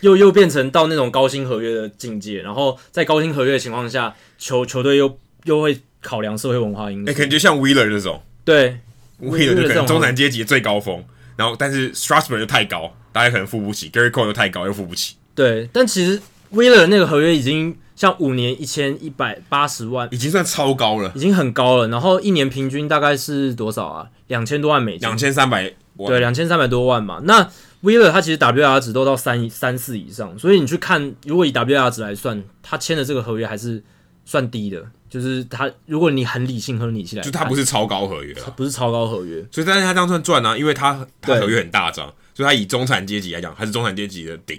[0.00, 7.10] 又又变成到那种高薪合约的境界，然后在高薪合约的情况下，球球队又又会考量社会文化因素。
[7.10, 8.78] 哎、欸，可能就像 Wheeler 这种，对
[9.20, 11.04] ，Wheeler 就可能中产阶级的最高峰，
[11.34, 15.16] 然后但是 Strasburg 又太高，大家可能付不起；Gerrit Cole 又太高，又付不起。
[15.34, 16.22] 对，但其实
[16.52, 21.88] Wheeler 那个合约已经像五年一千一百八十万，已经算超高了，已经很高了。
[21.88, 24.08] 然后一年平均大概是多少啊？
[24.28, 25.72] 两千多万美金，两千三百，
[26.06, 27.20] 对，两千三百多万嘛。
[27.24, 27.48] 那
[27.82, 33.82] Wheeler 他其实 WR 值都到三三四以上，所以你去看，如果以 WR 值来算，他签的这个合约还是
[34.24, 34.84] 算低的。
[35.10, 44.58] 就是他，如果你很理性和理性来，就他不是超高合约，他不是超高合约，所以但是他这样算赚啊，因为他他合约很大张，所以他以中产阶级来讲，还是中产阶级的顶。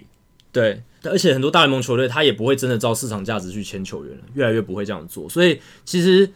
[0.51, 5.27] 对，而且很多大联盟球队他也不会真的照市场价值去签球员了，越来越不会这样做。
[5.29, 6.29] 所以其实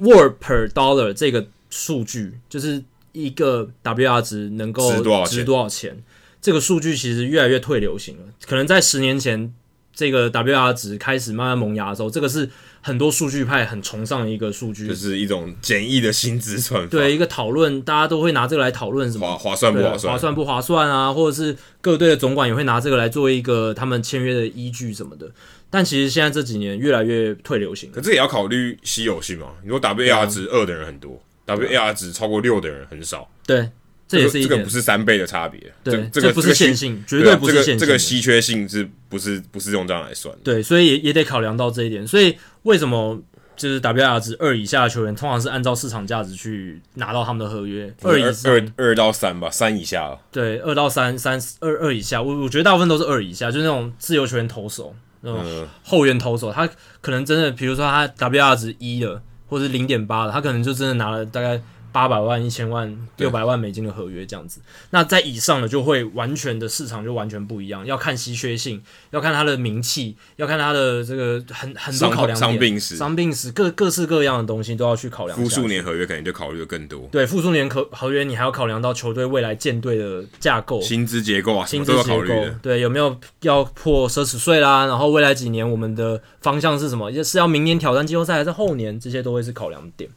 [0.00, 2.82] WAR per dollar 这个数据，就是
[3.12, 5.38] 一个 WR 值能够值多少钱？
[5.38, 6.02] 值多少钱
[6.40, 9.52] 这个数据其实越来越退流行了，可能在十年前，
[9.92, 12.48] 这个 WR 值开始慢慢萌芽的时候，这个是
[12.82, 16.88] 很多数据派很崇尚的一个数据，就是一种简易的薪资算法。
[16.88, 21.12] 对，一个讨论，大家都会拿这个来讨论什么划划算不划算，划算不划算啊？
[21.12, 25.30] 或者是各队的总管也会拿这个来做一个他们签约的依据什么的。
[25.68, 29.48] 但其实现在这几年越来越退流行，可这也要考虑稀有性嘛？
[29.62, 33.30] 你说 WAR 值二的人很多，WAR 值超过六的人很少。
[33.46, 33.68] 对。
[34.08, 40.36] 这也是一这个不是三倍的差别，对，这个这不是线性，绝对不是线性，这个稀缺性是不是不是用这样来算？
[40.42, 42.04] 对，所以也也得考量到这一点。
[42.04, 43.20] 所以为什么
[43.56, 47.92] 就是 WR 值二以下的球员，通常是按照市场价值去拿到他们的合约？
[48.02, 50.16] 二以，二二到三吧，三以下。
[50.30, 56.68] 对，二到三，三二二以下，我我觉得大部分都是二以下，就是那种自由球员投手，那种后援投手，他
[57.00, 61.60] 可能真的，比如说他 WR 值一的，或者零点八的，他可能就真的拿了大概。
[61.92, 64.60] 八百万、一千万、六百万美金的合约这样子，
[64.90, 75.38] 那在以上的就会完全的市场就完全不一样，要看稀缺性，要看他的名气，要看他的这个很很多考量点，伤病史、伤病史各各式各样的东西都要去考量。
[75.38, 77.08] 复数年合约肯定就考虑的更多。
[77.10, 82.34] 对，复数年合合约你还要考量到球队未来建队的架构、薪资结构啊，薪资结构。
[82.62, 84.86] 对，有没有要破奢侈税啦？
[84.86, 87.10] 然后未来几年我们的方向是什么？
[87.22, 88.98] 是要明年挑战季后赛，还是后年？
[88.98, 90.10] 这些都会是考量点。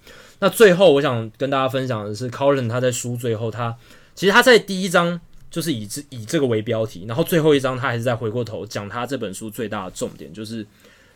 [0.44, 3.74] 那最后，我想跟大家分享的是，Carlton 他在书最后，他
[4.14, 5.18] 其实他在第一章
[5.50, 10.68] 就是以这以这个为标题，然后最后一章他还是在回过头讲他这本书最大的重点，就是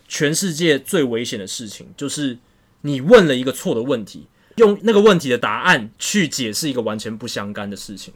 [0.07, 2.37] 全世界最危险的事情，就是
[2.83, 4.25] 你问了一个错的问题，
[4.55, 8.13] 用那个问题的答案去解释一个完全不相干的事情，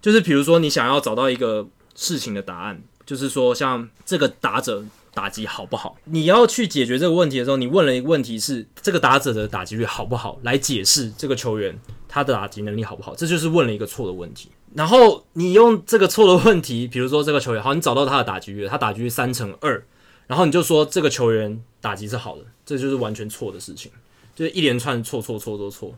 [0.00, 4.82] 就是比如说你想要找到一个事情的答案，就是说像这个答者。
[5.16, 5.96] 打击好不好？
[6.04, 11.74] 你要去解决这个问题的时候，你问了一个问题是这个打者的打击率好不好，来解释这个球员
[12.06, 14.50] 他的打击能力好不好，这就是问了一个错的问题。
[14.74, 19.82] 然后你用这个错的问题，比如说这个球员好，你找到他的打击率，他打击率三乘二，
[20.26, 23.90] 然后你就说这个球员打击是好的，这就是完全错的事情，
[24.34, 25.94] 就是一连串错错错错错。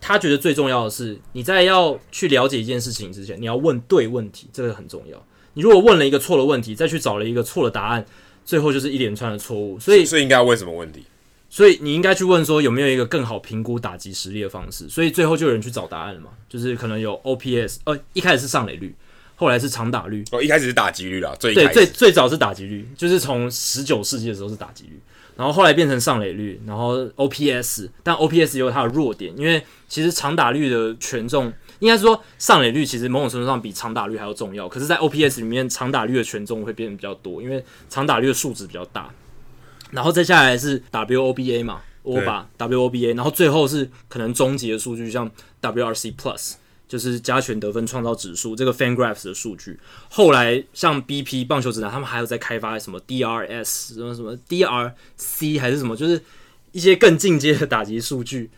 [0.00, 5.24] 他觉得最重要的是，你在要去了解一件事情之前，你要问对问题，这个很重要。
[5.54, 8.04] 你如果问了一个错的问题，再去找了一个错的答案，
[8.48, 9.78] 最后就是一连串的错误。
[9.78, 11.04] 所以，所以应该要问什么问题？
[11.50, 14.88] 所以你应该去问说有没有一个更好评估打击实力的方式。
[14.88, 16.30] 所以最后就有人去找答案了嘛？
[16.48, 18.94] 就是可能有 OPS，呃，一开始是上垒率，
[19.36, 20.24] 后来是长打率。
[20.32, 24.98] 哦，一开始是打击率啦，最对最最早是打击率，就是从十九世纪的时候是打击率。
[25.36, 34.68] 然后后来变成上垒率，然后 OPS，但 OPS 有它的弱点，因为其实长打率的权重，应该说上垒率其实某种程度上比长打率还要重要。
[34.68, 39.10] 可是，在 OPS 里面，长打率的权重会变得比较多，因为长打率的数值比较大。
[39.90, 45.30] 然后再下来是 WOBA 嘛，WOBA WOBA，然后最后是可能终极的数据，像
[45.62, 46.54] WRC Plus。
[46.88, 49.78] 就是加权得分创造指数这个 FanGraphs 的数据，
[50.08, 56.18] 后来像 BP 棒球指南，他们还有在开发什么 DRS 什么什么 DRC 还是什么，就是
[56.72, 58.48] 一些更进阶的打击数据，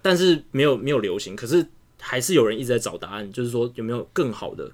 [0.00, 1.66] 但是没有没有流行，可是
[2.04, 4.70] 还是有人一直在找答案，就是说有没有更好的、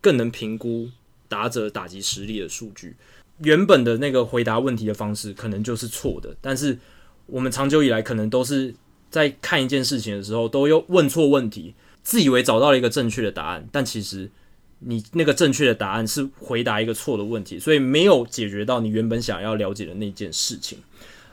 [0.00, 0.88] 更能评估
[1.28, 2.96] 打者打击实力的数据？
[3.42, 6.78] 原本的那个回答问题的方式可能就是错的，但是
[7.26, 8.74] 我们长久以来可能都是
[9.10, 11.74] 在看一件事情的时候，都又问错问题。
[12.02, 14.30] 自以为找到了一个正确的答案，但其实
[14.78, 20.78] 你那个正确的答案是回答一个错的问题，所以没有解决到你原本想要了解的那件事情。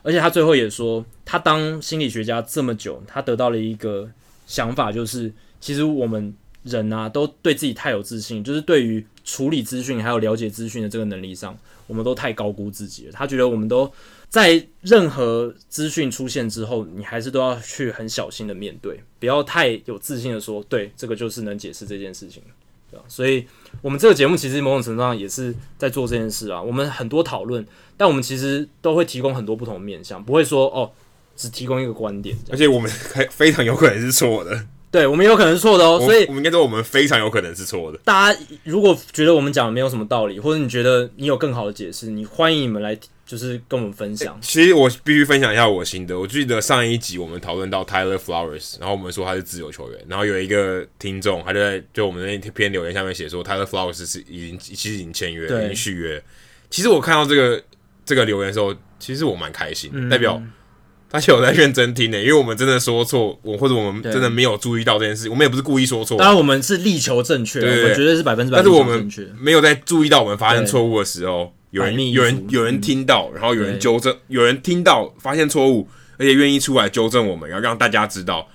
[0.03, 4.09] 而且他最后也说，他当心理学家这么久，他得到了一个
[4.47, 6.33] 想法，就是其实我们
[6.63, 11.55] 人啊，都对自己太有自信，就是对于处理资讯还有了解资讯的这个能力上，
[11.85, 13.11] 我们都太高估自己了。
[13.11, 13.91] 他觉得我们都。
[14.29, 22.43] 在任何资讯出现之后，你还是都要去很小心的面对，不要太有自信的说，对，这个就是能解释这件事情，
[22.91, 23.05] 对吧？
[23.07, 23.47] 所以，
[23.81, 26.61] 我们这个节目其实某种程度上也是在做这件事啊。
[26.61, 27.65] 我们很多讨论，
[27.95, 30.91] 但我们其实都会提供很多不同的面向，不会说哦，
[31.37, 32.37] 只提供一个观点。
[32.51, 34.65] 而且我们还非常有可能是错的。
[34.91, 37.99] 对，我们有可能是错的哦，所以我们应该说我们非常有可能是错的。
[38.03, 42.99] 大家如果觉得我们讲的没有什么道理，或者你觉得你有更好的解释，你欢迎你们来。
[43.27, 44.39] 就是跟我们分享。
[44.41, 46.17] 其实我必须分享一下我心得。
[46.17, 56.23] 我记得上一集我们讨论到 Tyler Flowers，然后我们说他是自由球员，然后有一个听众他就在就我们那篇留言下面写说 Tyler Flowers 是已经其实已经签约，已经续约。
[56.69, 57.61] 其实我看到这个
[58.05, 60.41] 这个留言的时候，其实我蛮开心，嗯、代表
[61.09, 66.17] 他是有在认真听的，因为我们真的说错，我或者我们真的没有注意到这件事，我们也不是故意说错。
[66.17, 68.57] 当然我们是力求正确，对，对，对，我觉得是百分之百。
[68.57, 69.09] 但是我们
[69.39, 71.53] 没有在注意到我们发生错误的时候。
[71.71, 78.47] 有人有人有人听到，然后有人纠正，有人听到发现错误，而且愿意出来纠正我们，然后让大家知道。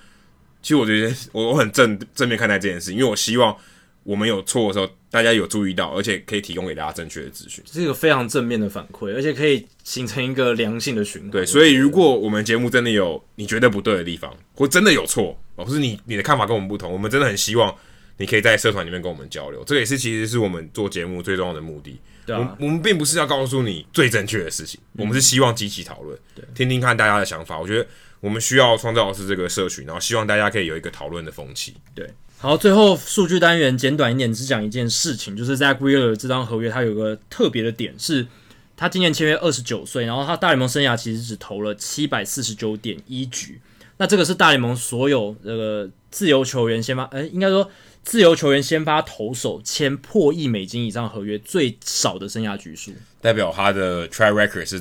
[0.63, 3.55] 其实我觉得我我很正正面看待这件事，因为我希望
[4.03, 7.63] 我们有错的时候，大家有注意到，而且可以提供给大家正确的资讯。
[7.65, 11.31] 这是一个非常正面的反馈，而且可以形成一个良性的循环。
[11.31, 17.73] 对，所以如果我们节目真的有你觉得不对的地方，或真的有错，或是你你的看法跟我们不同，我们真的很希望
[18.17, 19.63] 你可以在社团里面跟我们交流。
[19.63, 21.99] 这个也是其实是我们做节目最重要的目的。
[22.25, 27.59] 对啊，我我们并不是要告诉你最正确的事情，嗯、我们是希望积极讨论，对，听听看大家的想法。
[27.59, 27.85] 我觉得
[28.21, 31.75] 我们需要创造的是这个社群，然后希望大家可以有一个讨论的风气。
[31.93, 32.09] 对，
[32.43, 38.27] 好，最后数据单元简短一点，只讲一件事情，就是 Zack Wheeler 这张合约，它有个特别的点是，
[38.75, 43.61] 他今年签约二十九岁，然后他大联盟生涯其实只投了七百四十九点一局，
[43.95, 47.71] 那这个是大联盟所有这个自由球员先发，哎，应该说。
[48.03, 52.91] 自由球员先发投手签破亿美金以上合约最少的生涯局数，
[53.21, 54.75] 代表他的 track record 是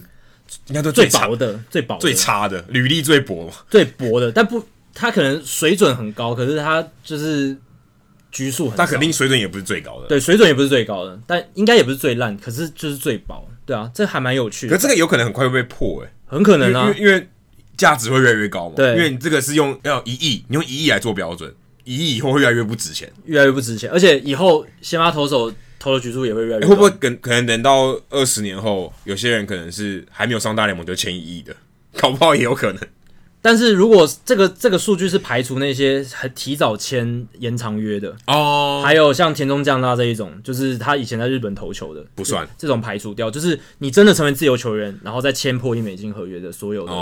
[0.66, 4.32] 应该说最薄的、最薄、最差的履历最薄、最薄的。
[4.32, 7.56] 但不，他可能水准很高，可是他就是
[8.30, 8.76] 局数很。
[8.76, 13.48] 他肯定水准也不是最高的，对，水准也不是最高的，但应该也不是最烂，可是就是最薄。
[13.64, 14.74] 对啊，这还蛮有趣的。
[14.74, 17.28] 可是这个有可能很快会被破诶、欸，很可能啊，因为
[17.76, 18.74] 价值会越来越高嘛。
[18.76, 21.54] 对，因为你这个是用要一亿，你用一亿来做标准。
[21.84, 26.68] 一亿以后会越来越不值钱，越来越不值钱，而且以后先发投手投的局数也会越来越、欸。
[26.68, 31.52] 会不会跟可能等到二十年后，有些人可能是还没有上大联盟就签一亿的，
[31.96, 32.80] 搞不好也有可能。
[33.42, 46.92] 但是如果这个这个数据是排除那些还提早签延长约的哦，还有像田中将大这一种，就是他以前在日本投球的，不算这种排除掉，就是你真的成为自由球员，然后再签破亿美金合约的所有的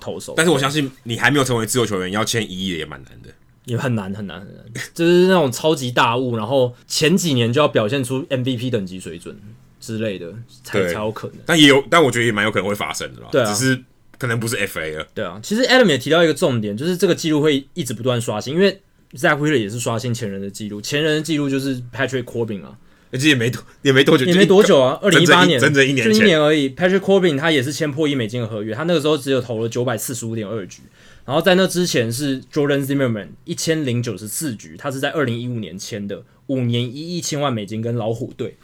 [0.00, 0.34] 投手。
[0.36, 3.30] 但是我相信你还没有成为自由球员，要签一亿也蛮难的。
[3.64, 9.38] 也很难很难很难， 就是那种超级大物，然后前几年就要表现出 MVP 等级水准
[9.78, 10.32] 之类的，
[10.64, 11.36] 才才有可能。
[11.44, 13.28] 但也有，但我觉得也蛮有可能会发生的啦。
[13.30, 13.84] 对啊，只是
[14.18, 15.06] 可能不是 FA 了。
[15.14, 18.80] 对啊，其实 Adam 也提到一个重点，就是这个记录会一直不断刷新，因为
[19.14, 22.76] Zach Wheeler 也是刷新前人的记录，前人的记录就是 Patrick Corbin 啊，
[23.10, 26.68] 而且也没多也没多久，也没多久啊，二零一八年整整一年，就一年而已。
[26.70, 30.82] Patrick Corbin 他也是签破亿美金的合约，他那个时候只有投了九百四十五点二局。
[31.24, 38.56] 然后在那之前是 Jordan Zimmerman 一千零九十四局，他是在二零一五年签的，五年一亿千万美金跟老虎队。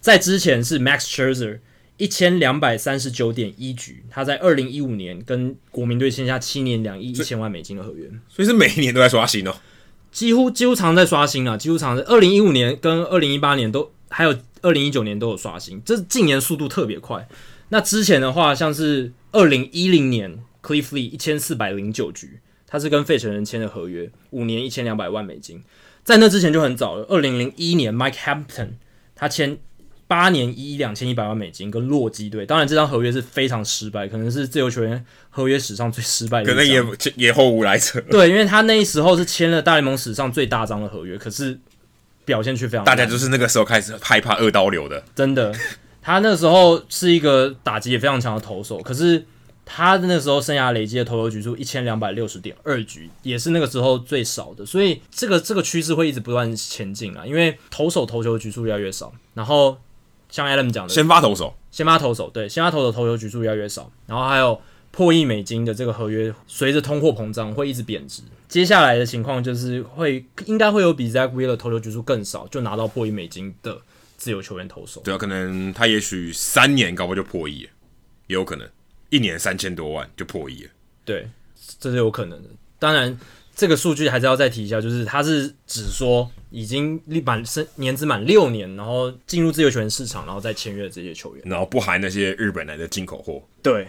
[0.00, 1.58] 在之前是 Max Scherzer
[2.02, 9.54] 一千两百三十九点一局，他在二零一五年跟国民队签下七年两亿一千万美金的合约，所以是每一年都在刷新哦，
[10.10, 17.28] 几乎几乎常在刷新啊，几乎常在二零一五年跟二零一八年都还有二零一九年都有刷新，这近年速度特别快。
[17.68, 25.62] 那之前的话，像是二零一零年 Cliff Lee 一千四百零九局，他是跟费城人签的合约，五年一千两百万美金。
[26.02, 28.70] 在那之前就很早了，二零零一年 Mike Hampton
[29.14, 29.60] 他签。
[30.12, 36.50] 八年一亿两千一百万美金跟洛基队，当然这张合约是非常失败，可能是自由球员合约史上最失败的。
[36.50, 36.84] 可能也
[37.16, 37.98] 也后无来者。
[38.10, 41.58] 对，因为他那时候是签了大联盟史上最大张的合约，可是
[42.26, 42.84] 表现却非常。
[42.84, 45.02] 大家就是那个时候开始害怕二刀流的。
[45.14, 45.50] 真的，
[46.02, 49.24] 他那时候是一个打击也非常强的投手，可是
[49.64, 54.66] 他那时候生涯累积的投球局数一千两百六十点二局，也是那个时候最少的。
[54.66, 59.78] 所以这个这个趋势会一直不断前进啊，因为投手投球局数越来越少，然后。
[60.32, 64.60] 像 Adam 讲的，先发投手，先发投手，对，先发投手投球局数越来越少，然后还有
[64.90, 68.22] 破亿美金的这个合约，随着通货膨胀会一直贬值。
[68.48, 73.78] 接下来的情况就是会应该会有比 Zach Wheeler 投球局数更少，就拿到破亿美金的
[74.16, 75.02] 自由球员投手。
[75.04, 77.68] 对啊，可能他也许三年搞不好就破亿，
[78.26, 78.66] 也有可能
[79.10, 80.70] 一年三千多万就破亿了。
[81.04, 81.28] 对，
[81.78, 82.48] 这是有可能的。
[82.78, 83.18] 当然。
[83.54, 93.42] 这个数据还是要再提一下，就是他是只说已经立满生年资满六年，然后进入自由球员市场，然后再签约这些球员，然后不含那些日本来的进口货。
[93.62, 93.86] 对，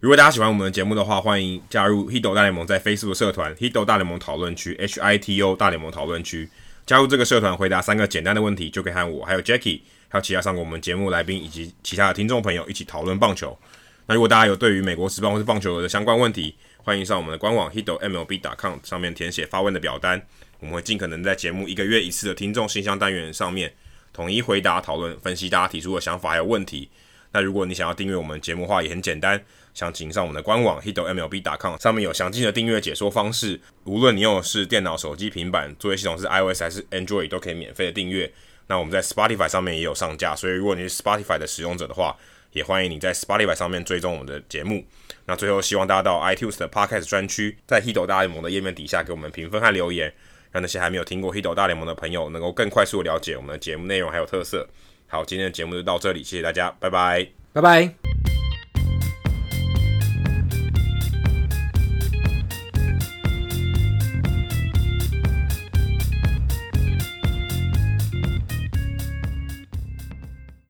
[0.00, 6.48] 如果大家喜欢我们的节目的话，欢迎加入 Hito 大联盟在 Facebook 社团 Hito 大联盟讨论区 H I T O 大联盟讨论区，
[6.86, 13.58] 加入这个社团，回答三个简单的问题，就可以和我还有 Jackie 还有其他上过我们节目来宾以及其他的听众朋友一起讨论棒球。
[14.06, 16.54] 那如果大家有对于美国职棒或是棒球的相关问题，
[16.88, 20.26] 欢迎上我们的官网 hitomlb.com 上面填写发问的表单，
[20.58, 23.74] 我们会尽可能在节目一个月一次的听众信箱单元上面
[24.10, 26.88] 统一回答、讨论、分析大家提出的想法还有问题。
[27.32, 29.38] 那如果你想要订阅我们节目的话，也很简单，
[29.74, 33.60] 想请上我们的官网 hitomlb.com 上面有详尽的订阅解说方式。
[33.84, 38.32] 无论你用的是电脑、手机、平板，作业系统是 iOS 还是 Android，都可以免费的订阅。
[38.68, 42.16] 那我们在 Spotify 上面也有上架，所以如果你是 Spotify 的使用者的话，
[42.52, 44.82] 也欢迎你在 Spotify 上面追踪我们的节目。
[45.28, 50.10] 那最后，希望大家到 iTunes 的 Podcast 专区，在 Hito 大联盟的页面底下给我们评分和留言，
[50.50, 54.66] 让那些还没有听过 Hito 大联盟的朋友能够更快速的了解我们的节目内容还有特色。
[55.06, 58.07] 好，今天的节目就到这里，谢谢大家，拜拜，拜拜。